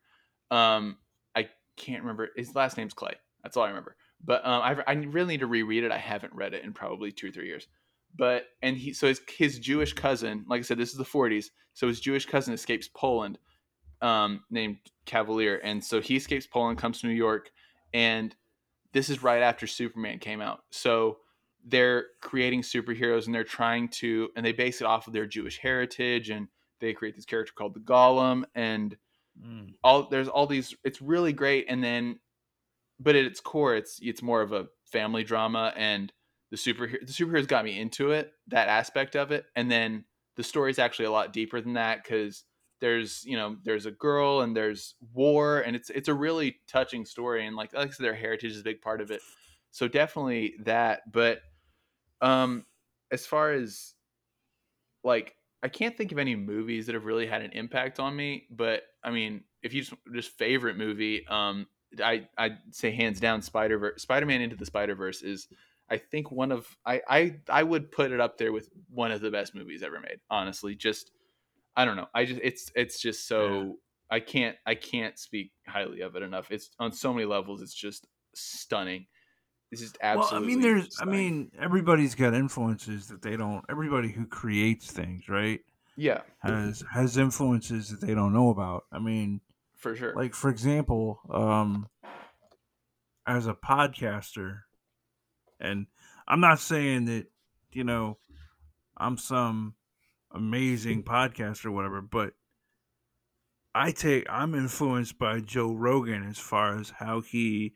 Um, 0.52 0.98
I 1.36 1.50
can't 1.78 2.02
remember 2.02 2.30
his 2.36 2.56
last 2.56 2.78
name's 2.78 2.94
Clay. 2.94 3.16
That's 3.44 3.58
all 3.58 3.64
I 3.64 3.70
remember. 3.70 3.96
But 4.24 4.46
um, 4.46 4.62
I, 4.62 4.84
I 4.88 4.94
really 4.94 5.34
need 5.34 5.42
to 5.42 5.48
reread 5.48 5.84
it. 5.84 5.92
I 5.92 5.98
haven't 5.98 6.34
read 6.34 6.54
it 6.54 6.64
in 6.64 6.74
probably 6.74 7.12
two 7.12 7.28
or 7.28 7.32
three 7.32 7.48
years. 7.48 7.68
But 8.16 8.46
and 8.62 8.78
he 8.78 8.94
so 8.94 9.08
his 9.08 9.22
his 9.28 9.60
Jewish 9.60 9.94
cousin, 9.94 10.46
like 10.48 10.60
I 10.60 10.64
said, 10.64 10.78
this 10.78 10.92
is 10.92 10.98
the 10.98 11.04
40s. 11.04 11.48
So 11.74 11.88
his 11.88 12.00
Jewish 12.00 12.26
cousin 12.26 12.54
escapes 12.54 12.88
Poland 12.88 13.40
um, 14.02 14.44
named 14.52 14.78
Kavalier, 15.06 15.60
and 15.64 15.84
so 15.84 16.00
he 16.00 16.16
escapes 16.16 16.46
Poland, 16.46 16.78
comes 16.78 17.02
to 17.02 17.08
New 17.08 17.14
York, 17.14 17.50
and 17.94 18.36
this 18.92 19.10
is 19.10 19.24
right 19.24 19.42
after 19.42 19.66
Superman 19.66 20.20
came 20.20 20.42
out. 20.42 20.64
So 20.70 21.18
they're 21.66 22.06
creating 22.22 22.62
superheroes, 22.62 23.26
and 23.26 23.34
they're 23.34 23.44
trying 23.44 23.88
to, 23.90 24.30
and 24.36 24.46
they 24.46 24.52
base 24.52 24.82
it 24.82 24.86
off 24.86 25.08
of 25.08 25.14
their 25.14 25.26
Jewish 25.26 25.58
heritage, 25.58 26.30
and 26.30 26.48
they 26.80 26.94
create 26.94 27.16
this 27.16 27.26
character 27.26 27.54
called 27.56 27.74
the 27.74 27.80
Golem, 27.80 28.44
and 28.54 28.96
mm. 29.42 29.74
all 29.84 30.10
there's 30.10 30.28
all 30.28 30.48
these. 30.48 30.76
It's 30.84 31.02
really 31.02 31.34
great, 31.34 31.66
and 31.70 31.84
then, 31.84 32.20
but 33.00 33.16
at 33.16 33.26
its 33.26 33.40
core, 33.40 33.76
it's 33.76 34.00
it's 34.02 34.22
more 34.22 34.42
of 34.42 34.52
a 34.52 34.68
family 34.86 35.24
drama, 35.24 35.74
and 35.76 36.12
the 36.52 36.58
superhero 36.58 37.00
the 37.00 37.14
superheroes 37.14 37.48
got 37.48 37.66
me 37.66 37.80
into 37.80 38.12
it, 38.12 38.32
that 38.48 38.68
aspect 38.68 39.16
of 39.16 39.32
it, 39.32 39.46
and 39.56 39.70
then 39.70 40.06
the 40.36 40.44
story 40.44 40.72
is 40.72 40.80
actually 40.80 41.06
a 41.06 41.12
lot 41.12 41.34
deeper 41.34 41.62
than 41.62 41.74
that 41.74 42.04
because 42.04 42.44
there's 42.84 43.24
you 43.24 43.38
know 43.38 43.56
there's 43.64 43.86
a 43.86 43.92
girl 43.92 44.42
and 44.42 44.58
there's 44.58 44.96
war 45.14 45.60
and 45.60 45.74
it's 45.74 45.90
it's 45.90 46.10
a 46.10 46.14
really 46.14 46.58
touching 46.68 47.06
story 47.06 47.46
and 47.46 47.56
like 47.56 47.74
like 47.74 47.88
I 47.88 47.92
said, 47.92 48.04
their 48.04 48.14
heritage 48.14 48.52
is 48.52 48.60
a 48.60 48.64
big 48.64 48.82
part 48.82 49.00
of 49.00 49.10
it. 49.10 49.22
So 49.72 49.88
definitely 49.88 50.56
that. 50.66 51.02
But 51.12 51.40
um 52.22 52.66
as 53.10 53.26
far 53.26 53.54
as 53.54 53.94
like 55.04 55.36
I 55.64 55.70
can't 55.70 55.98
think 55.98 56.12
of 56.12 56.20
any 56.20 56.36
movies 56.36 56.86
that 56.88 56.94
have 56.94 57.06
really 57.06 57.26
had 57.26 57.42
an 57.42 57.52
impact 57.52 58.00
on 58.00 58.16
me, 58.16 58.48
but 58.52 58.84
I 59.04 59.12
mean, 59.12 59.46
if 59.64 59.74
you 59.74 59.82
just 59.82 59.94
just 60.14 60.38
favorite 60.38 60.78
movie, 60.78 61.26
um, 61.28 61.68
I 62.04 62.28
I'd 62.38 62.58
say 62.72 62.92
hands 62.92 63.20
down 63.22 63.42
Spider 63.42 63.94
Spider 63.98 64.26
Man 64.26 64.42
Into 64.42 64.58
the 64.58 64.66
Spider 64.66 64.94
Verse 64.94 65.22
is, 65.22 65.48
I 65.90 65.98
think 65.98 66.32
one 66.32 66.52
of 66.52 66.68
I 66.86 67.02
I 67.08 67.36
I 67.50 67.64
would 67.64 67.92
put 67.92 68.12
it 68.12 68.20
up 68.20 68.38
there 68.38 68.52
with 68.52 68.70
one 68.90 69.12
of 69.12 69.22
the 69.22 69.32
best 69.32 69.56
movies 69.56 69.84
ever 69.84 70.02
made. 70.02 70.20
Honestly, 70.30 70.76
just 70.76 71.12
I 71.78 71.86
don't 71.86 71.96
know. 71.96 72.08
I 72.14 72.26
just 72.26 72.42
it's 72.44 72.72
it's 72.76 73.00
just 73.00 73.26
so 73.28 73.62
yeah. 73.62 73.72
I 74.12 74.20
can't 74.20 74.58
I 74.66 74.76
can't 74.76 75.18
speak 75.18 75.52
highly 75.66 76.02
of 76.02 76.16
it 76.18 76.24
enough. 76.24 76.52
It's 76.52 76.72
on 76.78 76.92
so 76.92 77.14
many 77.14 77.26
levels. 77.26 77.62
It's 77.62 77.74
just 77.74 78.06
stunning. 78.36 79.06
Absolutely. 80.02 80.18
Well, 80.18 80.34
I 80.34 80.40
mean, 80.40 80.62
there's. 80.62 80.98
I 81.02 81.06
mean, 81.06 81.52
everybody's 81.60 82.16
got 82.16 82.34
influences 82.34 83.08
that 83.08 83.22
they 83.22 83.38
don't. 83.38 83.64
Everybody 83.70 84.10
who 84.10 84.26
creates 84.26 84.92
things, 84.92 85.30
right? 85.30 85.62
Yeah, 85.96 86.22
has 86.42 86.84
has 86.92 87.18
influences 87.18 87.90
that 87.90 88.02
they 88.02 88.14
don't 88.14 88.34
know 88.34 88.50
about. 88.50 88.86
I 88.92 89.00
mean, 89.00 89.42
for 89.78 89.96
sure. 89.96 90.16
Like 90.16 90.34
for 90.34 90.50
example, 90.50 91.20
um, 91.30 91.88
as 93.28 93.48
a 93.48 93.54
podcaster, 93.54 94.62
and 95.60 95.88
I'm 96.28 96.40
not 96.40 96.60
saying 96.60 97.06
that 97.06 97.28
you 97.72 97.84
know 97.84 98.18
I'm 98.98 99.18
some 99.18 99.76
amazing 100.32 101.04
podcast 101.06 101.66
or 101.66 101.72
whatever, 101.72 102.02
but 102.02 102.34
I 103.76 103.92
take 103.92 104.26
I'm 104.30 104.56
influenced 104.56 105.18
by 105.18 105.40
Joe 105.40 105.74
Rogan 105.74 106.28
as 106.28 106.38
far 106.38 106.80
as 106.80 106.92
how 106.98 107.22
he 107.22 107.74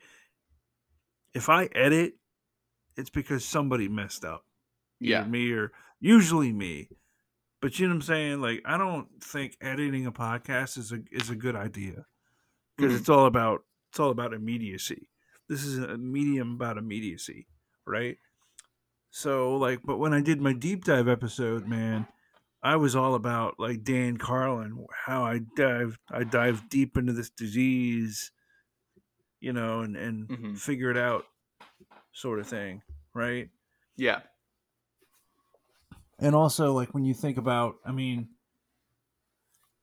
if 1.38 1.50
I 1.50 1.70
edit, 1.76 2.16
it's 2.96 3.12
because 3.12 3.46
somebody 3.46 3.88
messed 3.88 4.26
up. 4.26 4.44
Yeah. 5.00 5.24
me 5.24 5.52
or 5.52 5.72
usually 6.00 6.52
me. 6.52 6.90
But 7.62 7.80
you 7.80 7.88
know 7.88 7.94
what 7.94 7.98
I'm 7.98 8.02
saying? 8.02 8.42
Like 8.42 8.64
I 8.66 8.78
don't 8.78 9.08
think 9.24 9.56
editing 9.62 10.08
a 10.08 10.12
podcast 10.12 10.80
is 10.80 10.92
a 10.92 11.00
is 11.12 11.30
a 11.30 11.36
good 11.36 11.56
idea. 11.56 12.06
Because 12.76 12.94
mm-hmm. 12.94 13.00
it's 13.00 13.10
all 13.10 13.28
about 13.28 13.64
it's 13.92 14.00
all 14.00 14.10
about 14.10 14.34
immediacy. 14.34 15.10
This 15.48 15.64
is 15.64 15.78
a 15.78 15.98
medium 15.98 16.54
about 16.56 16.78
immediacy, 16.78 17.48
right? 17.86 18.18
So 19.12 19.58
like 19.58 19.82
but 19.84 19.98
when 19.98 20.14
I 20.14 20.22
did 20.22 20.42
my 20.42 20.54
deep 20.54 20.86
dive 20.86 21.08
episode, 21.08 21.68
man, 21.68 22.08
I 22.64 22.78
was 22.78 22.96
all 22.96 23.14
about 23.14 23.60
like 23.60 23.84
Dan 23.84 24.18
Carlin, 24.18 24.86
how 25.06 25.24
I 25.24 25.42
dive 25.56 26.00
I 26.10 26.24
dive 26.24 26.68
deep 26.70 26.98
into 26.98 27.14
this 27.14 27.30
disease, 27.30 28.32
you 29.48 29.54
know, 29.54 29.80
and 29.80 29.96
and 29.96 30.28
mm-hmm. 30.28 30.54
figure 30.56 30.92
it 30.92 30.98
out, 30.98 31.24
sort 32.12 32.42
of 32.42 32.48
thing, 32.48 32.82
right? 33.14 33.48
Yeah. 33.96 34.20
And 36.20 36.36
also, 36.36 36.74
like 36.74 36.94
when 36.94 37.06
you 37.06 37.14
think 37.14 37.38
about, 37.38 37.76
I 37.86 37.94
mean, 37.94 38.28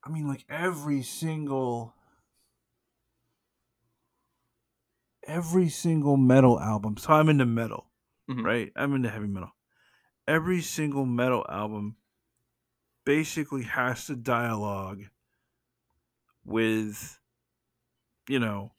I 0.03 0.11
mean, 0.11 0.27
like 0.27 0.45
every 0.47 1.01
single 1.01 1.95
every 5.25 5.69
single 5.69 6.15
metal 6.15 6.59
album. 6.59 6.95
So 6.97 7.11
I'm 7.11 7.29
into 7.29 7.47
metal, 7.47 7.87
Mhm. 8.29 8.45
right? 8.45 8.71
I'm 8.75 8.93
into 8.93 9.09
heavy 9.09 9.25
metal. 9.25 9.49
Every 10.27 10.61
single 10.61 11.07
metal 11.07 11.43
album 11.49 11.95
basically 13.03 13.63
has 13.63 14.05
to 14.05 14.15
dialogue 14.15 15.05
with, 16.43 17.19
you 18.29 18.37
know, 18.37 18.74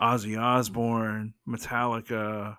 Ozzy 0.00 0.40
Osbourne, 0.40 1.34
Metallica. 1.46 2.58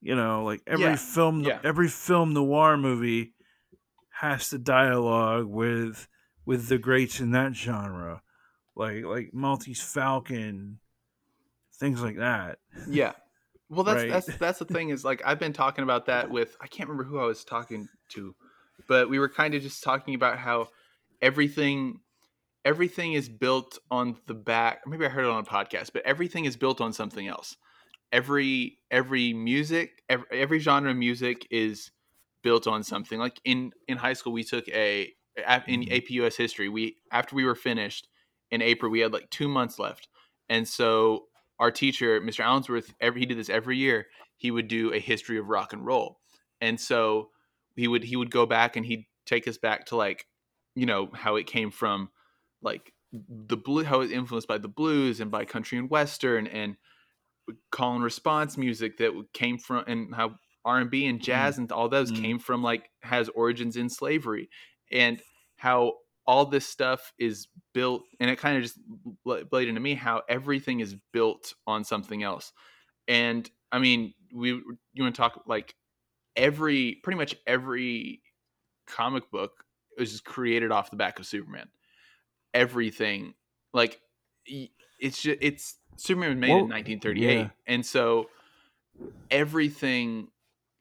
You 0.00 0.14
know, 0.14 0.44
like 0.44 0.62
every 0.66 0.84
Yeah, 0.84 0.96
film, 0.96 1.40
yeah. 1.40 1.58
every 1.64 1.88
film 1.88 2.32
noir 2.32 2.76
movie 2.76 3.34
has 4.20 4.50
to 4.50 4.58
dialogue 4.58 5.46
with 5.46 6.06
with 6.44 6.68
the 6.68 6.78
greats 6.78 7.20
in 7.20 7.32
that 7.32 7.54
genre, 7.54 8.22
like 8.76 9.04
like 9.04 9.30
Maltese 9.34 9.82
Falcon, 9.82 10.78
things 11.80 12.00
like 12.00 12.16
that. 12.18 12.58
Yeah. 12.88 13.12
Well, 13.68 13.82
that's 13.84 14.02
Right. 14.02 14.10
that's 14.10 14.36
that's 14.38 14.58
the 14.60 14.64
thing 14.66 14.90
is 14.90 15.04
like 15.04 15.20
I've 15.24 15.40
been 15.40 15.52
talking 15.52 15.82
about 15.82 16.06
that 16.06 16.30
with 16.30 16.56
I 16.60 16.68
can't 16.68 16.88
remember 16.88 17.04
who 17.10 17.18
I 17.18 17.26
was 17.26 17.44
talking 17.44 17.88
to, 18.10 18.34
but 18.86 19.10
we 19.10 19.18
were 19.18 19.28
kind 19.28 19.54
of 19.54 19.62
just 19.62 19.82
talking 19.82 20.14
about 20.14 20.38
how 20.38 20.68
everything 21.20 22.00
everything 22.68 23.14
is 23.14 23.30
built 23.30 23.78
on 23.90 24.18
the 24.26 24.34
back. 24.34 24.82
Maybe 24.86 25.06
I 25.06 25.08
heard 25.08 25.24
it 25.24 25.30
on 25.30 25.40
a 25.40 25.46
podcast, 25.46 25.90
but 25.94 26.02
everything 26.04 26.44
is 26.44 26.54
built 26.56 26.82
on 26.82 26.92
something 26.92 27.26
else. 27.26 27.56
Every 28.12 28.78
every 28.90 29.32
music, 29.32 30.02
every, 30.10 30.26
every 30.30 30.58
genre 30.58 30.90
of 30.90 30.96
music 30.98 31.46
is 31.50 31.90
built 32.42 32.66
on 32.66 32.82
something. 32.82 33.18
Like 33.18 33.40
in 33.44 33.72
in 33.88 33.96
high 33.96 34.12
school, 34.12 34.34
we 34.34 34.44
took 34.44 34.68
a 34.68 35.14
in 35.66 35.84
Mhm. 35.84 35.92
AP 35.92 36.10
US 36.10 36.36
history. 36.36 36.68
We 36.68 36.98
after 37.10 37.34
we 37.34 37.44
were 37.46 37.54
finished 37.54 38.08
in 38.50 38.60
April, 38.62 38.90
we 38.92 39.00
had 39.00 39.14
like 39.14 39.30
two 39.30 39.48
months 39.48 39.78
left, 39.78 40.08
and 40.50 40.68
so 40.68 41.28
our 41.58 41.70
teacher, 41.70 42.20
Mr. 42.20 42.42
Allensworth, 42.42 42.94
every 43.00 43.20
he 43.22 43.26
did 43.26 43.38
this 43.38 43.48
every 43.50 43.78
year. 43.78 44.08
He 44.36 44.50
would 44.50 44.68
do 44.68 44.92
a 44.92 45.00
history 45.00 45.38
of 45.38 45.48
rock 45.48 45.72
and 45.72 45.86
roll, 45.86 46.20
and 46.60 46.78
so 46.80 47.30
he 47.76 47.88
would 47.88 48.04
he 48.04 48.16
would 48.16 48.30
go 48.30 48.44
back 48.46 48.76
and 48.76 48.84
he'd 48.86 49.06
take 49.26 49.48
us 49.48 49.58
back 49.58 49.86
to 49.86 49.96
like 49.96 50.26
you 50.74 50.86
know 50.86 51.08
how 51.14 51.36
it 51.36 51.46
came 51.46 51.70
from 51.70 52.10
like 52.62 52.92
the 53.12 53.56
blue 53.56 53.84
how 53.84 54.00
it's 54.00 54.12
influenced 54.12 54.48
by 54.48 54.58
the 54.58 54.68
blues 54.68 55.20
and 55.20 55.30
by 55.30 55.44
country 55.44 55.78
and 55.78 55.90
western 55.90 56.46
and 56.46 56.76
call 57.70 57.94
and 57.94 58.04
response 58.04 58.56
music 58.56 58.98
that 58.98 59.12
came 59.32 59.58
from 59.58 59.84
and 59.86 60.14
how 60.14 60.34
r&b 60.64 61.06
and 61.06 61.22
jazz 61.22 61.56
and 61.58 61.72
all 61.72 61.88
those 61.88 62.12
Mm. 62.12 62.16
came 62.22 62.38
from 62.38 62.62
like 62.62 62.90
has 63.02 63.28
origins 63.30 63.76
in 63.76 63.88
slavery 63.88 64.50
and 64.92 65.22
how 65.56 65.94
all 66.26 66.44
this 66.44 66.66
stuff 66.66 67.12
is 67.18 67.48
built 67.72 68.02
and 68.20 68.28
it 68.30 68.38
kind 68.38 68.56
of 68.58 68.62
just 68.62 68.78
played 69.50 69.68
into 69.68 69.80
me 69.80 69.94
how 69.94 70.22
everything 70.28 70.80
is 70.80 70.94
built 71.12 71.54
on 71.66 71.84
something 71.84 72.22
else. 72.22 72.52
And 73.08 73.50
i 73.72 73.78
mean 73.78 74.14
we 74.34 74.50
you 74.50 75.02
want 75.02 75.14
to 75.14 75.18
talk 75.20 75.42
like 75.46 75.74
every 76.36 76.96
pretty 77.02 77.18
much 77.18 77.34
every 77.46 78.22
comic 78.86 79.30
book 79.30 79.64
was 79.98 80.20
created 80.20 80.70
off 80.72 80.90
the 80.90 80.96
back 80.96 81.18
of 81.18 81.26
superman 81.26 81.68
everything. 82.54 83.34
Like 83.72 84.00
it's 84.46 85.22
just 85.22 85.38
it's 85.40 85.76
superman 85.96 86.30
was 86.30 86.38
made 86.38 86.50
in 86.50 86.68
1938 86.68 87.38
yeah. 87.38 87.48
and 87.66 87.84
so 87.84 88.26
everything 89.30 90.28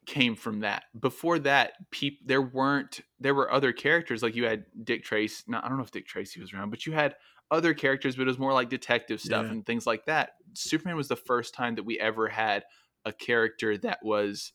came 0.06 0.36
from 0.36 0.62
that. 0.62 0.84
Before 0.98 1.38
that 1.40 1.74
people 1.92 2.26
there 2.26 2.42
weren't 2.42 3.02
there 3.20 3.34
were 3.36 3.52
other 3.52 3.74
characters. 3.74 4.24
Like 4.24 4.36
you 4.36 4.46
had 4.46 4.66
dick 4.84 5.04
trace 5.04 5.44
not, 5.48 5.64
i 5.64 5.68
don't 5.68 5.78
know 5.78 5.84
if 5.84 5.92
dick 5.92 6.08
tracy 6.08 6.40
was 6.40 6.54
around 6.54 6.70
but 6.70 6.86
you 6.86 6.94
had 6.94 7.16
other 7.52 7.74
characters 7.74 8.16
but 8.16 8.24
it 8.24 8.28
was 8.28 8.40
more 8.40 8.54
like 8.54 8.70
detective 8.70 9.22
stuff 9.22 9.46
Yeah. 9.46 9.52
and 9.52 9.66
things 9.66 9.86
like 9.86 10.06
that. 10.06 10.32
Superman 10.54 10.96
was 10.96 11.08
the 11.08 11.16
first 11.16 11.54
time 11.54 11.76
that 11.76 11.84
we 11.84 12.00
ever 12.00 12.28
had 12.28 12.64
a 13.06 13.12
character 13.12 13.78
that 13.80 14.00
was 14.04 14.54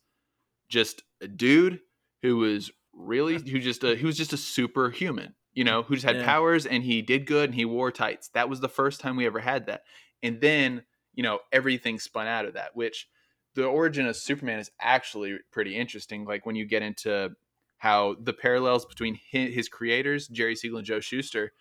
just 0.68 1.02
a 1.20 1.28
dude 1.28 1.80
who 2.22 2.38
was 2.38 2.70
really 2.94 3.34
who 3.34 3.58
just 3.58 3.84
a, 3.84 3.94
who 3.96 4.06
was 4.06 4.16
just 4.16 4.32
a 4.32 4.36
superhuman 4.36 5.34
you 5.54 5.64
know 5.64 5.82
who 5.82 5.94
just 5.94 6.06
had 6.06 6.16
Yeah. 6.16 6.24
powers 6.24 6.66
and 6.66 6.82
he 6.82 7.02
did 7.02 7.26
good 7.26 7.50
and 7.50 7.54
he 7.54 7.64
wore 7.64 7.90
tights 7.92 8.28
that 8.28 8.48
was 8.48 8.60
the 8.60 8.68
first 8.68 9.00
time 9.00 9.16
we 9.16 9.26
ever 9.26 9.40
had 9.40 9.66
that 9.66 9.82
and 10.22 10.40
then 10.40 10.84
you 11.14 11.22
know 11.22 11.40
everything 11.52 11.98
spun 11.98 12.26
out 12.26 12.44
of 12.44 12.54
that 12.54 12.74
which 12.74 13.08
the 13.54 13.64
origin 13.66 14.06
of 14.06 14.16
superman 14.16 14.58
is 14.58 14.70
actually 14.80 15.38
pretty 15.50 15.76
interesting 15.76 16.24
like 16.24 16.46
when 16.46 16.56
you 16.56 16.64
get 16.64 16.82
into 16.82 17.30
how 17.78 18.14
the 18.20 18.32
parallels 18.32 18.86
between 18.86 19.18
hi- 19.32 19.50
his 19.50 19.68
creators 19.68 20.28
jerry 20.28 20.56
siegel 20.56 20.78
and 20.78 20.86
joe 20.86 21.00
shuster 21.00 21.52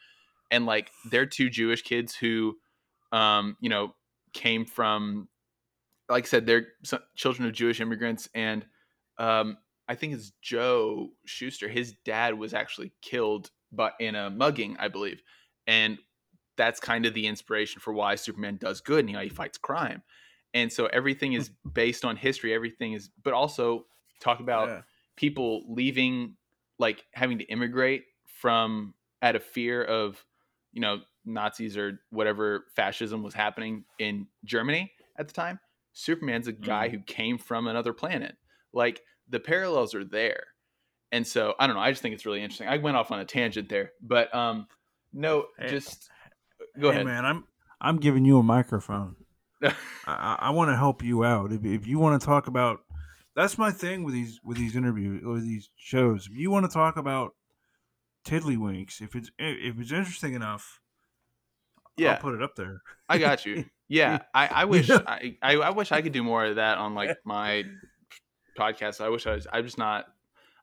and 0.49 0.65
like 0.65 0.91
they're 1.09 1.25
two 1.25 1.49
jewish 1.49 1.81
kids 1.81 2.15
who 2.15 2.57
um 3.11 3.57
you 3.59 3.69
know 3.69 3.93
came 4.33 4.65
from 4.65 5.27
like 6.09 6.25
I 6.25 6.27
said, 6.27 6.45
they're 6.45 6.67
children 7.15 7.47
of 7.47 7.53
Jewish 7.53 7.79
immigrants, 7.79 8.27
and 8.35 8.65
um, 9.17 9.57
I 9.87 9.95
think 9.95 10.13
it's 10.13 10.33
Joe 10.41 11.11
Shuster. 11.25 11.69
His 11.69 11.93
dad 12.03 12.37
was 12.37 12.53
actually 12.53 12.91
killed, 13.01 13.49
but 13.71 13.93
in 13.99 14.15
a 14.15 14.29
mugging, 14.29 14.75
I 14.79 14.87
believe, 14.87 15.21
and 15.67 15.97
that's 16.57 16.79
kind 16.79 17.05
of 17.05 17.13
the 17.13 17.27
inspiration 17.27 17.81
for 17.81 17.93
why 17.93 18.15
Superman 18.15 18.57
does 18.57 18.81
good 18.81 19.05
and 19.05 19.15
how 19.15 19.21
he 19.21 19.29
fights 19.29 19.57
crime. 19.57 20.03
And 20.53 20.71
so 20.71 20.87
everything 20.87 21.33
is 21.33 21.49
based 21.73 22.05
on 22.05 22.15
history. 22.15 22.53
Everything 22.53 22.93
is, 22.93 23.09
but 23.23 23.33
also 23.33 23.85
talk 24.19 24.39
about 24.39 24.69
Yeah. 24.69 24.81
people 25.15 25.63
leaving, 25.67 26.35
like 26.77 27.05
having 27.13 27.39
to 27.39 27.45
immigrate 27.45 28.05
from 28.25 28.93
out 29.21 29.35
of 29.35 29.43
fear 29.43 29.83
of, 29.83 30.23
you 30.71 30.81
know, 30.81 31.01
Nazis 31.25 31.77
or 31.77 31.99
whatever 32.09 32.65
fascism 32.75 33.23
was 33.23 33.33
happening 33.33 33.85
in 33.99 34.27
Germany 34.43 34.91
at 35.17 35.27
the 35.27 35.33
time. 35.33 35.59
Superman's 35.93 36.47
a 36.47 36.51
guy 36.51 36.87
mm-hmm. 36.87 36.97
who 36.97 37.03
came 37.03 37.37
from 37.37 37.67
another 37.67 37.93
planet. 37.93 38.35
Like 38.73 39.01
the 39.29 39.39
parallels 39.39 39.93
are 39.93 40.05
there. 40.05 40.47
And 41.11 41.25
so 41.27 41.55
I 41.59 41.67
don't 41.67 41.75
know. 41.75 41.81
I 41.81 41.91
just 41.91 42.01
think 42.01 42.15
it's 42.15 42.25
really 42.25 42.41
interesting. 42.41 42.67
I 42.67 42.77
went 42.77 42.97
off 42.97 43.11
on 43.11 43.19
a 43.19 43.25
tangent 43.25 43.69
there, 43.69 43.91
but 44.01 44.33
um, 44.33 44.67
no, 45.13 45.47
Hey, 45.59 45.69
just 45.69 46.09
go 46.79 46.89
hey, 46.89 46.95
ahead. 46.95 47.05
man. 47.05 47.25
I'm 47.25 47.43
I'm 47.81 47.97
giving 47.97 48.25
you 48.25 48.37
a 48.37 48.43
microphone. 48.43 49.15
I, 50.07 50.37
I, 50.39 50.49
want 50.51 50.71
to 50.71 50.75
help 50.75 51.03
you 51.03 51.23
out. 51.23 51.51
If, 51.51 51.63
if 51.63 51.85
you 51.85 51.99
want 51.99 52.19
to 52.19 52.25
talk 52.25 52.47
about, 52.47 52.79
that's 53.35 53.57
my 53.57 53.71
thing 53.71 54.03
with 54.03 54.13
these 54.13 54.39
with 54.43 54.57
these 54.57 54.75
interviews 54.75 55.23
or 55.25 55.39
these 55.39 55.69
shows. 55.75 56.27
If 56.31 56.37
you 56.37 56.49
want 56.49 56.65
to 56.65 56.71
talk 56.71 56.97
about 56.97 57.35
tiddlywinks, 58.25 59.01
if 59.01 59.15
it's 59.15 59.29
if 59.37 59.79
it's 59.79 59.91
interesting 59.91 60.33
enough, 60.33 60.79
yeah, 61.97 62.13
I'll 62.13 62.19
put 62.19 62.33
it 62.33 62.41
up 62.41 62.55
there. 62.55 62.81
I 63.09 63.17
got 63.17 63.45
you. 63.45 63.65
Yeah, 63.87 64.19
I, 64.33 64.47
I 64.47 64.65
wish. 64.65 64.89
I, 64.89 65.37
I 65.41 65.55
I 65.57 65.69
wish 65.71 65.91
I 65.91 66.01
could 66.01 66.13
do 66.13 66.23
more 66.23 66.45
of 66.45 66.55
that 66.55 66.77
on 66.77 66.95
like 66.95 67.17
my 67.25 67.63
podcast. 68.57 69.01
I 69.01 69.09
wish 69.09 69.27
I 69.27 69.35
was. 69.35 69.47
I'm 69.51 69.65
just 69.65 69.77
not. 69.77 70.05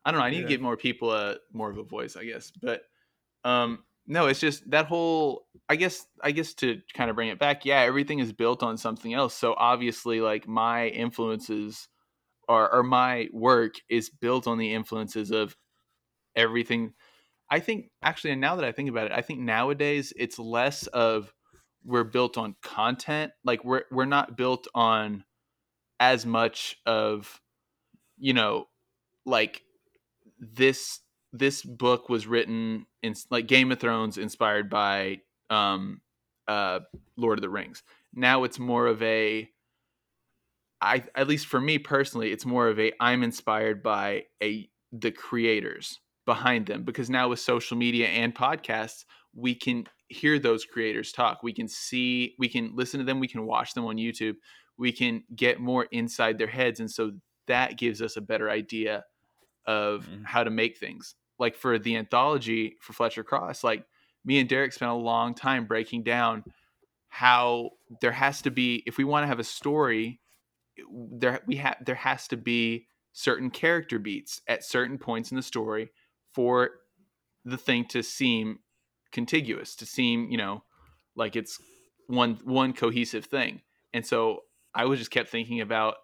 I 0.08 0.10
don't 0.10 0.20
know. 0.20 0.24
I 0.26 0.30
need 0.30 0.36
Yeah. 0.38 0.42
to 0.44 0.48
give 0.48 0.60
more 0.62 0.76
people 0.78 1.12
a 1.12 1.36
more 1.52 1.70
of 1.70 1.76
a 1.76 1.82
voice, 1.82 2.16
I 2.16 2.24
guess. 2.24 2.50
But 2.62 2.82
um, 3.44 3.84
no, 4.06 4.26
it's 4.26 4.40
just 4.40 4.68
that 4.70 4.86
whole. 4.86 5.46
I 5.68 5.76
guess 5.76 6.06
I 6.22 6.30
guess 6.30 6.54
to 6.54 6.80
kind 6.94 7.10
of 7.10 7.16
bring 7.16 7.28
it 7.28 7.38
back. 7.38 7.66
Yeah, 7.66 7.80
everything 7.80 8.18
is 8.18 8.32
built 8.32 8.62
on 8.62 8.78
something 8.78 9.12
else. 9.12 9.34
So 9.34 9.54
obviously, 9.58 10.22
like 10.22 10.48
my 10.48 10.86
influences 10.88 11.88
or 12.48 12.72
or 12.72 12.82
my 12.82 13.28
work 13.34 13.74
is 13.90 14.08
built 14.08 14.46
on 14.46 14.56
the 14.56 14.72
influences 14.72 15.30
of 15.30 15.54
everything. 16.34 16.94
I 17.50 17.60
think 17.60 17.90
actually, 18.02 18.30
and 18.30 18.40
now 18.40 18.56
that 18.56 18.64
I 18.64 18.72
think 18.72 18.88
about 18.88 19.06
it, 19.06 19.12
I 19.12 19.20
think 19.20 19.40
nowadays 19.40 20.14
it's 20.16 20.38
less 20.38 20.86
of 20.86 21.34
we're 21.84 22.04
built 22.04 22.38
on 22.38 22.56
content. 22.62 23.32
Like 23.44 23.62
we're 23.62 23.84
we're 23.90 24.06
not 24.06 24.38
built 24.38 24.68
on 24.74 25.24
as 26.00 26.24
much 26.24 26.76
of 26.86 27.40
you 28.16 28.32
know 28.32 28.68
like 29.26 29.62
this 30.38 31.00
this 31.32 31.62
book 31.62 32.08
was 32.08 32.26
written 32.26 32.86
in 33.02 33.14
like 33.30 33.46
Game 33.46 33.70
of 33.72 33.78
Thrones 33.78 34.18
inspired 34.18 34.70
by 34.70 35.18
um 35.50 36.00
uh 36.46 36.80
Lord 37.16 37.38
of 37.38 37.42
the 37.42 37.50
Rings. 37.50 37.82
Now 38.14 38.44
it's 38.44 38.58
more 38.58 38.86
of 38.86 39.02
a 39.02 39.48
I 40.80 41.04
at 41.14 41.28
least 41.28 41.46
for 41.46 41.60
me 41.60 41.78
personally, 41.78 42.32
it's 42.32 42.46
more 42.46 42.68
of 42.68 42.78
a 42.78 42.92
I'm 43.00 43.22
inspired 43.22 43.82
by 43.82 44.24
a 44.42 44.68
the 44.92 45.10
creators 45.10 45.98
behind 46.24 46.66
them 46.66 46.84
because 46.84 47.10
now 47.10 47.28
with 47.28 47.40
social 47.40 47.76
media 47.76 48.06
and 48.06 48.34
podcasts, 48.34 49.04
we 49.34 49.54
can 49.54 49.84
hear 50.08 50.38
those 50.38 50.64
creators 50.64 51.12
talk. 51.12 51.42
We 51.42 51.52
can 51.52 51.68
see, 51.68 52.34
we 52.38 52.48
can 52.48 52.72
listen 52.74 52.98
to 53.00 53.04
them, 53.04 53.20
we 53.20 53.28
can 53.28 53.44
watch 53.44 53.74
them 53.74 53.84
on 53.84 53.96
YouTube. 53.96 54.34
We 54.78 54.92
can 54.92 55.24
get 55.34 55.60
more 55.60 55.86
inside 55.90 56.38
their 56.38 56.46
heads 56.46 56.80
and 56.80 56.90
so 56.90 57.12
that 57.48 57.78
gives 57.78 58.00
us 58.00 58.16
a 58.16 58.20
better 58.20 58.50
idea 58.50 59.04
of 59.68 60.06
Mhm. 60.08 60.24
how 60.24 60.42
to 60.42 60.50
make 60.50 60.78
things. 60.78 61.14
Like 61.38 61.54
for 61.54 61.78
the 61.78 61.96
anthology 61.96 62.76
for 62.80 62.94
Fletcher 62.94 63.22
Cross, 63.22 63.62
like 63.62 63.86
me 64.24 64.40
and 64.40 64.48
Derek 64.48 64.72
spent 64.72 64.90
a 64.90 64.94
long 64.94 65.34
time 65.34 65.66
breaking 65.66 66.02
down 66.02 66.42
how 67.08 67.70
there 68.00 68.12
has 68.12 68.42
to 68.42 68.50
be 68.50 68.82
if 68.86 68.98
we 68.98 69.04
want 69.04 69.22
to 69.22 69.28
have 69.28 69.38
a 69.38 69.44
story 69.44 70.20
there 71.12 71.40
we 71.46 71.56
have 71.56 71.76
there 71.84 71.94
has 71.94 72.28
to 72.28 72.36
be 72.36 72.86
certain 73.12 73.50
character 73.50 73.98
beats 73.98 74.42
at 74.46 74.64
certain 74.64 74.98
points 74.98 75.30
in 75.30 75.36
the 75.36 75.42
story 75.42 75.90
for 76.32 76.70
the 77.44 77.56
thing 77.56 77.84
to 77.86 78.02
seem 78.02 78.60
contiguous 79.10 79.74
to 79.74 79.86
seem 79.86 80.30
you 80.30 80.36
know 80.36 80.62
like 81.16 81.34
it's 81.34 81.60
one 82.08 82.38
one 82.44 82.72
cohesive 82.72 83.24
thing 83.24 83.62
and 83.92 84.04
so 84.06 84.42
I 84.74 84.84
was 84.84 84.98
just 84.98 85.10
kept 85.10 85.30
thinking 85.30 85.60
about 85.60 85.96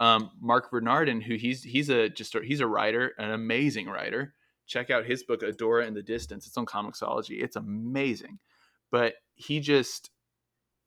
um, 0.00 0.30
Marc 0.40 0.70
Bernardin, 0.70 1.20
who 1.20 1.36
he's 1.36 1.62
he's 1.62 1.88
a 1.88 2.08
just 2.08 2.34
a, 2.34 2.40
he's 2.42 2.60
a 2.60 2.66
writer, 2.66 3.12
an 3.18 3.30
amazing 3.30 3.88
writer. 3.88 4.34
Check 4.66 4.90
out 4.90 5.06
his 5.06 5.22
book 5.22 5.42
Adora 5.42 5.86
and 5.86 5.96
the 5.96 6.02
Distance. 6.02 6.46
It's 6.46 6.56
on 6.56 6.66
Comixology. 6.66 7.42
It's 7.42 7.56
amazing, 7.56 8.38
but 8.90 9.14
he 9.34 9.60
just 9.60 10.10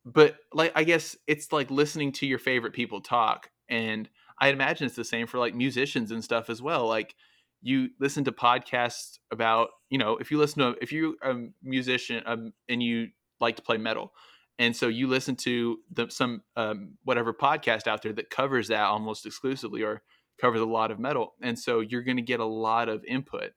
but 0.04 0.36
like 0.52 0.72
I 0.74 0.84
guess 0.84 1.16
it's 1.26 1.52
like 1.52 1.70
listening 1.70 2.12
to 2.12 2.26
your 2.26 2.38
favorite 2.38 2.72
people 2.72 3.00
talk, 3.00 3.50
and 3.68 4.08
I 4.40 4.48
imagine 4.48 4.86
it's 4.86 4.96
the 4.96 5.04
same 5.04 5.26
for 5.26 5.38
like 5.38 5.54
musicians 5.54 6.10
and 6.10 6.24
stuff 6.24 6.50
as 6.50 6.62
well. 6.62 6.86
Like 6.86 7.14
you 7.62 7.90
listen 7.98 8.24
to 8.24 8.32
podcasts 8.32 9.18
about 9.30 9.68
you 9.90 9.98
know 9.98 10.16
if 10.16 10.30
you 10.30 10.38
listen 10.38 10.60
to 10.60 10.74
if 10.80 10.92
you're 10.92 11.14
a 11.22 11.34
musician 11.62 12.22
um, 12.26 12.52
and 12.68 12.82
you 12.82 13.08
like 13.40 13.56
to 13.56 13.62
play 13.62 13.76
metal 13.76 14.12
and 14.60 14.76
so 14.76 14.88
you 14.88 15.06
listen 15.06 15.36
to 15.36 15.78
the, 15.90 16.10
some 16.10 16.42
um, 16.54 16.98
whatever 17.04 17.32
podcast 17.32 17.86
out 17.86 18.02
there 18.02 18.12
that 18.12 18.28
covers 18.28 18.68
that 18.68 18.82
almost 18.82 19.24
exclusively 19.24 19.82
or 19.82 20.02
covers 20.38 20.60
a 20.60 20.66
lot 20.66 20.90
of 20.90 20.98
metal. 20.98 21.32
And 21.40 21.58
so 21.58 21.80
you're 21.80 22.02
going 22.02 22.18
to 22.18 22.22
get 22.22 22.40
a 22.40 22.44
lot 22.44 22.90
of 22.90 23.02
input 23.06 23.52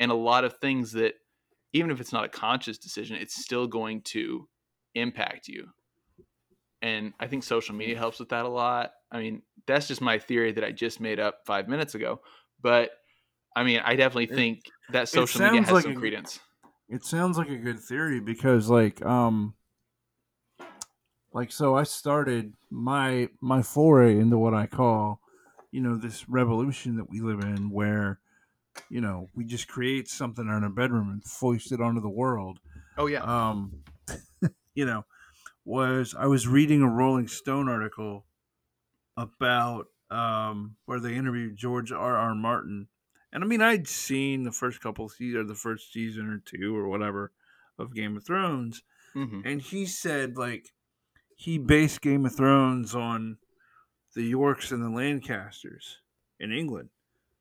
and 0.00 0.10
a 0.10 0.14
lot 0.14 0.44
of 0.44 0.54
things 0.56 0.92
that 0.92 1.12
even 1.74 1.90
if 1.90 2.00
it's 2.00 2.12
not 2.12 2.24
a 2.24 2.28
conscious 2.28 2.78
decision 2.78 3.16
it's 3.16 3.34
still 3.34 3.66
going 3.66 4.00
to 4.02 4.48
impact 4.94 5.46
you. 5.46 5.68
And 6.80 7.12
i 7.20 7.26
think 7.26 7.44
social 7.44 7.74
media 7.74 7.98
helps 7.98 8.18
with 8.18 8.30
that 8.30 8.46
a 8.46 8.48
lot. 8.48 8.92
I 9.12 9.20
mean 9.20 9.42
that's 9.66 9.88
just 9.88 10.00
my 10.00 10.18
theory 10.18 10.52
that 10.52 10.64
i 10.64 10.72
just 10.72 11.00
made 11.00 11.20
up 11.20 11.40
five 11.44 11.68
minutes 11.68 11.94
ago. 11.94 12.22
But 12.62 12.92
i 13.54 13.62
mean 13.62 13.80
i 13.84 13.94
definitely 13.94 14.34
think 14.34 14.62
that 14.90 15.10
social 15.10 15.42
media 15.42 15.60
has 15.60 15.70
like 15.70 15.82
some 15.82 15.92
a- 15.92 15.96
credence. 15.96 16.40
It 16.88 17.04
sounds 17.04 17.36
like 17.36 17.50
a 17.50 17.58
good 17.58 17.78
theory 17.78 18.20
because 18.20 18.70
like 18.70 19.04
um 19.04 19.54
like 21.32 21.52
so 21.52 21.74
I 21.76 21.84
started 21.84 22.54
my 22.70 23.28
my 23.40 23.62
foray 23.62 24.18
into 24.18 24.38
what 24.38 24.54
I 24.54 24.66
call, 24.66 25.20
you 25.70 25.80
know, 25.80 25.96
this 25.96 26.28
revolution 26.28 26.96
that 26.96 27.10
we 27.10 27.20
live 27.20 27.40
in 27.40 27.70
where 27.70 28.18
you 28.88 29.00
know, 29.00 29.28
we 29.34 29.44
just 29.44 29.68
create 29.68 30.08
something 30.08 30.44
in 30.46 30.50
our 30.50 30.70
bedroom 30.70 31.10
and 31.10 31.24
foist 31.24 31.72
it 31.72 31.80
onto 31.80 32.00
the 32.00 32.08
world. 32.08 32.60
oh 32.96 33.06
yeah 33.06 33.22
Um 33.22 33.84
you 34.74 34.84
know, 34.86 35.04
was 35.64 36.14
I 36.18 36.26
was 36.26 36.48
reading 36.48 36.82
a 36.82 36.88
Rolling 36.88 37.28
Stone 37.28 37.68
article 37.68 38.26
about 39.16 39.86
um 40.10 40.76
where 40.86 41.00
they 41.00 41.14
interviewed 41.14 41.56
George 41.56 41.92
R. 41.92 42.16
R. 42.16 42.34
Martin. 42.34 42.88
And 43.32 43.44
I 43.44 43.46
mean 43.46 43.62
I'd 43.62 43.86
seen 43.88 44.42
the 44.42 44.52
first 44.52 44.80
couple 44.80 45.08
seasons 45.08 45.44
or 45.44 45.44
the 45.44 45.54
first 45.54 45.92
season 45.92 46.28
or 46.28 46.38
two 46.38 46.76
or 46.76 46.88
whatever 46.88 47.32
of 47.78 47.94
Game 47.94 48.16
of 48.16 48.24
Thrones 48.24 48.82
hmm 49.12 49.40
and 49.44 49.60
he 49.60 49.86
said 49.86 50.36
like 50.36 50.70
he 51.40 51.56
based 51.56 52.02
Game 52.02 52.26
of 52.26 52.34
Thrones 52.34 52.94
on 52.94 53.38
the 54.14 54.22
Yorks 54.22 54.72
and 54.72 54.82
the 54.84 54.90
Lancasters 54.90 56.00
in 56.38 56.52
England. 56.52 56.90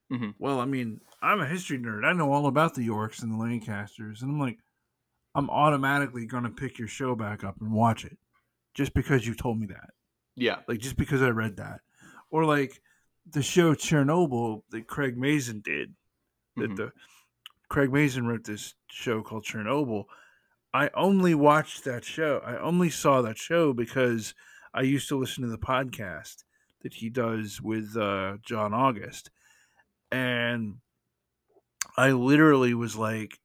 Mhm. 0.10 0.36
Well, 0.40 0.62
I 0.62 0.66
mean, 0.66 1.02
I'm 1.22 1.42
a 1.42 1.46
history 1.48 1.78
nerd. 1.78 2.06
I 2.06 2.14
know 2.14 2.32
all 2.32 2.48
about 2.48 2.76
the 2.76 2.84
Yorks 2.84 3.22
and 3.22 3.32
the 3.34 3.38
Lancasters, 3.38 4.22
and 4.22 4.32
I'm 4.32 4.40
like, 4.40 4.60
I'm 5.36 5.50
automatically 5.50 6.26
gonna 6.26 6.50
pick 6.50 6.80
your 6.80 6.88
show 6.88 7.14
back 7.14 7.44
up 7.44 7.60
and 7.60 7.74
watch 7.74 8.06
it, 8.06 8.18
just 8.74 8.94
because 8.94 9.28
you 9.28 9.36
told 9.36 9.60
me 9.60 9.68
that. 9.68 9.90
yeah 10.36 10.62
Like 10.70 10.80
just 10.80 10.96
because 10.96 11.22
I 11.22 11.30
read 11.32 11.58
that, 11.58 11.82
or 12.30 12.46
like 12.46 12.82
the 13.30 13.44
show 13.44 13.76
Chernobyl 13.76 14.64
that 14.70 14.88
Craig 14.88 15.18
Mazin 15.18 15.60
did. 15.60 15.94
That 16.56 16.70
Mhm. 16.72 16.76
the 16.78 16.94
Craig 17.68 17.92
Mazin 17.92 18.26
wrote 18.28 18.46
this 18.46 18.76
show 18.88 19.22
called 19.22 19.44
Chernobyl. 19.44 20.06
I 20.74 20.90
only 20.94 21.34
watched 21.34 21.84
that 21.86 22.04
show. 22.04 22.40
I 22.46 22.58
only 22.58 22.90
saw 22.90 23.22
that 23.22 23.38
show 23.38 23.74
because 23.74 24.36
I 24.74 24.82
used 24.82 25.08
to 25.10 25.18
listen 25.18 25.44
to 25.44 25.50
the 25.50 25.58
podcast 25.58 26.44
that 26.82 26.94
he 26.96 27.10
does 27.10 27.62
with 27.62 27.98
uh, 27.98 28.38
John 28.44 28.74
August, 28.74 29.32
and 30.12 30.78
I 31.98 32.12
literally 32.12 32.74
was 32.74 32.96
like 32.96 33.40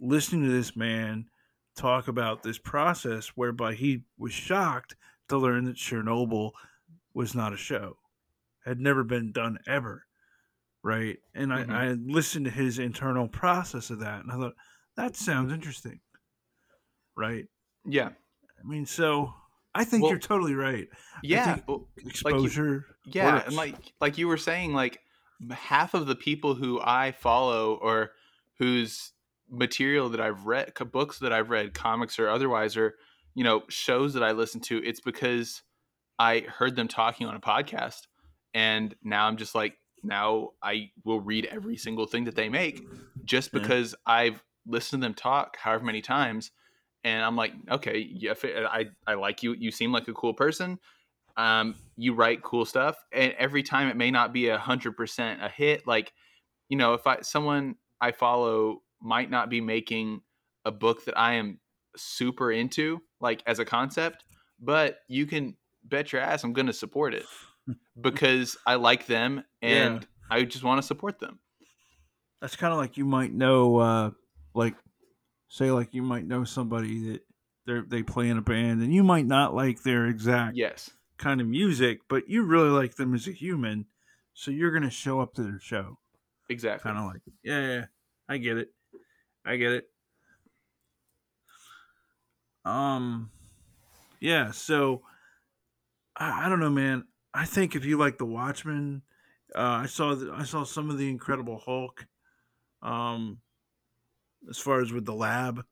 listening 0.00 0.42
to 0.44 0.52
this 0.52 0.76
man 0.76 1.26
talk 1.76 2.08
about 2.08 2.42
this 2.42 2.58
process 2.58 3.28
whereby 3.28 3.74
he 3.74 4.02
was 4.16 4.32
shocked 4.32 4.94
to 5.28 5.38
learn 5.38 5.64
that 5.64 5.76
Chernobyl 5.76 6.52
was 7.14 7.34
not 7.34 7.52
a 7.52 7.56
show, 7.56 7.96
had 8.64 8.78
never 8.80 9.04
been 9.04 9.32
done 9.32 9.58
ever, 9.66 10.06
right? 10.82 11.18
And 11.34 11.52
I, 11.52 11.64
Mhm. 11.64 11.70
I 11.72 11.92
listened 11.92 12.44
to 12.44 12.50
his 12.50 12.78
internal 12.78 13.28
process 13.28 13.90
of 13.90 14.00
that, 14.00 14.22
and 14.22 14.30
I 14.30 14.36
thought 14.36 14.56
that 14.96 15.16
sounds 15.16 15.52
interesting, 15.52 16.00
right? 17.18 17.46
yeah 17.84 18.08
I 18.08 18.66
mean, 18.68 18.86
so 18.86 19.32
I 19.74 19.84
think 19.84 20.02
Well, 20.02 20.10
you're 20.12 20.18
totally 20.18 20.54
right. 20.54 20.88
yeah 21.22 21.54
think 21.56 21.68
well, 21.68 21.88
Exposure, 22.04 22.86
yeah 23.04 23.34
works. 23.34 23.46
and 23.48 23.56
like 23.56 23.74
like 24.00 24.18
you 24.18 24.28
were 24.28 24.36
saying 24.36 24.72
like 24.72 25.00
half 25.52 25.94
of 25.94 26.06
the 26.06 26.16
people 26.16 26.54
who 26.56 26.80
i 26.80 27.12
follow 27.12 27.74
or 27.80 28.10
whose 28.58 29.12
material 29.50 30.08
that 30.08 30.20
i've 30.20 30.46
read 30.46 30.72
books 30.90 31.20
that 31.20 31.32
i've 31.32 31.48
read 31.50 31.72
comics 31.74 32.18
or 32.18 32.28
otherwise 32.28 32.76
or 32.76 32.94
you 33.34 33.44
know 33.44 33.62
shows 33.68 34.14
that 34.14 34.22
i 34.24 34.32
listen 34.32 34.60
to 34.60 34.82
it's 34.84 35.00
because 35.00 35.62
i 36.18 36.40
heard 36.40 36.74
them 36.74 36.88
talking 36.88 37.26
on 37.28 37.36
a 37.36 37.40
podcast 37.40 38.08
and 38.52 38.94
now 39.04 39.26
i'm 39.26 39.36
just 39.36 39.54
like 39.54 39.76
now 40.02 40.50
i 40.62 40.90
will 41.04 41.20
read 41.20 41.46
every 41.46 41.76
single 41.76 42.06
thing 42.06 42.24
that 42.24 42.34
they 42.34 42.48
make 42.48 42.82
just 43.24 43.50
Yeah. 43.52 43.60
because 43.60 43.94
i've 44.06 44.42
listened 44.66 45.00
to 45.02 45.06
them 45.06 45.14
talk 45.14 45.56
however 45.56 45.84
many 45.84 46.02
times 46.02 46.50
and 47.04 47.22
i'm 47.22 47.36
like 47.36 47.52
okay 47.70 47.98
yeah 48.10 48.34
i 48.70 48.86
i 49.06 49.14
like 49.14 49.42
you 49.42 49.54
you 49.54 49.70
seem 49.70 49.92
like 49.92 50.08
a 50.08 50.14
cool 50.14 50.34
person 50.34 50.78
um, 51.38 51.76
you 51.96 52.14
write 52.14 52.42
cool 52.42 52.64
stuff, 52.64 52.96
and 53.12 53.32
every 53.38 53.62
time 53.62 53.88
it 53.88 53.96
may 53.96 54.10
not 54.10 54.32
be 54.32 54.48
a 54.48 54.58
hundred 54.58 54.96
percent 54.96 55.40
a 55.40 55.48
hit. 55.48 55.86
Like, 55.86 56.12
you 56.68 56.76
know, 56.76 56.94
if 56.94 57.06
I 57.06 57.20
someone 57.22 57.76
I 58.00 58.10
follow 58.10 58.82
might 59.00 59.30
not 59.30 59.48
be 59.48 59.60
making 59.60 60.20
a 60.64 60.72
book 60.72 61.04
that 61.04 61.16
I 61.16 61.34
am 61.34 61.60
super 61.96 62.50
into, 62.50 63.00
like 63.20 63.44
as 63.46 63.60
a 63.60 63.64
concept, 63.64 64.24
but 64.60 64.98
you 65.06 65.26
can 65.26 65.56
bet 65.84 66.12
your 66.12 66.20
ass 66.20 66.42
I'm 66.42 66.52
going 66.52 66.66
to 66.66 66.72
support 66.72 67.14
it 67.14 67.24
because 68.00 68.56
I 68.66 68.74
like 68.74 69.06
them 69.06 69.44
and 69.62 70.04
I 70.28 70.42
just 70.42 70.64
want 70.64 70.82
to 70.82 70.86
support 70.86 71.20
them. 71.20 71.38
That's 72.40 72.56
kind 72.56 72.72
of 72.72 72.78
like 72.80 72.96
you 72.96 73.04
might 73.04 73.32
know, 73.32 73.76
uh, 73.76 74.10
like, 74.54 74.74
say, 75.48 75.70
like 75.70 75.94
you 75.94 76.02
might 76.02 76.26
know 76.26 76.44
somebody 76.44 77.10
that 77.10 77.22
they 77.66 77.80
they 77.98 78.02
play 78.02 78.28
in 78.28 78.38
a 78.38 78.42
band, 78.42 78.82
and 78.82 78.92
you 78.94 79.02
might 79.04 79.26
not 79.26 79.54
like 79.54 79.82
their 79.82 80.06
exact 80.06 80.56
Yes, 80.56 80.90
kind 81.18 81.40
of 81.40 81.46
music, 81.46 82.00
but 82.08 82.28
you 82.28 82.42
really 82.44 82.70
like 82.70 82.96
them 82.96 83.14
as 83.14 83.26
a 83.28 83.32
human, 83.32 83.86
so 84.34 84.50
you're 84.50 84.72
gonna 84.72 84.90
show 84.90 85.20
up 85.20 85.34
to 85.34 85.42
their 85.42 85.60
show. 85.60 85.98
exactly. 86.48 86.92
Kind 86.92 86.98
of 86.98 87.04
like, 87.06 87.22
yeah, 87.42 87.66
yeah, 87.66 87.84
I 88.28 88.38
get 88.38 88.56
it, 88.58 88.72
I 89.44 89.56
get 89.56 89.72
it. 89.72 89.90
Um, 92.64 93.30
yeah. 94.20 94.50
So 94.50 95.02
I, 96.16 96.46
I 96.46 96.48
don't 96.48 96.60
know, 96.60 96.70
man. 96.70 97.04
I 97.34 97.44
think 97.44 97.76
if 97.76 97.84
you 97.84 97.98
like 97.98 98.18
The 98.18 98.24
Watchmen, 98.26 99.02
uh, 99.54 99.60
I 99.82 99.86
saw 99.86 100.14
the, 100.14 100.32
I 100.32 100.44
saw 100.44 100.64
some 100.64 100.90
of 100.90 100.98
the 100.98 101.08
Incredible 101.10 101.58
Hulk. 101.58 102.06
Um, 102.82 103.40
as 104.48 104.58
far 104.58 104.80
as 104.80 104.92
with 104.92 105.04
the 105.04 105.14
lab, 105.14 105.64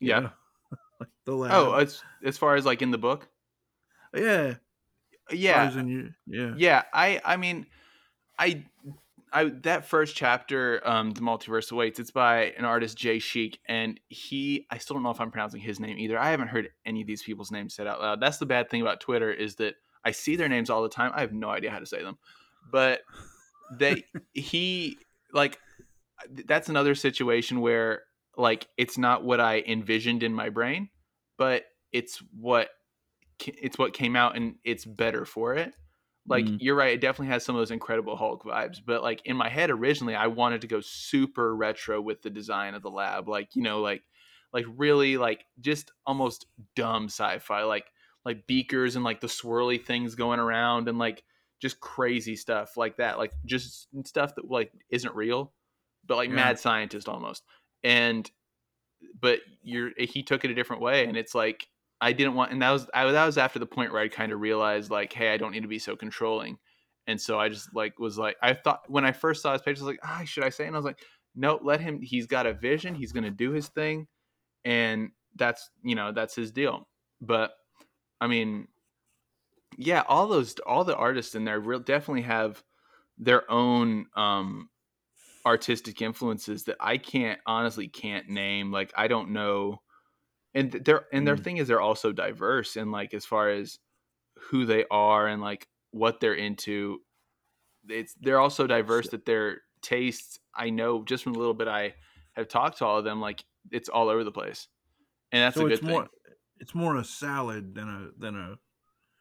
Yeah. 0.00 0.20
know? 0.20 0.30
like 1.00 1.08
the 1.24 1.34
lab. 1.34 1.52
Oh, 1.52 1.72
as 1.74 2.02
as 2.24 2.38
far 2.38 2.56
as 2.56 2.64
like 2.66 2.82
in 2.82 2.90
the 2.90 2.98
book, 2.98 3.28
yeah, 4.14 4.54
yeah, 5.30 5.54
far 5.54 5.62
as 5.64 5.76
in 5.76 5.88
your- 5.88 6.10
yeah, 6.26 6.54
yeah 6.56 6.82
i 6.92 7.20
i 7.24 7.36
mean 7.36 7.66
i 8.38 8.64
i 9.32 9.44
that 9.62 9.86
first 9.86 10.14
chapter 10.14 10.80
um 10.86 11.10
the 11.12 11.20
multiverse 11.20 11.72
awaits 11.72 11.98
it's 11.98 12.10
by 12.10 12.52
an 12.58 12.64
artist 12.64 12.96
jay 12.96 13.18
Sheik, 13.18 13.58
and 13.66 13.98
he 14.08 14.66
i 14.70 14.78
still 14.78 14.94
don't 14.94 15.02
know 15.02 15.10
if 15.10 15.20
i'm 15.20 15.30
pronouncing 15.30 15.60
his 15.60 15.80
name 15.80 15.98
either. 15.98 16.18
I 16.18 16.30
haven't 16.30 16.48
heard 16.48 16.68
any 16.86 17.00
of 17.00 17.06
these 17.06 17.22
people's 17.22 17.50
names 17.50 17.74
said 17.74 17.86
out 17.86 18.00
loud. 18.00 18.20
That's 18.20 18.38
the 18.38 18.46
bad 18.46 18.70
thing 18.70 18.82
about 18.82 19.00
twitter 19.00 19.32
is 19.32 19.56
that 19.56 19.74
i 20.04 20.10
see 20.10 20.36
their 20.36 20.48
names 20.48 20.70
all 20.70 20.82
the 20.82 20.88
time. 20.88 21.10
I 21.14 21.20
have 21.22 21.32
no 21.32 21.48
idea 21.48 21.70
how 21.70 21.78
to 21.78 21.86
say 21.86 22.02
them. 22.02 22.18
But 22.70 23.00
they 23.78 24.04
he 24.34 24.98
like 25.32 25.58
that's 26.46 26.68
another 26.68 26.94
situation 26.94 27.60
where 27.60 28.02
like 28.36 28.68
it's 28.76 28.98
not 28.98 29.24
what 29.24 29.40
i 29.40 29.62
envisioned 29.66 30.22
in 30.22 30.32
my 30.34 30.48
brain 30.48 30.88
but 31.38 31.64
it's 31.92 32.18
what 32.38 32.70
it's 33.46 33.78
what 33.78 33.92
came 33.92 34.16
out 34.16 34.36
and 34.36 34.56
it's 34.64 34.84
better 34.84 35.24
for 35.24 35.54
it 35.54 35.74
like 36.26 36.46
Mm. 36.46 36.56
you're 36.60 36.74
right 36.76 36.94
it 36.94 37.00
definitely 37.00 37.32
has 37.32 37.44
some 37.44 37.54
of 37.54 37.60
those 37.60 37.70
incredible 37.70 38.16
hulk 38.16 38.44
vibes 38.44 38.78
but 38.84 39.02
like 39.02 39.20
in 39.26 39.36
my 39.36 39.48
head 39.48 39.70
originally 39.70 40.14
i 40.14 40.26
wanted 40.26 40.62
to 40.62 40.66
go 40.66 40.80
super 40.80 41.54
retro 41.54 42.00
with 42.00 42.22
the 42.22 42.30
design 42.30 42.74
of 42.74 42.82
the 42.82 42.90
lab 42.90 43.28
like 43.28 43.54
you 43.54 43.62
know 43.62 43.80
like 43.80 44.02
like 44.52 44.64
really 44.76 45.16
like 45.16 45.44
just 45.60 45.90
almost 46.06 46.46
dumb 46.74 47.06
sci-fi 47.06 47.62
like 47.64 47.86
like 48.24 48.46
beakers 48.46 48.96
and 48.96 49.04
like 49.04 49.20
the 49.20 49.26
swirly 49.26 49.84
things 49.84 50.14
going 50.14 50.40
around 50.40 50.88
and 50.88 50.98
like 50.98 51.24
just 51.60 51.78
crazy 51.80 52.36
stuff 52.36 52.76
like 52.76 52.96
that 52.96 53.18
like 53.18 53.32
just 53.44 53.88
stuff 54.06 54.34
that 54.34 54.50
like 54.50 54.72
isn't 54.90 55.14
real 55.14 55.52
but 56.06 56.16
like 56.16 56.30
Yeah. 56.30 56.36
mad 56.36 56.58
scientist 56.58 57.08
almost 57.08 57.44
and 57.82 58.30
but 59.20 59.40
you're 59.62 59.90
he 59.98 60.22
took 60.22 60.44
it 60.44 60.50
a 60.50 60.54
different 60.54 60.82
way 60.82 61.06
and 61.06 61.16
it's 61.16 61.34
like 61.34 61.68
I 62.00 62.12
didn't 62.12 62.34
want, 62.34 62.52
and 62.52 62.60
that 62.60 62.70
was 62.70 62.86
I, 62.92 63.10
that 63.10 63.24
was 63.24 63.38
after 63.38 63.58
the 63.58 63.66
point 63.66 63.92
where 63.92 64.02
I 64.02 64.08
kind 64.08 64.30
of 64.32 64.40
realized 64.40 64.90
like, 64.90 65.12
hey, 65.12 65.32
I 65.32 65.38
don't 65.38 65.52
need 65.52 65.62
to 65.62 65.68
be 65.68 65.78
so 65.78 65.96
controlling, 65.96 66.58
and 67.06 67.18
so 67.18 67.38
I 67.38 67.48
just 67.48 67.74
like 67.74 67.98
was 67.98 68.18
like, 68.18 68.36
I 68.42 68.52
thought 68.52 68.82
when 68.88 69.06
I 69.06 69.12
first 69.12 69.40
saw 69.40 69.52
his 69.54 69.62
page, 69.62 69.78
I 69.78 69.80
was 69.80 69.88
like, 69.88 70.00
ah, 70.02 70.22
should 70.24 70.44
I 70.44 70.50
say? 70.50 70.66
And 70.66 70.76
I 70.76 70.78
was 70.78 70.84
like, 70.84 71.00
no, 71.34 71.58
let 71.62 71.80
him. 71.80 72.02
He's 72.02 72.26
got 72.26 72.46
a 72.46 72.52
vision. 72.52 72.94
He's 72.94 73.12
going 73.12 73.24
to 73.24 73.30
do 73.30 73.52
his 73.52 73.68
thing, 73.68 74.06
and 74.64 75.12
that's 75.36 75.70
you 75.82 75.94
know 75.94 76.12
that's 76.12 76.34
his 76.34 76.52
deal. 76.52 76.88
But 77.22 77.52
I 78.20 78.26
mean, 78.26 78.68
yeah, 79.78 80.02
all 80.06 80.26
those 80.26 80.58
all 80.60 80.84
the 80.84 80.96
artists 80.96 81.34
in 81.34 81.44
there 81.44 81.60
real 81.60 81.80
definitely 81.80 82.22
have 82.22 82.62
their 83.16 83.50
own 83.50 84.06
um 84.14 84.68
artistic 85.46 86.00
influences 86.00 86.64
that 86.64 86.76
I 86.80 86.98
can't 86.98 87.40
honestly 87.46 87.88
can't 87.88 88.28
name. 88.28 88.72
Like 88.72 88.92
I 88.96 89.08
don't 89.08 89.30
know. 89.30 89.80
And 90.54 90.70
their 90.72 91.06
and 91.12 91.26
their 91.26 91.36
mm. 91.36 91.44
thing 91.44 91.56
is 91.56 91.68
they're 91.68 91.80
also 91.80 92.12
diverse 92.12 92.76
and 92.76 92.92
like 92.92 93.12
as 93.14 93.24
far 93.24 93.50
as 93.50 93.78
who 94.50 94.66
they 94.66 94.84
are 94.90 95.26
and 95.26 95.42
like 95.42 95.66
what 95.90 96.20
they're 96.20 96.34
into 96.34 96.98
it's 97.88 98.14
they're 98.20 98.40
also 98.40 98.66
diverse 98.66 99.08
that 99.08 99.26
their 99.26 99.58
tastes 99.82 100.38
i 100.54 100.70
know 100.70 101.04
just 101.04 101.22
from 101.22 101.34
a 101.34 101.38
little 101.38 101.54
bit 101.54 101.68
i 101.68 101.94
have 102.34 102.48
talked 102.48 102.78
to 102.78 102.84
all 102.84 102.98
of 102.98 103.04
them 103.04 103.20
like 103.20 103.44
it's 103.70 103.88
all 103.88 104.08
over 104.08 104.24
the 104.24 104.32
place. 104.32 104.68
And 105.32 105.42
that's 105.42 105.56
so 105.56 105.66
a 105.66 105.68
good 105.68 105.80
thing. 105.80 105.90
more, 105.90 106.08
it's 106.60 106.74
more 106.74 106.96
a 106.96 107.04
salad 107.04 107.74
than 107.74 107.88
a 107.88 108.20
than 108.20 108.36
a 108.36 108.56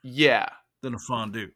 yeah. 0.03 0.47
than 0.81 0.93
a 0.93 0.99
fondue. 0.99 1.51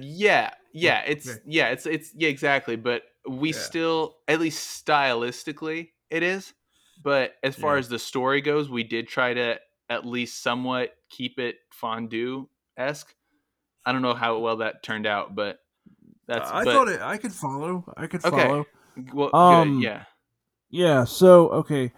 Yeah. 0.00 0.50
Yeah. 0.76 1.02
It's 1.06 1.30
okay. 1.30 1.38
yeah 1.46 1.68
it's 1.68 1.86
it's 1.86 2.12
yeah 2.16 2.28
exactly. 2.28 2.74
But 2.74 3.02
we 3.28 3.52
yeah. 3.52 3.58
still 3.58 4.16
at 4.28 4.40
least 4.40 4.86
stylistically 4.86 5.90
it 6.10 6.22
is 6.22 6.52
but 7.02 7.34
as 7.42 7.54
far 7.54 7.74
yeah. 7.74 7.80
as 7.80 7.88
the 7.88 7.98
story 7.98 8.40
goes, 8.40 8.70
we 8.70 8.82
did 8.82 9.08
try 9.08 9.34
to 9.34 9.58
at 9.90 10.06
least 10.06 10.42
somewhat 10.42 10.94
keep 11.10 11.38
it 11.38 11.56
fondue 11.70 12.48
esque. 12.76 13.14
I 13.84 13.92
don't 13.92 14.00
know 14.02 14.14
how 14.14 14.38
well 14.38 14.56
that 14.56 14.82
turned 14.82 15.06
out, 15.06 15.34
but 15.34 15.58
that's. 16.26 16.50
I 16.50 16.64
but, 16.64 16.72
thought 16.72 16.88
it. 16.88 17.00
I 17.02 17.18
could 17.18 17.32
follow. 17.32 17.84
I 17.96 18.06
could 18.06 18.24
okay. 18.24 18.42
follow. 18.42 18.66
Well, 19.12 19.36
um, 19.36 19.80
good. 19.80 19.84
Yeah. 19.84 20.04
Yeah. 20.70 21.04
So 21.04 21.48
okay, 21.50 21.92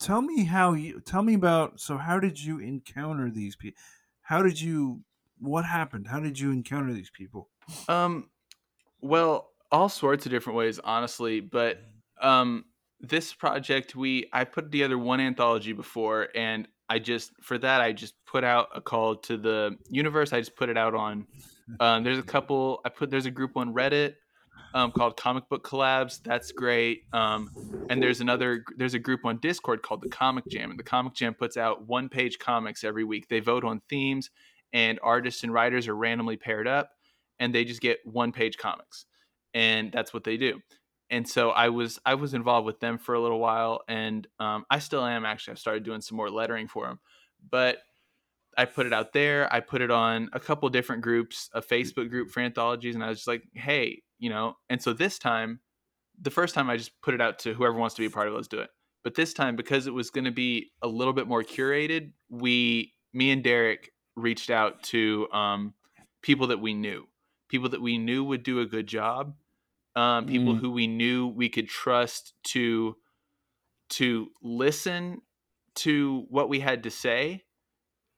tell 0.00 0.22
me 0.22 0.44
how 0.44 0.72
you. 0.72 1.00
Tell 1.00 1.22
me 1.22 1.34
about. 1.34 1.78
So 1.78 1.98
how 1.98 2.18
did 2.18 2.42
you 2.42 2.58
encounter 2.58 3.30
these 3.30 3.56
people? 3.56 3.78
How 4.22 4.42
did 4.42 4.60
you? 4.60 5.02
What 5.38 5.66
happened? 5.66 6.08
How 6.08 6.18
did 6.18 6.40
you 6.40 6.50
encounter 6.50 6.94
these 6.94 7.10
people? 7.10 7.50
Um. 7.88 8.30
Well, 9.02 9.50
all 9.70 9.88
sorts 9.88 10.26
of 10.26 10.32
different 10.32 10.56
ways, 10.56 10.78
honestly, 10.82 11.40
but 11.40 11.80
um 12.20 12.64
this 13.00 13.32
project 13.32 13.94
we 13.94 14.28
I 14.32 14.44
put 14.44 14.72
together 14.72 14.98
one 14.98 15.20
anthology 15.20 15.72
before 15.72 16.28
and 16.34 16.66
I 16.88 16.98
just 16.98 17.32
for 17.42 17.58
that 17.58 17.80
I 17.80 17.92
just 17.92 18.14
put 18.26 18.44
out 18.44 18.68
a 18.74 18.80
call 18.80 19.16
to 19.16 19.36
the 19.36 19.76
universe. 19.88 20.32
I 20.32 20.40
just 20.40 20.56
put 20.56 20.68
it 20.68 20.76
out 20.76 20.94
on 20.94 21.26
um, 21.80 22.02
there's 22.04 22.18
a 22.18 22.22
couple 22.22 22.80
I 22.84 22.88
put 22.88 23.10
there's 23.10 23.26
a 23.26 23.30
group 23.30 23.56
on 23.56 23.74
Reddit 23.74 24.14
um, 24.74 24.92
called 24.92 25.16
Comic 25.16 25.48
Book 25.48 25.66
Collabs. 25.66 26.22
That's 26.22 26.52
great. 26.52 27.02
Um, 27.12 27.50
and 27.88 28.02
there's 28.02 28.20
another 28.20 28.64
there's 28.76 28.94
a 28.94 28.98
group 28.98 29.24
on 29.24 29.38
Discord 29.38 29.82
called 29.82 30.02
the 30.02 30.08
Comic 30.08 30.46
Jam. 30.48 30.70
And 30.70 30.78
the 30.78 30.84
Comic 30.84 31.14
Jam 31.14 31.34
puts 31.34 31.56
out 31.56 31.86
one 31.86 32.08
page 32.08 32.38
comics 32.38 32.84
every 32.84 33.04
week. 33.04 33.28
They 33.28 33.40
vote 33.40 33.64
on 33.64 33.80
themes 33.88 34.30
and 34.72 34.98
artists 35.02 35.42
and 35.42 35.52
writers 35.52 35.88
are 35.88 35.96
randomly 35.96 36.36
paired 36.36 36.68
up 36.68 36.90
and 37.38 37.54
they 37.54 37.64
just 37.64 37.80
get 37.80 37.98
one 38.04 38.32
page 38.32 38.58
comics. 38.58 39.06
And 39.54 39.90
that's 39.92 40.12
what 40.12 40.24
they 40.24 40.36
do 40.36 40.60
and 41.10 41.28
so 41.28 41.50
I 41.50 41.68
was 41.70 41.98
I 42.04 42.14
was 42.14 42.34
involved 42.34 42.66
with 42.66 42.80
them 42.80 42.98
for 42.98 43.14
a 43.14 43.20
little 43.20 43.38
while, 43.38 43.82
and 43.88 44.26
um, 44.38 44.64
I 44.70 44.78
still 44.78 45.04
am 45.04 45.24
actually. 45.24 45.52
I've 45.52 45.58
started 45.58 45.82
doing 45.84 46.00
some 46.00 46.16
more 46.16 46.30
lettering 46.30 46.68
for 46.68 46.86
them, 46.86 46.98
but 47.50 47.78
I 48.56 48.64
put 48.64 48.86
it 48.86 48.92
out 48.92 49.12
there. 49.12 49.52
I 49.52 49.60
put 49.60 49.80
it 49.80 49.90
on 49.90 50.28
a 50.32 50.40
couple 50.40 50.68
different 50.68 51.02
groups, 51.02 51.48
a 51.54 51.62
Facebook 51.62 52.10
group 52.10 52.30
for 52.30 52.40
anthologies, 52.40 52.94
and 52.94 53.04
I 53.04 53.08
was 53.08 53.18
just 53.18 53.28
like, 53.28 53.44
hey, 53.54 54.02
you 54.18 54.28
know. 54.28 54.56
And 54.68 54.82
so 54.82 54.92
this 54.92 55.18
time, 55.18 55.60
the 56.20 56.30
first 56.30 56.54
time 56.54 56.68
I 56.68 56.76
just 56.76 57.00
put 57.00 57.14
it 57.14 57.20
out 57.20 57.38
to 57.40 57.54
whoever 57.54 57.74
wants 57.74 57.94
to 57.96 58.02
be 58.02 58.06
a 58.06 58.10
part 58.10 58.26
of 58.26 58.34
it, 58.34 58.36
let's 58.36 58.48
do 58.48 58.58
it. 58.58 58.70
But 59.04 59.14
this 59.14 59.32
time, 59.32 59.56
because 59.56 59.86
it 59.86 59.94
was 59.94 60.10
going 60.10 60.24
to 60.24 60.32
be 60.32 60.72
a 60.82 60.88
little 60.88 61.12
bit 61.12 61.26
more 61.28 61.42
curated, 61.42 62.12
we, 62.28 62.92
me 63.14 63.30
and 63.30 63.42
Derek, 63.42 63.92
reached 64.16 64.50
out 64.50 64.82
to 64.82 65.28
um, 65.32 65.72
people 66.20 66.48
that 66.48 66.60
we 66.60 66.74
knew, 66.74 67.06
people 67.48 67.68
that 67.68 67.82
we 67.82 67.98
knew 67.98 68.24
would 68.24 68.42
do 68.42 68.60
a 68.60 68.66
good 68.66 68.86
job 68.86 69.34
um, 69.96 70.26
people 70.26 70.54
mm. 70.54 70.60
who 70.60 70.70
we 70.70 70.86
knew 70.86 71.26
we 71.26 71.48
could 71.48 71.68
trust 71.68 72.34
to 72.44 72.96
to 73.90 74.28
listen 74.42 75.20
to 75.74 76.24
what 76.28 76.48
we 76.48 76.60
had 76.60 76.82
to 76.82 76.90
say 76.90 77.42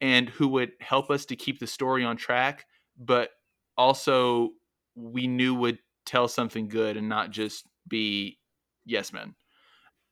and 0.00 0.28
who 0.28 0.48
would 0.48 0.72
help 0.80 1.10
us 1.10 1.24
to 1.26 1.36
keep 1.36 1.58
the 1.58 1.66
story 1.66 2.04
on 2.04 2.16
track 2.16 2.66
but 2.98 3.30
also 3.76 4.50
we 4.94 5.26
knew 5.26 5.54
would 5.54 5.78
tell 6.04 6.28
something 6.28 6.68
good 6.68 6.96
and 6.96 7.08
not 7.08 7.30
just 7.30 7.64
be 7.88 8.38
yes 8.84 9.12
men 9.12 9.34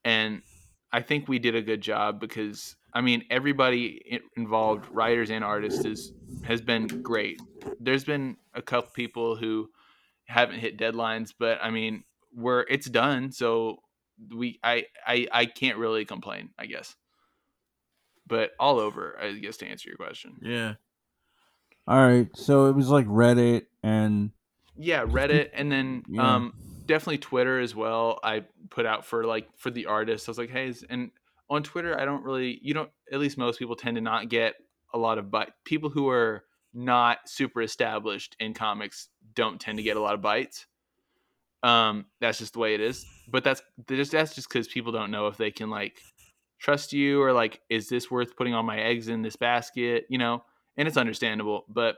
and 0.03 0.41
i 0.91 1.01
think 1.01 1.27
we 1.27 1.39
did 1.39 1.55
a 1.55 1.61
good 1.61 1.81
job 1.81 2.19
because 2.19 2.75
i 2.93 3.01
mean 3.01 3.23
everybody 3.29 4.21
involved 4.37 4.85
writers 4.91 5.29
and 5.29 5.43
artists 5.43 5.85
is 5.85 6.13
has 6.43 6.61
been 6.61 6.87
great 6.87 7.39
there's 7.79 8.03
been 8.03 8.37
a 8.53 8.61
couple 8.61 8.91
people 8.93 9.35
who 9.35 9.69
haven't 10.25 10.59
hit 10.59 10.77
deadlines, 10.77 11.33
but 11.37 11.59
I 11.61 11.69
mean, 11.69 12.03
we're 12.33 12.61
it's 12.69 12.89
done, 12.89 13.31
so 13.31 13.81
we 14.35 14.59
I 14.63 14.85
I 15.05 15.27
I 15.31 15.45
can't 15.45 15.77
really 15.77 16.05
complain, 16.05 16.49
I 16.57 16.65
guess. 16.65 16.95
But 18.27 18.51
all 18.59 18.79
over, 18.79 19.17
I 19.19 19.33
guess 19.33 19.57
to 19.57 19.67
answer 19.67 19.89
your 19.89 19.97
question. 19.97 20.37
Yeah. 20.41 20.73
All 21.87 21.97
right, 21.97 22.27
so 22.35 22.67
it 22.67 22.75
was 22.75 22.89
like 22.89 23.07
Reddit 23.07 23.65
and 23.81 24.31
yeah, 24.77 25.03
Reddit, 25.03 25.49
and 25.53 25.71
then 25.71 26.03
yeah. 26.07 26.35
um 26.35 26.53
definitely 26.85 27.17
Twitter 27.19 27.59
as 27.59 27.75
well. 27.75 28.19
I 28.23 28.43
put 28.69 28.85
out 28.85 29.05
for 29.05 29.23
like 29.23 29.47
for 29.57 29.71
the 29.71 29.87
artists. 29.87 30.27
I 30.27 30.31
was 30.31 30.37
like, 30.37 30.51
hey, 30.51 30.73
and 30.89 31.11
on 31.49 31.63
Twitter, 31.63 31.99
I 31.99 32.05
don't 32.05 32.23
really, 32.23 32.59
you 32.61 32.73
don't. 32.73 32.89
At 33.11 33.19
least 33.19 33.37
most 33.37 33.59
people 33.59 33.75
tend 33.75 33.95
to 33.95 34.01
not 34.01 34.29
get 34.29 34.55
a 34.93 34.97
lot 34.97 35.17
of 35.17 35.29
but 35.29 35.51
people 35.65 35.89
who 35.89 36.09
are 36.09 36.43
not 36.73 37.19
super 37.25 37.61
established 37.61 38.35
in 38.39 38.53
comics 38.53 39.09
don't 39.33 39.59
tend 39.59 39.77
to 39.77 39.83
get 39.83 39.97
a 39.97 40.01
lot 40.01 40.13
of 40.13 40.21
bites. 40.21 40.65
Um, 41.63 42.05
that's 42.21 42.37
just 42.37 42.53
the 42.53 42.59
way 42.59 42.73
it 42.73 42.81
is. 42.81 43.05
But 43.27 43.43
that's 43.43 43.61
just 43.89 44.11
that's 44.11 44.35
just 44.35 44.49
because 44.49 44.67
people 44.67 44.91
don't 44.91 45.11
know 45.11 45.27
if 45.27 45.37
they 45.37 45.51
can 45.51 45.69
like 45.69 45.99
trust 46.59 46.93
you 46.93 47.21
or 47.21 47.33
like 47.33 47.61
is 47.69 47.89
this 47.89 48.11
worth 48.11 48.35
putting 48.35 48.53
all 48.53 48.63
my 48.63 48.79
eggs 48.79 49.07
in 49.07 49.21
this 49.21 49.35
basket, 49.35 50.05
you 50.09 50.17
know? 50.17 50.43
And 50.77 50.87
it's 50.87 50.97
understandable, 50.97 51.65
but 51.67 51.97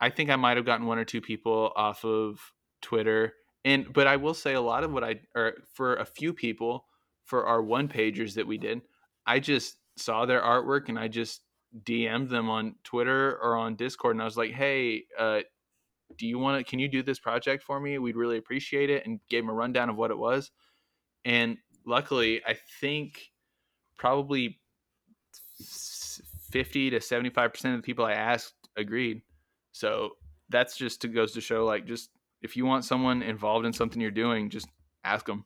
I 0.00 0.10
think 0.10 0.28
I 0.28 0.36
might 0.36 0.56
have 0.56 0.66
gotten 0.66 0.86
one 0.86 0.98
or 0.98 1.04
two 1.04 1.20
people 1.20 1.72
off 1.76 2.04
of 2.04 2.40
Twitter. 2.82 3.34
And 3.64 3.92
but 3.92 4.06
I 4.06 4.16
will 4.16 4.34
say 4.34 4.54
a 4.54 4.60
lot 4.60 4.84
of 4.84 4.92
what 4.92 5.04
I 5.04 5.20
or 5.34 5.54
for 5.72 5.96
a 5.96 6.04
few 6.04 6.32
people 6.32 6.86
for 7.24 7.46
our 7.46 7.62
one 7.62 7.88
pagers 7.88 8.34
that 8.34 8.46
we 8.46 8.58
did, 8.58 8.82
I 9.26 9.38
just 9.38 9.76
saw 9.96 10.26
their 10.26 10.42
artwork 10.42 10.88
and 10.88 10.98
I 10.98 11.08
just 11.08 11.42
DM'd 11.82 12.30
them 12.30 12.48
on 12.48 12.76
Twitter 12.84 13.38
or 13.42 13.56
on 13.56 13.76
Discord 13.76 14.14
and 14.14 14.22
I 14.22 14.24
was 14.24 14.36
like, 14.36 14.52
"Hey, 14.52 15.04
uh, 15.18 15.40
do 16.16 16.26
you 16.26 16.38
want 16.38 16.64
to 16.64 16.68
can 16.68 16.78
you 16.78 16.88
do 16.88 17.02
this 17.02 17.18
project 17.18 17.62
for 17.62 17.80
me? 17.80 17.98
We'd 17.98 18.16
really 18.16 18.38
appreciate 18.38 18.90
it 18.90 19.06
and 19.06 19.20
gave 19.28 19.42
them 19.42 19.50
a 19.50 19.54
rundown 19.54 19.88
of 19.88 19.96
what 19.96 20.10
it 20.10 20.18
was. 20.18 20.50
And 21.24 21.58
luckily 21.86 22.40
i 22.46 22.56
think 22.80 23.30
probably 23.98 24.58
50 26.50 26.90
to 26.90 26.98
75% 26.98 27.74
of 27.74 27.76
the 27.76 27.82
people 27.82 28.04
i 28.04 28.12
asked 28.12 28.54
agreed. 28.76 29.22
So 29.72 30.12
that's 30.48 30.76
just 30.76 31.02
to 31.02 31.08
goes 31.08 31.32
to 31.32 31.40
show 31.40 31.64
like 31.64 31.86
just 31.86 32.10
if 32.42 32.56
you 32.56 32.66
want 32.66 32.84
someone 32.84 33.22
involved 33.22 33.66
in 33.66 33.72
something 33.72 34.00
you're 34.00 34.10
doing 34.10 34.50
just 34.50 34.68
ask 35.04 35.26
them 35.26 35.44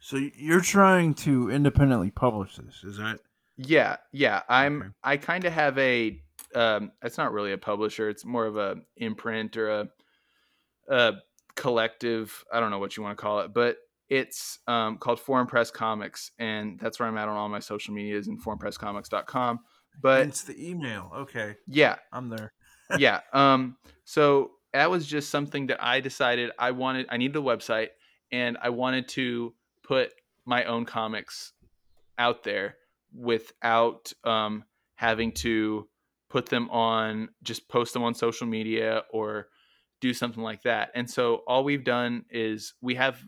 so 0.00 0.16
you're 0.36 0.60
trying 0.60 1.14
to 1.14 1.50
independently 1.50 2.10
publish 2.10 2.56
this 2.56 2.82
is 2.84 2.98
that 2.98 3.20
yeah 3.58 3.96
yeah 4.12 4.42
i'm 4.48 4.80
okay. 4.80 4.90
i 5.04 5.16
kind 5.16 5.44
of 5.44 5.52
have 5.52 5.76
a 5.78 6.20
um, 6.54 6.92
it's 7.02 7.18
not 7.18 7.32
really 7.32 7.52
a 7.52 7.58
publisher. 7.58 8.08
It's 8.08 8.24
more 8.24 8.46
of 8.46 8.56
a 8.56 8.76
imprint 8.96 9.56
or 9.56 9.70
a, 9.70 9.88
a 10.88 11.12
collective. 11.56 12.44
I 12.52 12.60
don't 12.60 12.70
know 12.70 12.78
what 12.78 12.96
you 12.96 13.02
want 13.02 13.16
to 13.16 13.22
call 13.22 13.40
it, 13.40 13.52
but 13.52 13.76
it's 14.08 14.58
um, 14.66 14.98
called 14.98 15.20
Foreign 15.20 15.46
Press 15.46 15.70
Comics, 15.70 16.30
and 16.38 16.78
that's 16.80 16.98
where 16.98 17.08
I'm 17.08 17.18
at 17.18 17.28
on 17.28 17.36
all 17.36 17.48
my 17.48 17.58
social 17.58 17.94
medias 17.94 18.28
and 18.28 18.42
foreignpresscomics.com. 18.42 19.60
But 20.00 20.26
it's 20.26 20.42
the 20.42 20.70
email. 20.70 21.10
Okay. 21.14 21.56
Yeah, 21.66 21.96
I'm 22.12 22.28
there. 22.28 22.52
yeah. 22.98 23.20
Um. 23.32 23.76
So 24.04 24.52
that 24.72 24.90
was 24.90 25.06
just 25.06 25.30
something 25.30 25.66
that 25.66 25.82
I 25.82 26.00
decided 26.00 26.50
I 26.58 26.70
wanted. 26.70 27.06
I 27.10 27.18
needed 27.18 27.36
a 27.36 27.42
website, 27.42 27.88
and 28.32 28.56
I 28.62 28.70
wanted 28.70 29.08
to 29.08 29.54
put 29.82 30.12
my 30.46 30.64
own 30.64 30.86
comics 30.86 31.52
out 32.16 32.42
there 32.44 32.76
without 33.14 34.12
um, 34.24 34.64
having 34.96 35.32
to 35.32 35.88
put 36.28 36.46
them 36.46 36.68
on 36.70 37.28
just 37.42 37.68
post 37.68 37.94
them 37.94 38.02
on 38.02 38.14
social 38.14 38.46
media 38.46 39.02
or 39.10 39.48
do 40.00 40.12
something 40.12 40.42
like 40.42 40.62
that. 40.62 40.90
And 40.94 41.08
so 41.08 41.42
all 41.46 41.64
we've 41.64 41.84
done 41.84 42.24
is 42.30 42.74
we 42.80 42.94
have 42.96 43.20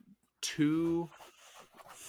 two 0.43 1.09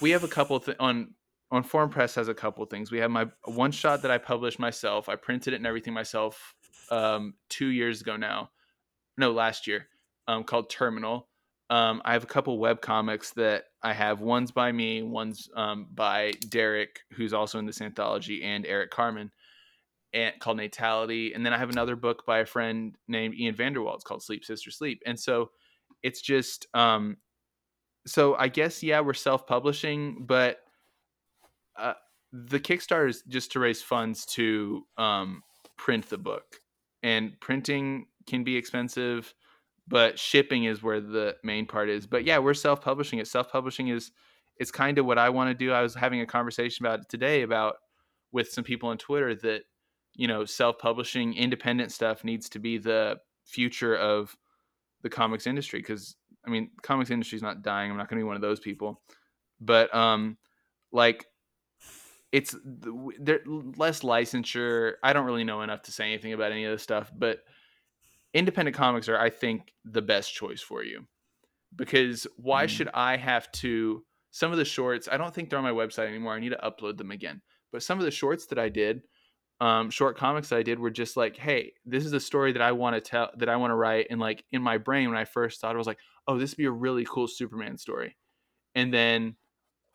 we 0.02 0.12
have 0.12 0.24
a 0.24 0.28
couple 0.28 0.60
th- 0.60 0.78
on 0.80 1.14
on 1.52 1.64
Foreign 1.64 1.90
Press 1.90 2.16
has 2.16 2.30
a 2.30 2.34
couple 2.34 2.66
things. 2.66 2.92
We 2.92 3.00
have 3.00 3.12
my 3.12 3.28
one 3.44 3.72
shot 3.72 4.02
that 4.04 4.12
I 4.12 4.18
published 4.18 4.58
myself. 4.58 5.10
I 5.10 5.16
printed 5.16 5.54
it 5.54 5.58
and 5.58 5.68
everything 5.68 5.94
myself 5.94 6.56
um, 6.90 7.34
two 7.50 7.68
years 7.68 8.02
ago 8.02 8.16
now. 8.16 8.52
No, 9.18 9.32
last 9.32 9.68
year, 9.68 9.88
um, 10.28 10.44
called 10.46 10.70
Terminal. 10.70 11.28
Um, 11.70 12.02
I 12.06 12.14
have 12.14 12.24
a 12.24 12.28
couple 12.28 12.58
web 12.58 12.82
comics 12.82 13.32
that 13.32 13.66
I 13.84 13.94
have. 13.94 14.22
One's 14.22 14.52
by 14.52 14.72
me, 14.72 15.02
one's 15.02 15.50
um, 15.56 15.88
by 15.94 16.34
Derek, 16.50 17.00
who's 17.14 17.34
also 17.34 17.58
in 17.60 17.66
this 17.66 17.82
anthology, 17.82 18.44
and 18.44 18.66
Eric 18.66 18.92
Carmen, 18.92 19.32
and 20.14 20.34
called 20.40 20.58
Natality. 20.58 21.34
And 21.34 21.46
then 21.46 21.54
I 21.54 21.58
have 21.58 21.70
another 21.70 21.96
book 21.96 22.24
by 22.26 22.40
a 22.40 22.46
friend 22.46 22.96
named 23.08 23.36
Ian 23.36 23.56
Vanderwall. 23.56 23.96
It's 23.96 24.04
called 24.04 24.22
Sleep 24.22 24.46
Sister 24.46 24.70
Sleep. 24.70 25.02
And 25.06 25.20
so 25.20 25.50
it's 26.04 26.22
just, 26.22 26.68
um, 26.74 27.18
so 28.06 28.36
I 28.36 28.48
guess 28.50 28.84
yeah, 28.84 29.00
we're 29.00 29.14
self-publishing, 29.14 30.26
but 30.28 30.58
uh, 31.78 31.94
the 32.32 32.60
Kickstarter 32.60 33.10
is 33.10 33.24
just 33.28 33.52
to 33.54 33.60
raise 33.60 33.82
funds 33.82 34.26
to 34.28 34.86
um, 34.98 35.44
print 35.78 36.10
the 36.10 36.18
book, 36.18 36.62
and 37.04 37.40
printing 37.40 38.06
can 38.28 38.44
be 38.44 38.56
expensive 38.56 39.34
but 39.92 40.18
shipping 40.18 40.64
is 40.64 40.82
where 40.82 41.02
the 41.02 41.36
main 41.44 41.66
part 41.68 41.90
is. 41.90 42.08
But 42.08 42.24
yeah, 42.24 42.40
we're 42.40 42.54
self-publishing 42.54 43.20
it. 43.20 43.28
Self-publishing 43.28 43.90
is 43.90 44.12
it's 44.58 44.72
kind 44.72 44.98
of 44.98 45.06
what 45.06 45.18
I 45.18 45.30
want 45.30 45.50
to 45.50 45.54
do. 45.54 45.74
I 45.74 45.82
was 45.82 45.94
having 45.94 46.22
a 46.22 46.26
conversation 46.26 46.86
about 46.86 47.02
it 47.02 47.10
today 47.10 47.42
about 47.42 47.76
with 48.32 48.50
some 48.50 48.64
people 48.64 48.90
on 48.90 48.98
Twitter 48.98 49.36
that 49.36 49.64
you 50.16 50.28
know 50.28 50.46
self-publishing 50.46 51.34
independent 51.36 51.92
stuff 51.92 52.24
needs 52.24 52.48
to 52.50 52.60
be 52.60 52.78
the 52.78 53.18
future 53.46 53.96
of 53.96 54.36
the 55.02 55.10
comics 55.10 55.46
industry 55.46 55.80
because 55.80 56.16
I 56.48 56.50
mean, 56.50 56.72
comics 56.82 57.12
industry 57.12 57.36
is 57.36 57.44
not 57.44 57.62
dying. 57.62 57.92
I'm 57.92 57.98
not 57.98 58.10
going 58.10 58.18
to 58.20 58.24
be 58.24 58.28
one 58.28 58.38
of 58.38 58.42
those 58.42 58.62
people, 58.62 59.02
but 59.60 59.94
um, 59.94 60.38
like 60.94 61.26
it's 62.32 62.56
there 62.64 63.42
less 63.46 64.02
licensure. 64.02 64.94
I 65.04 65.12
don't 65.12 65.26
really 65.26 65.44
know 65.44 65.64
enough 65.64 65.82
to 65.84 65.92
say 65.92 66.06
anything 66.06 66.32
about 66.32 66.54
any 66.54 66.64
of 66.64 66.72
this 66.72 66.82
stuff, 66.82 67.12
but 67.14 67.40
independent 68.34 68.76
comics 68.76 69.10
are, 69.10 69.20
I 69.20 69.30
think, 69.30 69.74
the 69.86 70.02
best 70.02 70.34
choice 70.34 70.62
for 70.62 70.84
you 70.84 71.06
because 71.76 72.28
why 72.38 72.66
mm. 72.66 72.70
should 72.70 72.90
I 72.94 73.18
have 73.18 73.52
to? 73.54 74.04
Some 74.32 74.52
of 74.52 74.58
the 74.58 74.66
shorts, 74.66 75.10
I 75.12 75.18
don't 75.18 75.34
think 75.34 75.50
they're 75.50 75.60
on 75.60 75.66
my 75.66 75.72
website 75.72 76.08
anymore. 76.08 76.34
I 76.34 76.40
need 76.40 76.50
to 76.50 76.58
upload 76.58 76.98
them 76.98 77.12
again. 77.12 77.42
But 77.72 77.84
some 77.84 78.00
of 78.00 78.06
the 78.06 78.12
shorts 78.12 78.46
that 78.48 78.58
I 78.58 78.70
did, 78.70 79.02
um, 79.60 79.90
short 79.90 80.18
comics 80.18 80.50
that 80.50 80.58
I 80.58 80.64
did, 80.64 80.80
were 80.80 80.90
just 80.90 81.18
like, 81.18 81.36
hey, 81.36 81.74
this 81.86 82.06
is 82.06 82.14
a 82.14 82.20
story 82.20 82.54
that 82.54 82.62
I 82.62 82.72
want 82.72 82.96
to 82.96 83.02
tell, 83.02 83.30
that 83.38 83.50
I 83.50 83.58
want 83.58 83.72
to 83.72 83.76
write. 83.76 84.08
And 84.10 84.22
like 84.22 84.46
in 84.52 84.62
my 84.62 84.78
brain, 84.78 85.10
when 85.10 85.18
I 85.18 85.26
first 85.26 85.60
thought, 85.60 85.76
I 85.76 85.78
was 85.78 85.88
like, 85.88 86.00
oh, 86.28 86.38
this 86.38 86.52
would 86.52 86.58
be 86.58 86.66
a 86.66 86.72
really 86.72 87.06
cool 87.06 87.28
Superman 87.28 87.78
story. 87.78 88.16
And 88.74 88.94
then 88.94 89.36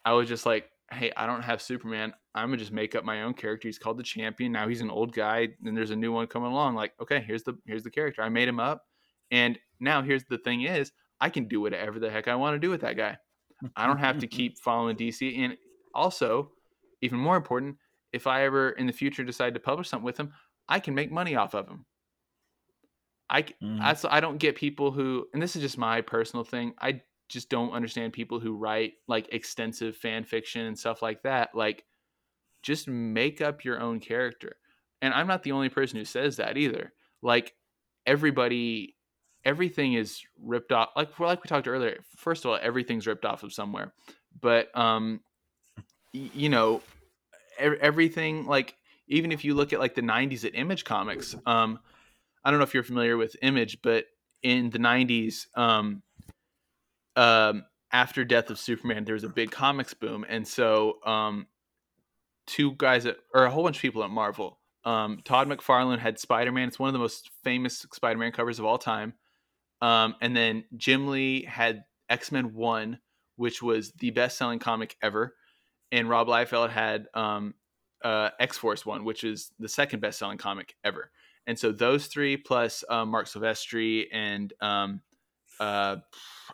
I 0.05 0.12
was 0.12 0.28
just 0.28 0.45
like, 0.45 0.66
hey, 0.93 1.12
I 1.16 1.26
don't 1.26 1.43
have 1.43 1.62
Superman. 1.62 2.12
I'm 2.37 2.49
gonna 2.49 2.59
just 2.59 2.72
make 2.72 2.95
up 2.95 3.05
my 3.05 3.22
own 3.22 3.34
character. 3.34 3.66
He's 3.66 3.78
called 3.78 3.99
the 3.99 4.03
champion. 4.03 4.53
Now 4.53 4.68
he's 4.68 4.82
an 4.82 4.91
old 4.91 5.14
guy, 5.14 5.49
and 5.64 5.76
there's 5.76 5.91
a 5.91 5.97
new 5.97 6.12
one 6.12 6.26
coming 6.26 6.53
along. 6.53 6.74
Like, 6.74 6.93
okay, 7.01 7.24
here's 7.26 7.43
the 7.43 7.59
here's 7.66 7.82
the 7.82 7.91
character. 7.91 8.22
I 8.22 8.28
made 8.28 8.47
him 8.47 8.61
up, 8.61 8.84
and 9.30 9.59
now 9.80 10.03
here's 10.03 10.24
the 10.24 10.39
thing 10.39 10.62
is, 10.62 10.93
I 11.20 11.30
can 11.30 11.49
do 11.49 11.61
whatever 11.61 11.99
the 11.99 12.11
heck 12.11 12.28
I 12.28 12.34
want 12.34 12.55
to 12.55 12.59
do 12.59 12.70
with 12.70 12.82
that 12.82 12.97
guy. 12.97 13.16
I 13.74 13.87
don't 13.87 13.99
have 13.99 14.18
to 14.18 14.26
keep 14.26 14.59
following 14.62 14.97
DC. 14.97 15.39
And 15.39 15.57
also, 15.95 16.51
even 17.01 17.18
more 17.18 17.37
important, 17.37 17.76
if 18.12 18.26
I 18.26 18.45
ever 18.45 18.70
in 18.70 18.87
the 18.87 18.93
future 18.93 19.24
decide 19.24 19.55
to 19.55 19.61
publish 19.61 19.89
something 19.89 20.05
with 20.05 20.18
him, 20.18 20.32
I 20.68 20.80
can 20.80 20.95
make 20.95 21.11
money 21.11 21.37
off 21.37 21.55
of 21.55 21.68
him. 21.68 21.84
I 23.28 23.43
mm. 23.43 23.80
I, 23.80 23.97
I 24.16 24.20
don't 24.20 24.39
get 24.39 24.57
people 24.57 24.93
who, 24.93 25.26
and 25.32 25.43
this 25.43 25.57
is 25.57 25.62
just 25.62 25.78
my 25.78 26.01
personal 26.01 26.45
thing. 26.45 26.74
I 26.80 27.01
just 27.28 27.49
don't 27.49 27.72
understand 27.72 28.12
people 28.12 28.39
who 28.39 28.57
write 28.57 28.95
like 29.09 29.28
extensive 29.32 29.97
fan 29.97 30.24
fiction 30.24 30.66
and 30.66 30.78
stuff 30.78 31.03
like 31.03 31.22
that. 31.22 31.55
Like, 31.55 31.84
just 32.63 32.89
make 32.89 33.41
up 33.41 33.65
your 33.65 33.81
own 33.81 34.01
character. 34.01 34.57
And 35.03 35.13
I'm 35.15 35.27
not 35.27 35.43
the 35.43 35.53
only 35.53 35.69
person 35.69 35.99
who 35.99 36.05
says 36.05 36.37
that 36.37 36.57
either. 36.57 36.93
Like, 37.23 37.55
everybody, 38.07 38.97
everything 39.45 39.95
is 39.95 40.23
ripped 40.41 40.73
off. 40.73 40.91
Like, 40.97 41.19
like 41.19 41.43
we 41.43 41.49
talked 41.49 41.69
earlier. 41.69 41.99
First 42.17 42.45
of 42.45 42.51
all, 42.51 42.59
everything's 42.61 43.07
ripped 43.07 43.25
off 43.25 43.43
of 43.43 43.53
somewhere. 43.53 43.93
But, 44.41 44.77
um, 44.77 45.21
you 46.13 46.49
know, 46.49 46.83
everything 47.59 48.47
like 48.47 48.75
even 49.09 49.33
if 49.33 49.45
you 49.45 49.55
look 49.55 49.73
at 49.73 49.81
like 49.81 49.95
the 49.95 50.03
90s 50.03 50.45
at 50.45 50.55
image 50.55 50.85
comics 50.85 51.35
um 51.47 51.79
i 52.45 52.51
don't 52.51 52.61
know 52.61 52.65
if 52.65 52.75
you're 52.75 52.83
familiar 52.83 53.17
with 53.17 53.35
image 53.41 53.81
but 53.81 54.05
in 54.43 54.69
the 54.69 54.79
90s 54.79 55.47
um 55.57 56.03
um, 57.17 57.65
after 57.93 58.25
Death 58.25 58.51
of 58.51 58.59
Superman, 58.59 59.05
there 59.05 59.15
was 59.15 59.25
a 59.25 59.29
big 59.29 59.51
comics 59.51 59.95
boom, 59.95 60.25
and 60.29 60.47
so 60.47 60.99
um, 61.05 61.47
two 62.47 62.73
guys 62.77 63.07
at, 63.07 63.17
or 63.35 63.45
a 63.45 63.51
whole 63.51 63.65
bunch 63.65 63.77
of 63.77 63.83
people 63.83 64.05
at 64.05 64.11
Marvel. 64.11 64.59
Um, 64.85 65.21
Todd 65.25 65.49
McFarlane 65.49 65.99
had 65.99 66.19
Spider 66.19 66.53
Man. 66.53 66.69
It's 66.69 66.79
one 66.79 66.89
of 66.89 66.93
the 66.93 66.99
most 67.01 67.31
famous 67.43 67.85
Spider 67.93 68.19
Man 68.19 68.33
covers 68.33 68.59
of 68.59 68.65
all 68.65 68.79
time. 68.79 69.15
Um, 69.83 70.15
and 70.21 70.37
then 70.37 70.65
Jim 70.77 71.09
Lee 71.09 71.45
had 71.45 71.85
X 72.09 72.31
Men 72.31 72.55
One, 72.55 73.01
which 73.37 73.63
was 73.63 73.93
the 73.93 74.11
best 74.11 74.39
selling 74.39 74.59
comic 74.59 74.97
ever. 75.03 75.35
And 75.93 76.09
Rob 76.09 76.29
Liefeld 76.29 76.71
had 76.71 77.09
um, 77.15 77.55
uh, 78.05 78.31
X 78.39 78.57
Force 78.59 78.87
One, 78.87 79.05
which 79.05 79.25
is 79.25 79.51
the 79.59 79.69
second 79.69 80.01
best 80.01 80.19
selling 80.19 80.39
comic 80.39 80.75
ever. 80.85 81.11
And 81.47 81.59
so 81.59 81.73
those 81.73 82.07
three 82.07 82.37
plus 82.37 82.83
uh, 82.89 83.05
Marc 83.05 83.27
Silvestri 83.27 84.07
and 84.13 84.53
um, 84.61 85.01
uh, 85.61 85.97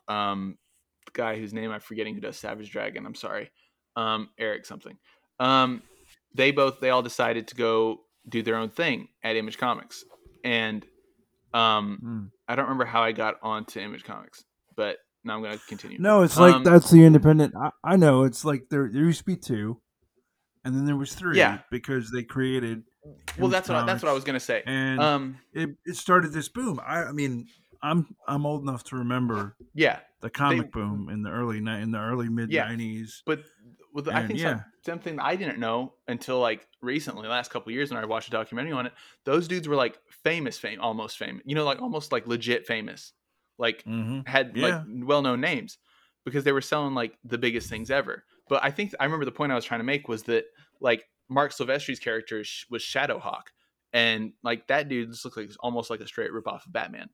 um, 0.08 0.58
the 1.06 1.12
guy 1.12 1.38
whose 1.38 1.52
name 1.52 1.70
I'm 1.70 1.80
forgetting 1.80 2.14
who 2.14 2.20
does 2.20 2.36
Savage 2.36 2.70
Dragon. 2.70 3.06
I'm 3.06 3.14
sorry, 3.14 3.50
um, 3.96 4.30
Eric 4.38 4.66
something. 4.66 4.98
Um, 5.40 5.82
they 6.34 6.50
both 6.50 6.80
they 6.80 6.90
all 6.90 7.02
decided 7.02 7.48
to 7.48 7.54
go 7.54 8.00
do 8.28 8.42
their 8.42 8.56
own 8.56 8.70
thing 8.70 9.08
at 9.22 9.36
Image 9.36 9.58
Comics, 9.58 10.04
and 10.44 10.84
um, 11.54 11.98
mm. 12.02 12.30
I 12.48 12.56
don't 12.56 12.64
remember 12.64 12.84
how 12.84 13.02
I 13.02 13.12
got 13.12 13.36
onto 13.42 13.80
Image 13.80 14.04
Comics, 14.04 14.44
but 14.76 14.98
now 15.24 15.36
I'm 15.36 15.42
going 15.42 15.58
to 15.58 15.64
continue. 15.66 15.98
No, 15.98 16.22
it's 16.22 16.38
like 16.38 16.54
um, 16.54 16.64
that's 16.64 16.90
the 16.90 17.04
independent. 17.04 17.54
I, 17.56 17.70
I, 17.84 17.96
know 17.96 18.24
it's 18.24 18.44
like 18.44 18.68
there 18.70 18.88
there 18.92 19.02
used 19.02 19.20
to 19.20 19.24
be 19.24 19.36
two, 19.36 19.80
and 20.64 20.74
then 20.74 20.84
there 20.84 20.96
was 20.96 21.14
three. 21.14 21.38
Yeah, 21.38 21.58
because 21.70 22.10
they 22.10 22.22
created. 22.22 22.82
Well, 23.38 23.48
that's 23.48 23.68
what 23.68 23.78
I, 23.78 23.86
that's 23.86 24.02
what 24.02 24.10
I 24.10 24.12
was 24.12 24.24
going 24.24 24.34
to 24.34 24.44
say. 24.44 24.62
And 24.64 25.00
um, 25.00 25.38
it, 25.52 25.70
it 25.84 25.96
started 25.96 26.32
this 26.32 26.48
boom. 26.48 26.80
I, 26.84 27.04
I 27.04 27.12
mean, 27.12 27.46
I'm 27.82 28.14
I'm 28.26 28.46
old 28.46 28.62
enough 28.62 28.84
to 28.84 28.96
remember. 28.96 29.56
Yeah, 29.74 29.98
the 30.20 30.30
comic 30.30 30.72
they, 30.72 30.80
boom 30.80 31.08
in 31.10 31.22
the 31.22 31.30
early 31.30 31.58
in 31.58 31.90
the 31.90 31.98
early 31.98 32.28
mid 32.28 32.50
nineties. 32.50 33.22
Yeah, 33.26 33.34
but 33.34 33.44
well, 33.92 34.04
I 34.10 34.26
think 34.26 34.38
yeah. 34.38 34.60
something 34.84 35.20
I 35.20 35.36
didn't 35.36 35.58
know 35.58 35.94
until 36.08 36.40
like 36.40 36.66
recently, 36.80 37.28
last 37.28 37.50
couple 37.50 37.72
years 37.72 37.90
when 37.90 38.02
I 38.02 38.06
watched 38.06 38.28
a 38.28 38.30
documentary 38.30 38.72
on 38.72 38.86
it. 38.86 38.92
Those 39.24 39.46
dudes 39.48 39.68
were 39.68 39.76
like 39.76 39.98
famous, 40.08 40.58
fame, 40.58 40.80
almost 40.80 41.18
famous. 41.18 41.42
You 41.44 41.54
know, 41.54 41.64
like 41.64 41.82
almost 41.82 42.12
like 42.12 42.26
legit 42.26 42.66
famous. 42.66 43.12
Like 43.58 43.84
mm-hmm. 43.84 44.20
had 44.26 44.52
yeah. 44.56 44.66
like 44.66 44.84
well 45.04 45.22
known 45.22 45.40
names 45.40 45.78
because 46.24 46.44
they 46.44 46.52
were 46.52 46.60
selling 46.62 46.94
like 46.94 47.18
the 47.24 47.38
biggest 47.38 47.68
things 47.68 47.90
ever. 47.90 48.24
But 48.48 48.64
I 48.64 48.70
think 48.70 48.94
I 48.98 49.04
remember 49.04 49.24
the 49.24 49.32
point 49.32 49.52
I 49.52 49.56
was 49.56 49.64
trying 49.64 49.80
to 49.80 49.84
make 49.84 50.08
was 50.08 50.22
that 50.24 50.44
like 50.80 51.04
Marc 51.28 51.52
Silvestri's 51.52 52.00
character 52.00 52.44
was 52.70 52.82
Shadowhawk, 52.82 53.44
and 53.92 54.32
like 54.42 54.66
that 54.68 54.88
dude 54.88 55.10
just 55.10 55.24
looked 55.24 55.36
like 55.36 55.50
almost 55.60 55.90
like 55.90 56.00
a 56.00 56.06
straight 56.06 56.30
ripoff 56.32 56.66
of 56.66 56.72
Batman. 56.72 57.10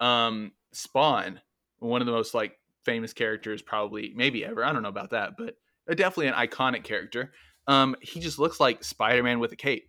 Um, 0.00 0.52
Spawn, 0.72 1.40
one 1.78 2.00
of 2.00 2.06
the 2.06 2.12
most 2.12 2.34
like 2.34 2.58
famous 2.84 3.12
characters 3.12 3.62
probably 3.62 4.12
maybe 4.16 4.44
ever. 4.44 4.64
I 4.64 4.72
don't 4.72 4.82
know 4.82 4.88
about 4.88 5.10
that, 5.10 5.34
but 5.36 5.56
definitely 5.88 6.28
an 6.28 6.34
iconic 6.34 6.84
character. 6.84 7.32
Um, 7.66 7.96
he 8.00 8.20
just 8.20 8.38
looks 8.38 8.60
like 8.60 8.82
Spider-Man 8.84 9.38
with 9.38 9.52
a 9.52 9.56
cape, 9.56 9.88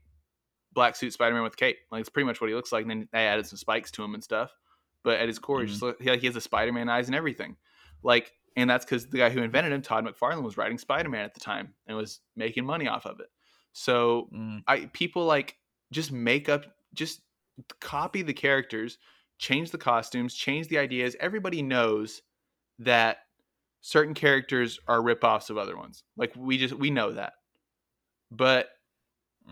black 0.74 0.96
suit 0.96 1.14
Spider-Man 1.14 1.44
with 1.44 1.54
a 1.54 1.58
cape. 1.58 1.78
Like 1.91 2.02
it's 2.02 2.10
pretty 2.10 2.28
much 2.28 2.41
what 2.41 2.50
he 2.50 2.56
looks 2.56 2.72
like. 2.72 2.84
And 2.84 2.91
then 2.91 3.08
they 3.12 3.26
added 3.28 3.46
some 3.48 3.58
spikes 3.58 3.91
to 3.91 4.04
him 4.04 4.14
and 4.14 4.24
stuff. 4.24 4.52
But 5.04 5.20
at 5.20 5.28
his 5.28 5.39
core, 5.39 5.58
mm-hmm. 5.58 5.66
he 5.66 5.72
just 5.72 5.82
look, 5.82 6.02
he, 6.02 6.18
he 6.18 6.26
has 6.28 6.36
the 6.36 6.41
Spider-Man 6.41 6.89
eyes 6.89 7.08
and 7.08 7.16
everything. 7.16 7.58
Like, 8.04 8.32
and 8.56 8.70
that's 8.70 8.86
because 8.86 9.08
the 9.08 9.18
guy 9.18 9.30
who 9.30 9.41
invented 9.41 9.74
him, 9.74 9.82
Todd 9.82 10.06
McFarlane, 10.06 10.44
was 10.44 10.58
writing 10.58 10.78
Spider-Man 10.78 11.26
at 11.26 11.34
the 11.34 11.39
time 11.39 11.74
and 11.88 11.98
was 11.98 12.20
making 12.36 12.66
money 12.66 12.88
off 12.88 13.06
of 13.06 13.20
it. 13.20 13.28
So 13.74 14.30
mm. 14.34 14.62
I 14.68 14.89
people 14.94 15.26
like 15.26 15.58
just 15.91 16.12
make 16.12 16.50
up, 16.50 16.66
just 16.94 17.22
copy 17.80 18.22
the 18.22 18.34
characters, 18.34 19.00
change 19.39 19.72
the 19.72 19.78
costumes, 19.78 20.36
change 20.36 20.68
the 20.68 20.78
ideas. 20.78 21.16
Everybody 21.20 21.62
knows 21.64 22.22
that 22.80 23.18
certain 23.86 24.13
characters 24.13 24.79
are 24.88 25.01
ripoffs 25.01 25.49
of 25.49 25.57
other 25.57 25.75
ones. 25.75 26.03
Like 26.15 26.34
we 26.38 26.57
just 26.57 26.73
we 26.73 26.89
know 26.89 27.11
that. 27.11 27.34
But 28.31 28.69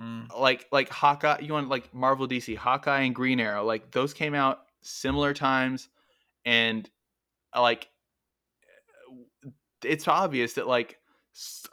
mm. 0.02 0.26
like 0.36 0.68
like 0.72 0.90
Hawkeye, 0.90 1.40
you 1.42 1.54
want 1.54 1.68
like 1.68 1.94
Marvel 1.94 2.28
DC, 2.28 2.56
Hawkeye 2.56 3.02
and 3.02 3.14
Green 3.14 3.42
Arrow, 3.42 3.66
like 3.66 3.92
those 3.92 4.14
came 4.14 4.34
out 4.34 4.62
similar 4.82 5.34
times 5.34 5.90
and 6.46 6.90
uh, 7.54 7.62
like 7.62 7.90
it's 9.84 10.08
obvious 10.08 10.54
that 10.54 10.66
like 10.66 10.98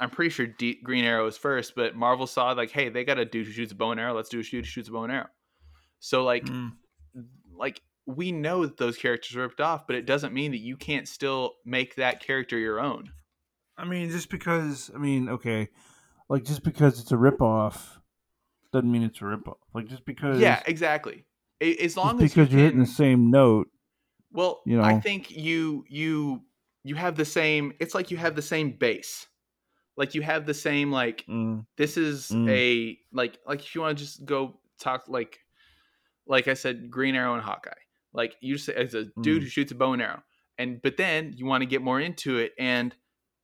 I'm 0.00 0.10
pretty 0.10 0.30
sure 0.30 0.46
D- 0.46 0.80
Green 0.82 1.04
Arrow 1.04 1.28
is 1.28 1.38
first, 1.38 1.76
but 1.76 1.94
Marvel 1.94 2.26
saw 2.26 2.50
like, 2.52 2.72
hey, 2.72 2.88
they 2.88 3.04
got 3.04 3.18
a 3.18 3.24
dude 3.24 3.46
who 3.46 3.52
shoots 3.52 3.72
a 3.72 3.76
bow 3.76 3.92
and 3.92 4.00
arrow. 4.00 4.14
Let's 4.14 4.28
do 4.28 4.40
a 4.40 4.42
dude 4.42 4.64
who 4.64 4.70
shoots 4.70 4.88
a 4.88 4.92
bow 4.92 5.04
and 5.04 5.12
arrow. 5.12 5.28
So 6.00 6.24
like, 6.24 6.44
mm. 6.44 6.72
like 7.56 7.80
we 8.08 8.32
know 8.32 8.64
that 8.64 8.78
those 8.78 8.96
characters 8.96 9.36
are 9.36 9.42
ripped 9.42 9.60
off, 9.60 9.86
but 9.86 9.94
it 9.94 10.06
doesn't 10.06 10.32
mean 10.32 10.52
that 10.52 10.60
you 10.60 10.78
can't 10.78 11.06
still 11.06 11.56
make 11.66 11.96
that 11.96 12.20
character 12.20 12.56
your 12.56 12.80
own. 12.80 13.12
I 13.76 13.84
mean, 13.84 14.08
just 14.10 14.30
because 14.30 14.90
I 14.94 14.98
mean, 14.98 15.28
okay, 15.28 15.68
like 16.30 16.44
just 16.44 16.64
because 16.64 17.00
it's 17.00 17.12
a 17.12 17.16
ripoff 17.16 17.98
doesn't 18.72 18.90
mean 18.90 19.02
it's 19.02 19.20
a 19.20 19.24
ripoff. 19.24 19.58
Like 19.74 19.88
just 19.88 20.06
because 20.06 20.40
Yeah, 20.40 20.62
exactly. 20.66 21.26
As 21.60 21.96
long 21.98 22.16
as 22.16 22.30
because 22.30 22.50
you 22.50 22.58
are 22.58 22.62
hitting 22.62 22.80
the 22.80 22.86
same 22.86 23.30
note. 23.30 23.68
Well, 24.32 24.62
you 24.64 24.78
know, 24.78 24.84
I 24.84 25.00
think 25.00 25.30
you 25.30 25.84
you 25.86 26.42
you 26.84 26.94
have 26.94 27.14
the 27.14 27.26
same. 27.26 27.74
It's 27.78 27.94
like 27.94 28.10
you 28.10 28.16
have 28.16 28.34
the 28.34 28.42
same 28.42 28.72
base. 28.72 29.26
Like 29.98 30.14
you 30.14 30.22
have 30.22 30.46
the 30.46 30.54
same 30.54 30.90
like. 30.90 31.26
Mm. 31.28 31.66
This 31.76 31.98
is 31.98 32.28
mm. 32.28 32.48
a 32.48 32.98
like 33.12 33.38
like 33.46 33.60
if 33.60 33.74
you 33.74 33.82
want 33.82 33.98
to 33.98 34.02
just 34.02 34.24
go 34.24 34.60
talk 34.80 35.04
like, 35.08 35.40
like 36.26 36.48
I 36.48 36.54
said, 36.54 36.90
Green 36.90 37.14
Arrow 37.14 37.34
and 37.34 37.42
Hawkeye. 37.42 37.72
Like 38.12 38.36
you 38.40 38.58
say, 38.58 38.74
as 38.74 38.94
a 38.94 39.04
mm. 39.04 39.22
dude 39.22 39.42
who 39.42 39.48
shoots 39.48 39.72
a 39.72 39.74
bow 39.74 39.92
and 39.92 40.02
arrow, 40.02 40.22
and 40.56 40.80
but 40.82 40.96
then 40.96 41.34
you 41.36 41.46
want 41.46 41.62
to 41.62 41.66
get 41.66 41.82
more 41.82 42.00
into 42.00 42.38
it 42.38 42.52
and 42.58 42.94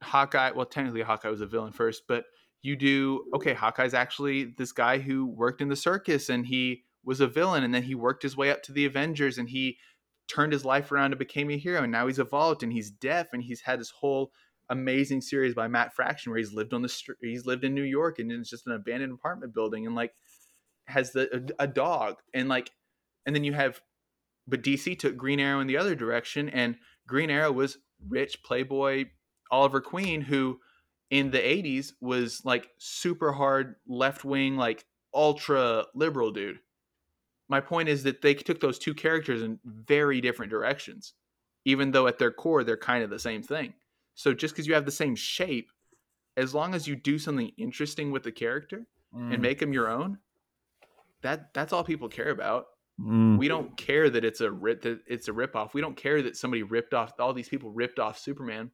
Hawkeye. 0.03 0.51
Well, 0.53 0.67
technically 0.67 1.03
Hawkeye 1.03 1.29
was 1.29 1.41
a 1.41 1.47
villain 1.47 1.73
first, 1.73 2.05
but 2.09 2.25
you 2.63 2.77
do 2.77 3.25
okay. 3.35 3.55
Hawkeye's 3.55 3.95
actually 3.95 4.55
this 4.57 4.73
guy 4.73 4.99
who 4.99 5.27
worked 5.27 5.61
in 5.61 5.69
the 5.69 5.77
circus 5.77 6.29
and 6.29 6.47
he 6.47 6.85
was 7.05 7.21
a 7.21 7.27
villain, 7.27 7.65
and 7.65 7.75
then 7.75 7.83
he 7.83 7.95
worked 7.95 8.23
his 8.23 8.37
way 8.37 8.51
up 8.51 8.63
to 8.63 8.73
the 8.73 8.87
Avengers, 8.87 9.37
and 9.39 9.51
he 9.51 9.79
turned 10.27 10.53
his 10.53 10.65
life 10.65 10.91
around 10.91 11.13
and 11.13 11.19
became 11.19 11.51
a 11.51 11.59
hero. 11.59 11.83
And 11.83 11.93
now 11.93 12.07
he's 12.07 12.19
evolved, 12.19 12.63
and 12.63 12.73
he's 12.73 12.91
deaf, 12.91 13.29
and 13.33 13.43
he's 13.43 13.61
had 13.61 13.79
this 13.79 13.91
whole 13.91 14.33
amazing 14.71 15.21
series 15.21 15.55
by 15.55 15.69
Matt 15.69 15.95
Fraction 15.95 16.31
where 16.33 16.39
he's 16.39 16.55
lived 16.55 16.73
on 16.73 16.81
the 16.81 16.89
street. 16.89 17.19
He's 17.21 17.45
lived 17.45 17.65
in 17.65 17.75
New 17.75 17.83
York, 17.83 18.19
and 18.19 18.33
it's 18.33 18.49
just 18.49 18.67
an 18.67 18.73
abandoned 18.73 19.13
apartment 19.13 19.53
building, 19.53 19.87
and 19.87 19.95
like 19.95 20.15
has 20.87 21.13
the 21.13 21.53
a, 21.59 21.65
a 21.65 21.67
dog, 21.67 22.17
and 22.33 22.49
like, 22.49 22.71
and 23.27 23.37
then 23.37 23.45
you 23.45 23.53
have, 23.53 23.81
but 24.47 24.63
DC 24.63 24.99
took 24.99 25.17
Green 25.17 25.41
Arrow 25.41 25.61
in 25.61 25.67
the 25.67 25.77
other 25.77 25.95
direction, 25.95 26.49
and 26.49 26.77
Green 27.07 27.31
Arrow 27.31 27.53
was 27.53 27.79
rich 28.09 28.43
playboy 28.43 29.07
Oliver 29.51 29.81
Queen 29.81 30.21
who 30.21 30.59
in 31.11 31.31
the 31.31 31.39
80s 31.39 31.93
was 32.01 32.43
like 32.45 32.69
super 32.79 33.33
hard 33.33 33.77
left 33.87 34.25
wing 34.25 34.57
like 34.57 34.85
ultra 35.15 35.85
liberal 35.95 36.33
dude 36.33 36.59
my 37.49 37.61
point 37.61 37.89
is 37.89 38.03
that 38.05 38.23
they 38.23 38.35
took 38.35 38.61
those 38.61 38.79
two 38.79 38.95
characters 38.95 39.43
in 39.43 39.59
very 39.65 40.21
different 40.21 40.51
directions, 40.51 41.15
even 41.65 41.91
though 41.91 42.07
at 42.07 42.19
their 42.19 42.31
core 42.31 42.65
they're 42.65 42.77
kind 42.77 43.05
of 43.05 43.11
the 43.11 43.19
same 43.19 43.43
thing. 43.43 43.75
So 44.15 44.33
just 44.33 44.55
because 44.55 44.67
you 44.67 44.75
have 44.75 44.87
the 44.87 44.91
same 44.91 45.15
shape, 45.15 45.71
as 46.37 46.55
long 46.55 46.75
as 46.75 46.89
you 46.89 46.97
do 46.97 47.19
something 47.19 47.53
interesting 47.59 48.11
with 48.11 48.23
the 48.23 48.33
character 48.33 48.87
mm. 49.15 49.33
and 49.33 49.43
make 49.43 49.59
them 49.59 49.73
your 49.73 49.89
own, 49.89 50.19
that 51.23 51.53
that's 51.53 51.73
all 51.73 51.85
people 51.85 52.09
care 52.09 52.31
about. 52.31 52.67
Mm. 53.01 53.39
We 53.39 53.49
don't 53.49 53.77
care 53.77 54.09
that 54.09 54.25
it's 54.25 54.41
a 54.41 54.51
rip 54.51 54.83
that 54.83 55.01
it's 55.07 55.29
a 55.29 55.33
rip 55.33 55.57
off. 55.57 55.75
We 55.75 55.81
don't 55.81 55.97
care 55.97 56.23
that 56.23 56.37
somebody 56.37 56.63
ripped 56.63 56.95
off 56.95 57.13
all 57.19 57.33
these 57.33 57.49
people 57.49 57.71
ripped 57.71 57.99
off 57.99 58.19
Superman 58.19 58.71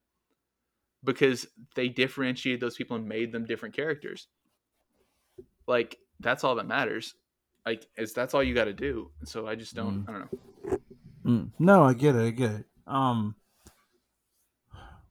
because 1.03 1.47
they 1.75 1.89
differentiated 1.89 2.61
those 2.61 2.77
people 2.77 2.97
and 2.97 3.09
made 3.09 3.33
them 3.33 3.47
different 3.47 3.75
characters. 3.75 4.29
Like 5.66 5.97
that's 6.21 6.45
all 6.45 6.57
that 6.57 6.66
matters 6.66 7.14
like 7.66 7.87
is 7.97 8.12
that's 8.12 8.35
all 8.35 8.43
you 8.43 8.55
got 8.55 8.64
to 8.64 8.73
do. 8.73 9.11
So 9.25 9.47
I 9.47 9.55
just 9.55 9.75
don't. 9.75 10.05
Mm. 10.05 10.09
I 10.09 10.12
don't 10.12 10.21
know. 10.21 10.79
Mm. 11.27 11.51
No, 11.59 11.85
I 11.85 11.95
get 11.95 12.16
it. 12.16 12.27
I 12.27 12.31
get 12.31 12.51
it. 12.51 12.64
Um. 12.87 13.37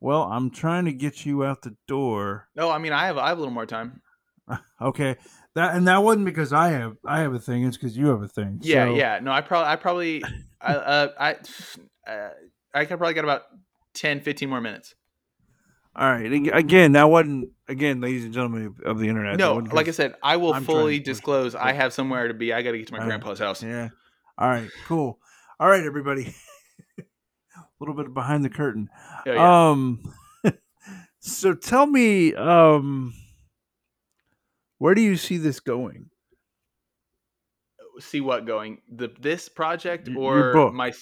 Well, 0.02 0.24
I'm 0.24 0.50
trying 0.50 0.86
to 0.86 0.94
get 0.94 1.26
you 1.26 1.44
out 1.44 1.62
the 1.62 1.76
door. 1.88 2.48
No, 2.56 2.72
I 2.72 2.78
mean 2.78 2.94
I 2.94 3.06
have 3.06 3.18
I 3.18 3.30
have 3.30 3.38
a 3.38 3.42
little 3.42 3.54
more 3.54 3.66
time. 3.66 4.02
okay, 4.82 5.18
that 5.60 5.76
and 5.76 5.88
that 5.88 6.04
wasn't 6.04 6.26
because 6.26 6.54
I 6.54 6.70
have 6.70 6.98
I 7.06 7.20
have 7.20 7.34
a 7.34 7.40
thing. 7.40 7.64
It's 7.66 7.78
because 7.78 7.98
you 7.98 8.08
have 8.08 8.22
a 8.22 8.28
thing. 8.28 8.60
Yeah, 8.62 8.86
so. 8.86 8.96
yeah. 8.96 9.20
No, 9.22 9.32
I 9.32 9.42
probably 9.42 9.68
I 9.68 9.76
probably 9.76 10.24
I 10.62 10.74
uh, 10.74 11.08
I 11.20 11.36
uh, 12.10 12.30
I 12.74 12.86
could 12.86 12.98
probably 12.98 13.14
got 13.14 13.24
about 13.24 13.44
10, 13.96 14.22
15 14.22 14.50
more 14.50 14.62
minutes. 14.62 14.96
All 15.96 16.10
right. 16.10 16.32
Again, 16.54 16.94
that 16.94 17.10
wasn't 17.10 17.50
again, 17.68 18.00
ladies 18.00 18.24
and 18.24 18.34
gentlemen 18.34 18.76
of 18.86 19.00
the 19.00 19.10
internet. 19.10 19.38
No, 19.38 19.56
like 19.56 19.88
I 19.88 19.92
said, 19.92 20.16
I 20.24 20.38
will 20.38 20.54
I'm 20.54 20.64
fully 20.64 21.00
disclose. 21.00 21.56
I 21.56 21.74
have 21.74 21.94
somewhere 21.94 22.28
to 22.28 22.34
be. 22.34 22.54
I 22.54 22.62
got 22.62 22.72
to 22.72 22.78
get 22.78 22.88
to 22.88 22.94
my 22.94 23.00
All 23.00 23.06
grandpa's 23.06 23.40
right. 23.40 23.48
house. 23.48 23.64
Yeah. 23.64 23.90
All 24.38 24.48
right. 24.48 24.70
Cool. 24.88 25.20
All 25.60 25.68
right, 25.68 25.84
everybody. 25.84 26.34
A 26.98 27.04
little 27.82 27.96
bit 27.96 28.14
behind 28.14 28.46
the 28.46 28.50
curtain. 28.50 28.88
Yeah, 29.26 29.34
yeah. 29.34 29.70
Um. 29.70 30.14
so 31.20 31.54
tell 31.54 31.86
me, 31.86 32.34
um, 32.36 33.14
where 34.80 34.96
do 34.96 35.02
you 35.02 35.16
see 35.16 35.38
this 35.38 35.60
going? 35.60 36.10
see 38.00 38.22
what 38.22 38.46
going? 38.46 38.80
The 38.90 39.12
this 39.20 39.50
project 39.50 40.10
or 40.16 40.72
my 40.72 40.94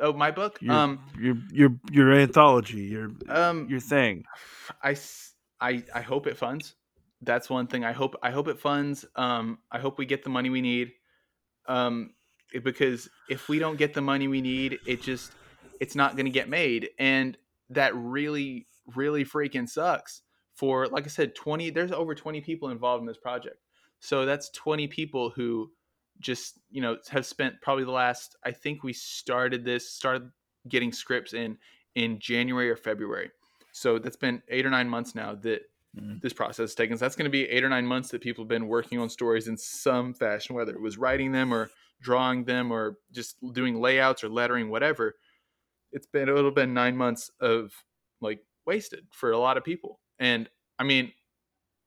oh 0.00 0.12
my 0.12 0.30
book? 0.30 0.58
Your, 0.60 0.74
um 0.74 1.00
your 1.18 1.36
your 1.52 1.70
your 1.90 2.12
anthology 2.12 2.82
your 2.82 3.10
um 3.28 3.68
your 3.68 3.80
thing. 3.80 4.24
I 4.82 4.96
i 5.60 5.84
i 5.94 6.00
hope 6.00 6.26
it 6.26 6.36
funds. 6.36 6.74
That's 7.22 7.48
one 7.48 7.66
thing. 7.66 7.84
I 7.84 7.92
hope 7.92 8.16
i 8.22 8.30
hope 8.30 8.48
it 8.48 8.58
funds. 8.58 9.04
Um 9.14 9.58
i 9.70 9.78
hope 9.78 9.98
we 9.98 10.06
get 10.06 10.24
the 10.24 10.30
money 10.30 10.50
we 10.50 10.60
need. 10.60 10.92
Um 11.66 12.10
because 12.62 13.08
if 13.28 13.48
we 13.48 13.58
don't 13.58 13.76
get 13.76 13.92
the 13.92 14.00
money 14.00 14.28
we 14.28 14.40
need 14.40 14.78
it 14.86 15.02
just 15.02 15.32
it's 15.80 15.94
not 15.94 16.16
going 16.16 16.26
to 16.26 16.32
get 16.32 16.48
made. 16.48 16.90
And 16.98 17.36
that 17.70 17.94
really 17.94 18.66
really 18.94 19.24
freaking 19.24 19.68
sucks 19.68 20.22
for 20.56 20.88
like 20.88 21.04
i 21.04 21.08
said 21.08 21.34
20 21.34 21.70
there's 21.70 21.92
over 21.92 22.14
20 22.14 22.40
people 22.40 22.70
involved 22.70 23.02
in 23.02 23.06
this 23.06 23.18
project. 23.18 23.58
So 23.98 24.26
that's 24.26 24.50
20 24.50 24.88
people 24.88 25.30
who 25.30 25.70
just 26.18 26.58
you 26.70 26.80
know 26.80 26.96
have 27.10 27.26
spent 27.26 27.54
probably 27.60 27.84
the 27.84 27.90
last 27.90 28.36
i 28.44 28.50
think 28.50 28.82
we 28.82 28.92
started 28.92 29.64
this 29.64 29.90
started 29.90 30.30
getting 30.68 30.90
scripts 30.90 31.34
in 31.34 31.58
in 31.94 32.18
january 32.18 32.70
or 32.70 32.76
february. 32.76 33.30
So 33.72 33.98
that's 33.98 34.16
been 34.16 34.42
eight 34.48 34.64
or 34.64 34.70
nine 34.70 34.88
months 34.88 35.14
now 35.14 35.34
that 35.34 35.60
mm-hmm. 35.94 36.16
this 36.22 36.32
process 36.32 36.70
has 36.70 36.74
taken 36.74 36.96
so 36.96 37.04
that's 37.04 37.16
going 37.16 37.26
to 37.26 37.30
be 37.30 37.44
eight 37.44 37.64
or 37.64 37.68
nine 37.68 37.86
months 37.86 38.08
that 38.10 38.22
people 38.22 38.44
have 38.44 38.48
been 38.48 38.68
working 38.68 38.98
on 38.98 39.10
stories 39.10 39.48
in 39.48 39.58
some 39.58 40.14
fashion 40.14 40.56
whether 40.56 40.72
it 40.72 40.80
was 40.80 40.96
writing 40.96 41.32
them 41.32 41.52
or 41.52 41.70
drawing 42.00 42.44
them 42.44 42.70
or 42.70 42.96
just 43.12 43.36
doing 43.52 43.80
layouts 43.80 44.24
or 44.24 44.28
lettering 44.28 44.70
whatever. 44.70 45.16
It's 45.92 46.06
been 46.06 46.30
it'll 46.30 46.50
been 46.50 46.72
nine 46.72 46.96
months 46.96 47.30
of 47.40 47.72
like 48.22 48.40
wasted 48.66 49.06
for 49.12 49.32
a 49.32 49.38
lot 49.38 49.58
of 49.58 49.64
people 49.64 50.00
and 50.18 50.48
i 50.78 50.84
mean 50.84 51.12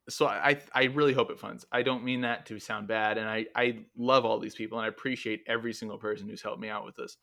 so 0.10 0.26
I 0.28 0.60
I 0.74 0.86
really 0.86 1.14
hope 1.14 1.30
it 1.30 1.40
funds. 1.40 1.66
I 1.72 1.84
don't 1.84 2.04
mean 2.04 2.22
that 2.22 2.46
to 2.48 2.60
sound 2.60 2.88
bad, 2.88 3.18
and 3.18 3.30
I 3.30 3.46
I 3.56 3.80
love 3.96 4.26
all 4.26 4.40
these 4.40 4.56
people 4.56 4.78
and 4.78 4.86
I 4.86 4.90
appreciate 4.90 5.44
every 5.48 5.74
single 5.74 5.98
person 5.98 6.28
who's 6.28 6.42
helped 6.42 6.60
me 6.60 6.70
out 6.70 6.86
with 6.86 6.96
this. 6.96 7.18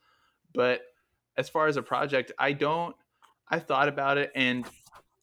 But 0.54 0.82
as 1.36 1.48
far 1.48 1.66
as 1.66 1.76
a 1.76 1.82
project, 1.82 2.32
I 2.38 2.52
don't. 2.52 2.96
I 3.48 3.58
thought 3.58 3.88
about 3.88 4.18
it, 4.18 4.32
and 4.34 4.66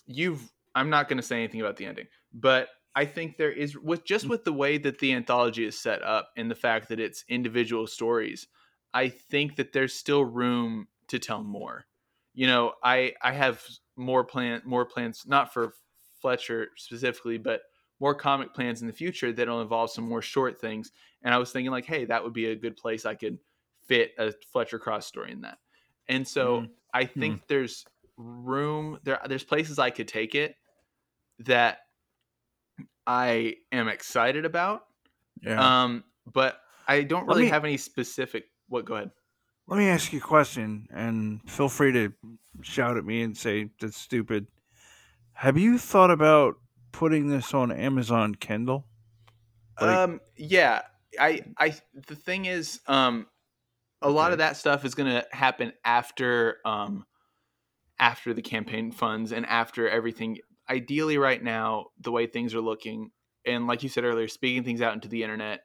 you've. 0.05 0.51
I'm 0.75 0.89
not 0.89 1.07
going 1.07 1.17
to 1.17 1.23
say 1.23 1.38
anything 1.38 1.61
about 1.61 1.77
the 1.77 1.86
ending, 1.86 2.07
but 2.34 2.67
I 2.95 3.05
think 3.05 3.38
there 3.38 3.51
is 3.51 3.77
with 3.77 4.05
just 4.05 4.27
with 4.27 4.43
the 4.43 4.53
way 4.53 4.77
that 4.79 4.99
the 4.99 5.13
anthology 5.13 5.65
is 5.65 5.79
set 5.79 6.03
up 6.03 6.29
and 6.36 6.49
the 6.49 6.55
fact 6.55 6.89
that 6.89 6.99
it's 6.99 7.23
individual 7.29 7.88
stories. 7.88 8.47
I 8.93 9.09
think 9.09 9.55
that 9.55 9.73
there's 9.73 9.93
still 9.93 10.23
room 10.23 10.88
to 11.09 11.19
tell 11.19 11.43
more. 11.43 11.86
You 12.34 12.47
know, 12.47 12.73
I 12.84 13.13
I 13.21 13.34
have 13.34 13.63
more 13.95 14.23
plan 14.23 14.61
more 14.65 14.85
plans 14.85 15.23
not 15.27 15.53
for 15.53 15.73
Fletcher 16.21 16.69
specifically, 16.77 17.37
but 17.37 17.61
more 17.99 18.15
comic 18.15 18.53
plans 18.53 18.81
in 18.81 18.87
the 18.87 18.93
future 18.93 19.31
that'll 19.31 19.61
involve 19.61 19.91
some 19.91 20.07
more 20.07 20.21
short 20.21 20.59
things. 20.59 20.91
And 21.23 21.33
I 21.33 21.37
was 21.37 21.51
thinking 21.51 21.71
like, 21.71 21.85
hey, 21.85 22.05
that 22.05 22.23
would 22.23 22.33
be 22.33 22.47
a 22.47 22.55
good 22.55 22.75
place 22.75 23.05
I 23.05 23.15
could 23.15 23.37
fit 23.85 24.11
a 24.17 24.33
Fletcher 24.51 24.79
Cross 24.79 25.07
story 25.07 25.31
in 25.31 25.41
that. 25.41 25.57
And 26.09 26.27
so 26.27 26.61
mm. 26.61 26.69
I 26.93 27.05
think 27.05 27.37
mm. 27.37 27.47
there's 27.47 27.85
room 28.17 28.99
there. 29.03 29.19
There's 29.27 29.43
places 29.43 29.79
I 29.79 29.89
could 29.89 30.07
take 30.07 30.35
it 30.35 30.55
that 31.39 31.79
I 33.07 33.55
am 33.71 33.87
excited 33.87 34.45
about. 34.45 34.85
Yeah. 35.41 35.83
Um, 35.83 36.03
but 36.31 36.59
I 36.87 37.03
don't 37.03 37.27
really 37.27 37.43
me, 37.43 37.49
have 37.49 37.65
any 37.65 37.77
specific. 37.77 38.45
What? 38.67 38.85
Go 38.85 38.95
ahead. 38.95 39.11
Let 39.68 39.78
me 39.78 39.88
ask 39.88 40.11
you 40.11 40.20
a 40.20 40.22
question, 40.22 40.88
and 40.91 41.41
feel 41.49 41.70
free 41.70 41.91
to 41.93 42.14
shout 42.61 42.97
at 42.97 43.05
me 43.05 43.22
and 43.22 43.36
say 43.38 43.70
that's 43.80 43.97
stupid. 43.97 44.47
Have 45.34 45.57
you 45.57 45.78
thought 45.78 46.11
about 46.11 46.55
putting 46.91 47.30
this 47.30 47.53
on 47.53 47.72
Amazon 47.72 48.36
Kindle? 48.36 48.86
Like, 49.80 49.95
um, 49.95 50.20
yeah. 50.36 50.82
I, 51.20 51.41
I, 51.57 51.76
the 52.07 52.16
thing 52.16 52.45
is, 52.45 52.80
um, 52.88 53.28
a 54.01 54.09
lot 54.09 54.32
of 54.32 54.39
that 54.39 54.57
stuff 54.57 54.84
is 54.84 54.95
going 54.95 55.09
to 55.09 55.26
happen 55.32 55.74
after, 55.86 56.57
um, 56.66 57.05
after 57.99 58.34
the 58.34 58.41
campaign 58.41 58.91
funds 58.91 59.32
and 59.32 59.45
after 59.45 59.88
everything. 59.88 60.39
Ideally, 60.70 61.18
right 61.18 61.41
now, 61.41 61.88
the 61.99 62.11
way 62.11 62.26
things 62.26 62.55
are 62.55 62.61
looking, 62.61 63.11
and 63.45 63.68
like 63.68 63.84
you 63.84 63.89
said 63.89 64.03
earlier, 64.03 64.28
speaking 64.28 64.64
things 64.64 64.82
out 64.82 64.93
into 64.93 65.07
the 65.07 65.24
internet, 65.24 65.61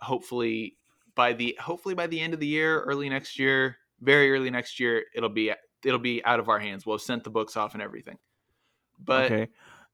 hopefully 0.00 0.77
by 1.18 1.32
the 1.32 1.58
hopefully 1.60 1.96
by 1.96 2.06
the 2.06 2.20
end 2.20 2.32
of 2.32 2.38
the 2.38 2.46
year, 2.46 2.80
early 2.82 3.08
next 3.08 3.40
year, 3.40 3.76
very 4.00 4.30
early 4.30 4.50
next 4.50 4.78
year, 4.78 5.02
it'll 5.16 5.28
be 5.28 5.52
it'll 5.84 5.98
be 5.98 6.24
out 6.24 6.38
of 6.38 6.48
our 6.48 6.60
hands. 6.60 6.86
We'll 6.86 6.96
have 6.96 7.02
sent 7.02 7.24
the 7.24 7.30
books 7.30 7.56
off 7.56 7.74
and 7.74 7.82
everything. 7.82 8.18
But 9.04 9.32
okay. 9.32 9.48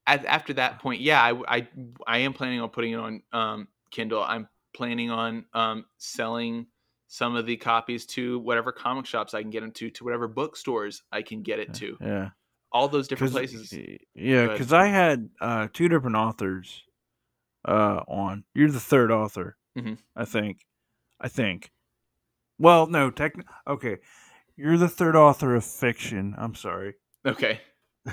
at, 0.05 0.23
after 0.25 0.53
that 0.53 0.79
point, 0.79 1.01
yeah, 1.01 1.21
I, 1.21 1.57
I, 1.57 1.67
I 2.05 2.17
am 2.19 2.33
planning 2.33 2.61
on 2.61 2.69
putting 2.69 2.93
it 2.93 2.99
on 2.99 3.23
um, 3.33 3.67
Kindle. 3.89 4.23
I'm 4.23 4.47
planning 4.75 5.09
on 5.09 5.45
um, 5.53 5.85
selling 5.97 6.67
some 7.07 7.35
of 7.35 7.47
the 7.47 7.57
copies 7.57 8.05
to 8.07 8.37
whatever 8.39 8.71
comic 8.71 9.07
shops 9.07 9.33
I 9.33 9.41
can 9.41 9.49
get 9.49 9.61
them 9.61 9.71
to, 9.73 9.89
to 9.89 10.03
whatever 10.03 10.27
bookstores 10.27 11.01
I 11.11 11.23
can 11.23 11.41
get 11.41 11.57
it 11.59 11.73
to. 11.75 11.97
Yeah. 12.01 12.29
All 12.71 12.87
those 12.87 13.07
different 13.07 13.33
places. 13.33 13.73
Yeah, 14.13 14.47
because 14.47 14.73
I 14.73 14.87
had 14.87 15.29
uh, 15.41 15.69
two 15.73 15.87
different 15.87 16.17
authors 16.17 16.83
uh, 17.67 18.01
on. 18.07 18.43
You're 18.53 18.69
the 18.69 18.79
third 18.79 19.11
author, 19.11 19.57
Mhm. 19.75 19.97
I 20.15 20.25
think. 20.25 20.59
I 21.19 21.27
think. 21.27 21.71
Well, 22.59 22.87
no, 22.87 23.09
technically, 23.11 23.51
okay. 23.67 23.97
You're 24.55 24.77
the 24.77 24.87
third 24.87 25.15
author 25.15 25.55
of 25.55 25.65
fiction. 25.65 26.33
I'm 26.37 26.55
sorry. 26.55 26.93
Okay. 27.25 27.59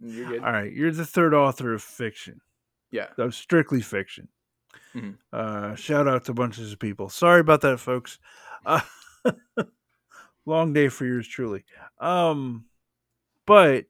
You're 0.00 0.28
good. 0.28 0.44
All 0.44 0.52
right, 0.52 0.72
you're 0.72 0.92
the 0.92 1.04
third 1.04 1.34
author 1.34 1.74
of 1.74 1.82
fiction. 1.82 2.40
Yeah. 2.90 3.06
That 3.16 3.24
was 3.24 3.36
strictly 3.36 3.80
fiction. 3.80 4.28
Mhm. 4.94 5.16
Uh, 5.32 5.74
shout 5.74 6.08
out 6.08 6.24
to 6.26 6.34
bunches 6.34 6.72
of 6.72 6.78
people. 6.78 7.08
Sorry 7.08 7.40
about 7.40 7.60
that, 7.62 7.78
folks. 7.78 8.18
Uh, 8.64 8.80
long 10.46 10.72
day 10.72 10.88
for 10.88 11.04
yours 11.04 11.28
truly. 11.28 11.64
Um, 11.98 12.64
but 13.46 13.86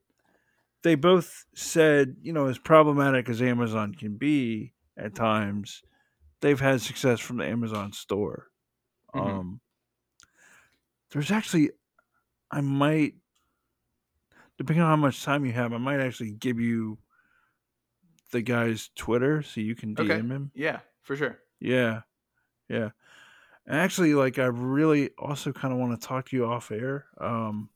they 0.82 0.94
both 0.94 1.44
said, 1.54 2.16
you 2.22 2.32
know, 2.32 2.46
as 2.46 2.58
problematic 2.58 3.28
as 3.28 3.42
Amazon 3.42 3.94
can 3.94 4.16
be 4.16 4.72
at 4.96 5.14
times, 5.14 5.82
they've 6.40 6.60
had 6.60 6.80
success 6.80 7.20
from 7.20 7.38
the 7.38 7.46
Amazon 7.46 7.92
store. 7.92 8.48
Mhm. 9.14 9.40
Um, 9.40 9.60
there's 11.10 11.30
actually, 11.30 11.70
I 12.50 12.60
might, 12.60 13.16
depending 14.58 14.82
on 14.82 14.88
how 14.90 14.96
much 14.96 15.22
time 15.24 15.44
you 15.44 15.52
have, 15.52 15.72
I 15.72 15.78
might 15.78 16.00
actually 16.00 16.32
give 16.32 16.60
you 16.60 16.98
the 18.32 18.42
guy's 18.42 18.88
Twitter 18.94 19.42
so 19.42 19.60
you 19.60 19.74
can 19.74 19.94
DM 19.94 20.20
Okay. 20.20 20.24
him. 20.30 20.52
Yeah, 20.54 20.80
for 21.02 21.16
sure. 21.16 21.42
Yeah, 21.60 22.02
yeah. 22.68 22.90
And 23.66 23.76
actually, 23.78 24.14
like, 24.14 24.38
I 24.38 24.46
really 24.46 25.10
also 25.18 25.52
kind 25.52 25.74
of 25.74 25.80
want 25.80 26.00
to 26.00 26.06
talk 26.06 26.28
to 26.30 26.36
you 26.36 26.46
off 26.46 26.70
air, 26.70 27.08
um, 27.20 27.70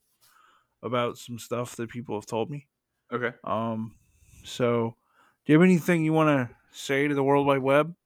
about 0.83 1.19
some 1.19 1.39
stuff 1.39 1.77
that 1.77 1.91
people 1.91 2.17
have 2.17 2.27
told 2.27 2.51
me. 2.51 2.69
Okay. 3.11 3.35
Um, 3.45 3.97
so, 4.45 4.97
do 5.47 5.53
you 5.53 5.61
have 5.61 5.65
anything 5.65 6.05
you 6.05 6.13
want 6.15 6.51
to 6.51 6.57
say 6.73 7.09
to 7.09 7.15
the 7.15 7.25
World 7.25 7.47
Wide 7.47 7.61
Web? 7.63 7.97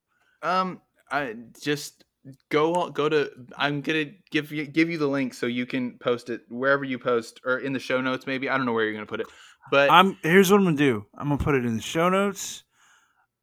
Um, 0.42 0.80
I 1.10 1.34
just 1.60 2.04
go 2.50 2.74
on- 2.74 2.92
go 2.92 3.08
to. 3.08 3.30
I'm 3.56 3.80
gonna 3.80 4.06
give 4.30 4.52
you 4.52 4.66
give 4.66 4.90
you 4.90 4.98
the 4.98 5.06
link 5.08 5.34
so 5.34 5.46
you 5.46 5.66
can 5.66 5.98
post 5.98 6.30
it 6.30 6.42
wherever 6.48 6.84
you 6.84 6.98
post 6.98 7.40
or 7.44 7.58
in 7.58 7.72
the 7.72 7.78
show 7.78 8.00
notes. 8.00 8.26
Maybe 8.26 8.48
I 8.48 8.56
don't 8.56 8.66
know 8.66 8.72
where 8.72 8.84
you're 8.84 8.92
gonna 8.92 9.06
put 9.06 9.20
it, 9.20 9.26
but 9.70 9.90
I'm 9.90 10.18
here's 10.22 10.50
what 10.50 10.58
I'm 10.58 10.64
gonna 10.64 10.76
do. 10.76 11.06
I'm 11.16 11.28
gonna 11.28 11.42
put 11.42 11.54
it 11.54 11.64
in 11.64 11.76
the 11.76 11.82
show 11.82 12.08
notes. 12.08 12.64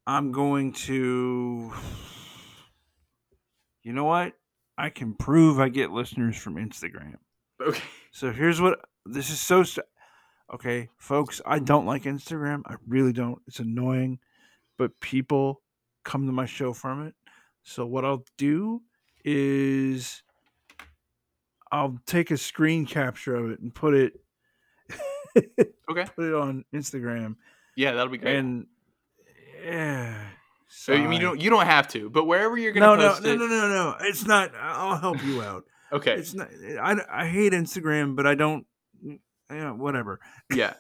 I'm 0.08 0.32
going 0.32 0.74
to. 0.74 1.74
You 3.84 3.94
know 3.94 4.04
what? 4.06 4.34
I 4.78 4.90
can 4.90 5.14
prove 5.14 5.60
I 5.60 5.70
get 5.70 5.92
listeners 5.92 6.38
from 6.38 6.56
Instagram. 6.56 7.16
okay. 7.62 7.82
So 8.12 8.32
here's 8.32 8.60
what 8.62 8.80
this 9.06 9.30
is 9.30 9.40
so. 9.40 9.64
St- 9.64 9.86
okay, 10.54 10.90
folks, 10.98 11.42
I 11.46 11.60
don't 11.60 11.86
like 11.86 12.04
Instagram. 12.04 12.62
I 12.66 12.76
really 12.88 13.14
don't. 13.14 13.42
It's 13.48 13.60
annoying, 13.60 14.20
but 14.78 15.00
people 15.02 15.62
come 16.06 16.26
to 16.28 16.32
my 16.32 16.46
show 16.46 16.72
from 16.72 17.06
it. 17.08 17.16
So 17.64 17.86
what 17.86 18.06
I'll 18.06 18.24
do 18.38 18.82
is 19.26 20.22
I'll 21.72 21.98
take 22.06 22.32
a 22.32 22.38
screen 22.38 22.86
capture 22.86 23.36
of 23.36 23.52
it 23.52 23.60
and 23.60 23.74
put 23.74 23.94
it 23.96 24.14
Okay. 25.90 26.06
put 26.16 26.26
it 26.26 26.34
on 26.34 26.64
Instagram 26.74 27.36
Yeah, 27.76 27.94
that'll 27.94 28.12
be 28.12 28.18
great. 28.20 28.36
and 28.38 28.68
yeah. 29.66 30.16
so 30.68 30.94
you 30.94 31.04
mean 31.10 31.20
you 31.20 31.28
don't 31.28 31.42
you 31.42 31.50
don't 31.50 31.66
have 31.66 31.88
to, 31.90 32.10
but 32.10 32.26
wherever 32.26 32.56
you're 32.58 32.72
gonna 32.72 32.96
no, 32.96 33.10
post 33.10 33.24
no, 33.24 33.32
it. 33.34 33.38
no, 33.40 33.48
no, 33.48 33.68
no. 33.70 33.96
It's 34.02 34.26
not. 34.26 34.52
I'll 34.56 34.98
help 34.98 35.24
you 35.26 35.42
out. 35.42 35.64
Okay. 35.92 36.14
It's 36.14 36.34
not. 36.36 36.50
I, 36.80 36.96
I 37.12 37.28
hate 37.28 37.52
Instagram, 37.52 38.16
but 38.16 38.28
I 38.28 38.36
don't. 38.36 38.66
Yeah, 39.50 39.72
whatever. 39.72 40.20
yeah 40.54 40.74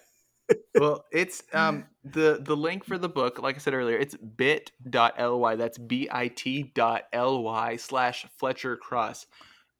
well 0.75 1.05
it's 1.11 1.43
um 1.53 1.85
the 2.03 2.39
the 2.41 2.55
link 2.55 2.83
for 2.85 2.97
the 2.97 3.09
book 3.09 3.41
like 3.41 3.55
i 3.55 3.57
said 3.59 3.73
earlier 3.73 3.97
it's 3.97 4.15
bit.ly 4.15 5.55
that's 5.55 5.77
bit.ly 5.77 7.75
slash 7.77 8.25
fletcher 8.37 8.77
cross 8.77 9.25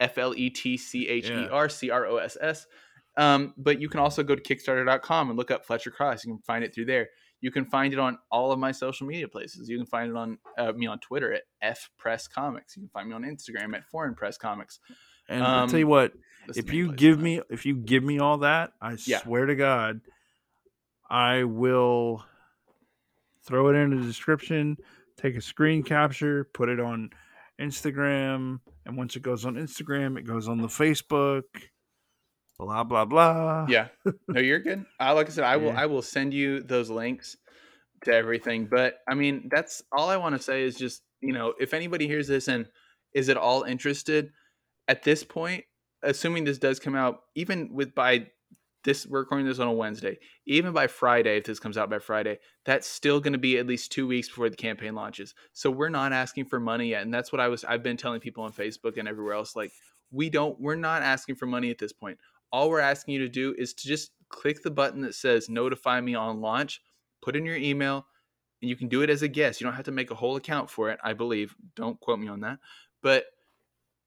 E 0.02 0.06
f-l-e-t-c-h-e-r-c-r-o-s-s 1.46 2.68
um 3.18 3.54
but 3.58 3.80
you 3.80 3.88
can 3.90 4.00
also 4.00 4.24
go 4.24 4.36
to 4.36 4.42
kickstarter.com 4.42 5.30
and 5.30 5.38
look 5.38 5.52
up 5.52 5.66
fletcher 5.66 5.92
cross. 5.92 6.26
You 6.26 6.34
can 6.34 6.42
find 6.42 6.64
it 6.66 6.74
through 6.76 6.86
there. 6.86 7.08
You 7.40 7.50
can 7.52 7.64
find 7.66 7.94
it 7.94 8.00
on 8.00 8.18
all 8.32 8.52
of 8.52 8.60
my 8.60 8.72
social 8.74 9.08
media 9.08 9.28
places. 9.28 9.70
You 9.70 9.78
can 9.78 9.86
find 9.86 10.10
it 10.10 10.18
on 10.18 10.38
uh, 10.58 10.72
me 10.74 10.88
on 10.88 11.00
twitter 11.00 11.32
at 11.34 11.44
f 11.62 11.90
press 11.98 12.28
comics. 12.28 12.76
You 12.76 12.82
can 12.84 12.90
find 12.90 13.08
me 13.08 13.16
on 13.16 13.24
instagram 13.24 13.74
at 13.76 13.86
foreign 13.86 14.16
press 14.16 14.38
comics. 14.38 14.80
And 15.30 15.44
I'll 15.44 15.68
tell 15.68 15.80
you 15.80 15.86
Um, 15.86 15.92
what. 15.92 16.14
If 16.56 16.72
you 16.74 16.92
give 16.92 17.20
me, 17.20 17.42
if 17.50 17.66
you 17.66 17.76
give 17.76 18.04
me 18.04 18.20
all 18.20 18.38
that, 18.40 18.74
I 18.82 18.98
Yeah. 19.06 19.22
swear 19.24 19.46
to 19.48 19.56
God, 19.56 20.02
I 21.10 21.44
will 21.44 22.24
throw 23.46 23.70
it 23.70 23.76
in 23.76 23.92
the 24.00 24.06
description. 24.06 24.78
Take 25.18 25.36
a 25.36 25.42
screen 25.42 25.84
capture, 25.84 26.46
put 26.54 26.68
it 26.70 26.80
on 26.80 27.10
Instagram, 27.62 28.60
and 28.86 28.98
once 28.98 29.16
it 29.16 29.22
goes 29.22 29.46
on 29.46 29.56
Instagram, 29.56 30.18
it 30.18 30.24
goes 30.26 30.48
on 30.48 30.58
the 30.62 30.68
Facebook. 30.68 31.44
Blah 32.58 32.86
blah 32.86 33.04
blah. 33.04 33.66
yeah 33.68 33.90
no 34.30 34.40
you're 34.40 34.60
good 34.60 34.86
i 35.02 35.12
like 35.12 35.28
i 35.28 35.30
said 35.30 35.44
i 35.44 35.58
will 35.58 35.74
Yeah. 35.74 35.82
i 35.82 35.86
will 35.88 36.02
send 36.02 36.34
you 36.34 36.62
those 36.64 36.90
links 36.90 37.36
to 38.06 38.14
everything 38.14 38.68
but 38.72 39.00
i 39.10 39.14
mean 39.14 39.50
that's 39.52 39.82
all 39.92 40.08
i 40.10 40.16
want 40.16 40.38
to 40.38 40.42
say 40.42 40.64
is 40.64 40.76
just 40.78 41.02
you 41.20 41.34
know 41.34 41.54
if 41.60 41.74
anybody 41.74 42.08
hears 42.08 42.30
this 42.30 42.48
and 42.48 42.66
is 43.14 43.28
at 43.28 43.36
all 43.36 43.64
interested 43.64 44.30
at 44.88 45.04
this 45.04 45.22
point 45.22 45.66
assuming 46.02 46.46
this 46.46 46.58
does 46.58 46.80
come 46.80 46.96
out 46.96 47.24
even 47.36 47.74
with 47.74 47.94
by 47.94 48.26
this 48.86 49.06
we're 49.06 49.20
recording 49.20 49.46
this 49.46 49.60
on 49.60 49.68
a 49.68 49.74
wednesday. 49.74 50.18
Even 50.46 50.72
by 50.72 50.88
friday 50.88 51.38
if 51.38 51.44
this 51.44 51.60
comes 51.60 51.78
out 51.78 51.90
by 51.90 52.00
friday 52.00 52.38
that's 52.64 52.88
still 52.88 53.20
going 53.20 53.34
to 53.34 53.40
be 53.40 53.58
at 53.58 53.68
least 53.68 53.92
two 53.92 54.08
weeks 54.08 54.30
before 54.30 54.50
the 54.50 54.56
campaign 54.56 54.96
launches. 54.96 55.34
So 55.52 55.70
we're 55.70 55.90
not 55.90 56.14
asking 56.14 56.46
for 56.46 56.60
money 56.60 56.90
yet 56.90 57.02
and 57.02 57.14
that's 57.14 57.34
what 57.34 57.42
i 57.42 57.50
was 57.50 57.66
i've 57.66 57.84
been 57.84 57.98
telling 57.98 58.22
people 58.22 58.46
on 58.46 58.54
facebook 58.54 58.98
and 58.98 59.08
everywhere 59.08 59.34
else 59.34 59.56
like 59.56 59.72
we 60.12 60.30
don't 60.30 60.60
we're 60.62 60.76
not 60.76 61.02
asking 61.02 61.36
for 61.36 61.46
money 61.48 61.70
at 61.70 61.78
this 61.78 61.92
point. 61.92 62.18
All 62.52 62.70
we're 62.70 62.80
asking 62.80 63.16
you 63.16 63.20
to 63.22 63.30
do 63.30 63.54
is 63.58 63.74
to 63.74 63.88
just 63.88 64.12
click 64.30 64.64
the 64.64 64.72
button 64.72 65.02
that 65.02 65.16
says 65.16 65.50
notify 65.50 66.00
me 66.00 66.16
on 66.16 66.40
launch 66.40 66.82
put 67.22 67.36
in 67.36 67.44
your 67.46 67.58
email 67.58 68.06
and 68.62 68.70
you 68.70 68.76
can 68.76 68.88
do 68.88 69.02
it 69.02 69.10
as 69.10 69.22
a 69.22 69.28
guest. 69.28 69.60
You 69.60 69.66
don't 69.66 69.76
have 69.76 69.86
to 69.86 69.92
make 69.92 70.12
a 70.12 70.16
whole 70.16 70.36
account 70.36 70.70
for 70.70 70.90
it 70.90 71.00
i 71.04 71.14
believe. 71.14 71.56
Don't 71.76 72.00
quote 72.00 72.20
me 72.20 72.28
on 72.28 72.42
that. 72.42 72.60
But 73.02 73.26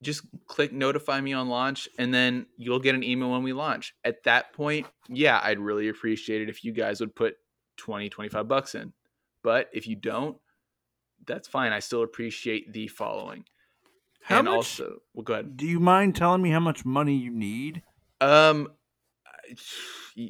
just 0.02 0.22
click 0.46 0.72
notify 0.72 1.20
me 1.20 1.32
on 1.32 1.48
launch 1.48 1.88
and 1.98 2.12
then 2.14 2.46
you'll 2.56 2.78
get 2.78 2.94
an 2.94 3.02
email 3.02 3.30
when 3.30 3.42
we 3.42 3.52
launch 3.52 3.94
at 4.04 4.22
that 4.24 4.52
point 4.52 4.86
yeah 5.08 5.40
i'd 5.44 5.58
really 5.58 5.88
appreciate 5.88 6.40
it 6.42 6.48
if 6.48 6.62
you 6.64 6.72
guys 6.72 7.00
would 7.00 7.14
put 7.14 7.34
20 7.78 8.08
25 8.08 8.46
bucks 8.46 8.74
in 8.74 8.92
but 9.42 9.68
if 9.72 9.86
you 9.86 9.96
don't 9.96 10.36
that's 11.26 11.48
fine 11.48 11.72
i 11.72 11.78
still 11.80 12.02
appreciate 12.02 12.72
the 12.72 12.86
following 12.86 13.44
How 14.22 14.38
and 14.38 14.46
much? 14.46 14.54
also 14.54 14.98
well 15.14 15.24
go 15.24 15.32
ahead 15.34 15.56
Do 15.56 15.66
you 15.66 15.80
mind 15.80 16.14
telling 16.14 16.42
me 16.42 16.50
how 16.50 16.60
much 16.60 16.84
money 16.84 17.16
you 17.16 17.30
need? 17.30 17.82
um 18.20 18.68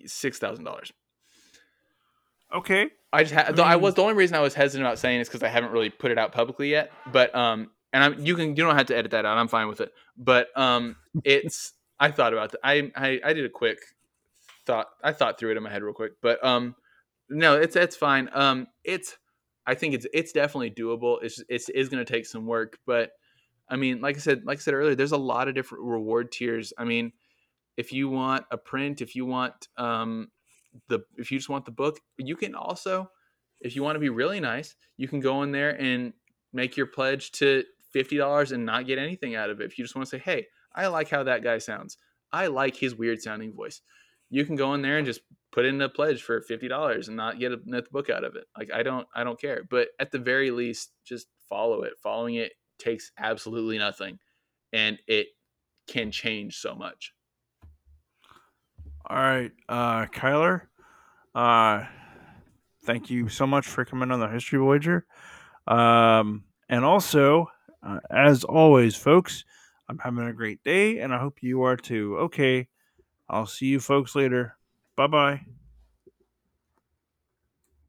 six 0.06 0.38
thousand 0.38 0.64
dollars 0.64 0.92
Okay. 2.54 2.86
I 3.12 3.24
just 3.24 3.56
though 3.56 3.62
I 3.62 3.76
was 3.76 3.94
the 3.94 4.02
only 4.02 4.14
reason 4.14 4.36
I 4.36 4.40
was 4.40 4.54
hesitant 4.54 4.86
about 4.86 4.98
saying 4.98 5.20
is 5.20 5.28
because 5.28 5.42
I 5.42 5.48
haven't 5.48 5.70
really 5.70 5.90
put 5.90 6.10
it 6.10 6.18
out 6.18 6.32
publicly 6.32 6.70
yet. 6.70 6.90
But 7.12 7.34
um, 7.34 7.70
and 7.92 8.04
I'm 8.04 8.24
you 8.24 8.34
can 8.36 8.50
you 8.50 8.56
don't 8.56 8.76
have 8.76 8.86
to 8.86 8.96
edit 8.96 9.12
that 9.12 9.24
out. 9.24 9.38
I'm 9.38 9.48
fine 9.48 9.68
with 9.68 9.80
it. 9.80 9.92
But 10.16 10.48
um, 10.56 10.96
it's 11.24 11.72
I 11.98 12.10
thought 12.10 12.32
about 12.32 12.52
that. 12.52 12.60
I, 12.62 12.90
I 12.96 13.20
I 13.24 13.32
did 13.32 13.44
a 13.44 13.50
quick 13.50 13.78
thought. 14.66 14.88
I 15.02 15.12
thought 15.12 15.38
through 15.38 15.52
it 15.52 15.56
in 15.56 15.62
my 15.62 15.70
head 15.70 15.82
real 15.82 15.94
quick. 15.94 16.12
But 16.20 16.44
um, 16.44 16.74
no, 17.28 17.56
it's 17.56 17.76
it's 17.76 17.96
fine. 17.96 18.28
Um, 18.32 18.66
it's 18.84 19.16
I 19.66 19.74
think 19.74 19.94
it's 19.94 20.06
it's 20.12 20.32
definitely 20.32 20.70
doable. 20.70 21.18
It's 21.22 21.42
it's 21.48 21.68
is 21.68 21.88
going 21.88 22.04
to 22.04 22.10
take 22.10 22.26
some 22.26 22.46
work, 22.46 22.78
but 22.86 23.12
I 23.68 23.76
mean, 23.76 24.00
like 24.00 24.16
I 24.16 24.20
said, 24.20 24.42
like 24.44 24.58
I 24.58 24.60
said 24.60 24.74
earlier, 24.74 24.94
there's 24.94 25.12
a 25.12 25.18
lot 25.18 25.48
of 25.48 25.54
different 25.54 25.84
reward 25.84 26.32
tiers. 26.32 26.72
I 26.78 26.84
mean, 26.84 27.12
if 27.76 27.92
you 27.92 28.08
want 28.08 28.46
a 28.50 28.56
print, 28.56 29.02
if 29.02 29.14
you 29.14 29.26
want 29.26 29.68
um 29.76 30.28
the 30.88 31.00
if 31.16 31.30
you 31.30 31.38
just 31.38 31.48
want 31.48 31.64
the 31.64 31.70
book, 31.70 32.00
you 32.16 32.36
can 32.36 32.54
also 32.54 33.10
if 33.60 33.74
you 33.74 33.82
want 33.82 33.96
to 33.96 34.00
be 34.00 34.08
really 34.08 34.40
nice, 34.40 34.74
you 34.96 35.08
can 35.08 35.20
go 35.20 35.42
in 35.42 35.52
there 35.52 35.70
and 35.70 36.12
make 36.52 36.76
your 36.76 36.86
pledge 36.86 37.32
to 37.32 37.64
$50 37.94 38.52
and 38.52 38.66
not 38.66 38.86
get 38.86 38.98
anything 38.98 39.34
out 39.34 39.50
of 39.50 39.60
it. 39.60 39.64
If 39.64 39.78
you 39.78 39.84
just 39.84 39.96
want 39.96 40.06
to 40.08 40.10
say, 40.10 40.22
"Hey, 40.22 40.46
I 40.74 40.86
like 40.88 41.08
how 41.08 41.22
that 41.24 41.42
guy 41.42 41.58
sounds. 41.58 41.98
I 42.32 42.46
like 42.48 42.76
his 42.76 42.94
weird 42.94 43.20
sounding 43.20 43.54
voice." 43.54 43.80
You 44.30 44.44
can 44.44 44.56
go 44.56 44.74
in 44.74 44.82
there 44.82 44.98
and 44.98 45.06
just 45.06 45.20
put 45.52 45.64
in 45.64 45.80
a 45.80 45.88
pledge 45.88 46.22
for 46.22 46.42
$50 46.42 47.08
and 47.08 47.16
not 47.16 47.38
get 47.38 47.52
a 47.52 47.56
book 47.90 48.10
out 48.10 48.24
of 48.24 48.36
it. 48.36 48.44
Like 48.56 48.70
I 48.72 48.82
don't 48.82 49.06
I 49.14 49.24
don't 49.24 49.40
care. 49.40 49.64
But 49.68 49.88
at 49.98 50.12
the 50.12 50.18
very 50.18 50.50
least, 50.50 50.92
just 51.04 51.28
follow 51.48 51.82
it. 51.82 51.94
Following 52.02 52.34
it 52.34 52.52
takes 52.78 53.10
absolutely 53.18 53.78
nothing 53.78 54.18
and 54.72 54.98
it 55.06 55.28
can 55.88 56.10
change 56.10 56.56
so 56.56 56.74
much. 56.74 57.14
All 59.06 59.16
right, 59.16 59.52
uh, 59.68 60.06
Kylar. 60.06 60.62
Uh, 61.34 61.84
thank 62.84 63.08
you 63.08 63.28
so 63.28 63.46
much 63.46 63.66
for 63.66 63.84
coming 63.84 64.10
on 64.10 64.20
the 64.20 64.28
History 64.28 64.58
Voyager. 64.58 65.06
Um, 65.66 66.44
and 66.68 66.84
also, 66.84 67.46
uh, 67.82 68.00
as 68.10 68.44
always, 68.44 68.96
folks, 68.96 69.44
I'm 69.88 69.98
having 69.98 70.26
a 70.26 70.32
great 70.32 70.62
day, 70.64 70.98
and 71.00 71.14
I 71.14 71.18
hope 71.18 71.42
you 71.42 71.62
are 71.62 71.76
too. 71.76 72.16
Okay, 72.18 72.68
I'll 73.28 73.46
see 73.46 73.66
you 73.66 73.80
folks 73.80 74.14
later. 74.16 74.56
Bye 74.96 75.08
bye. 75.08 75.57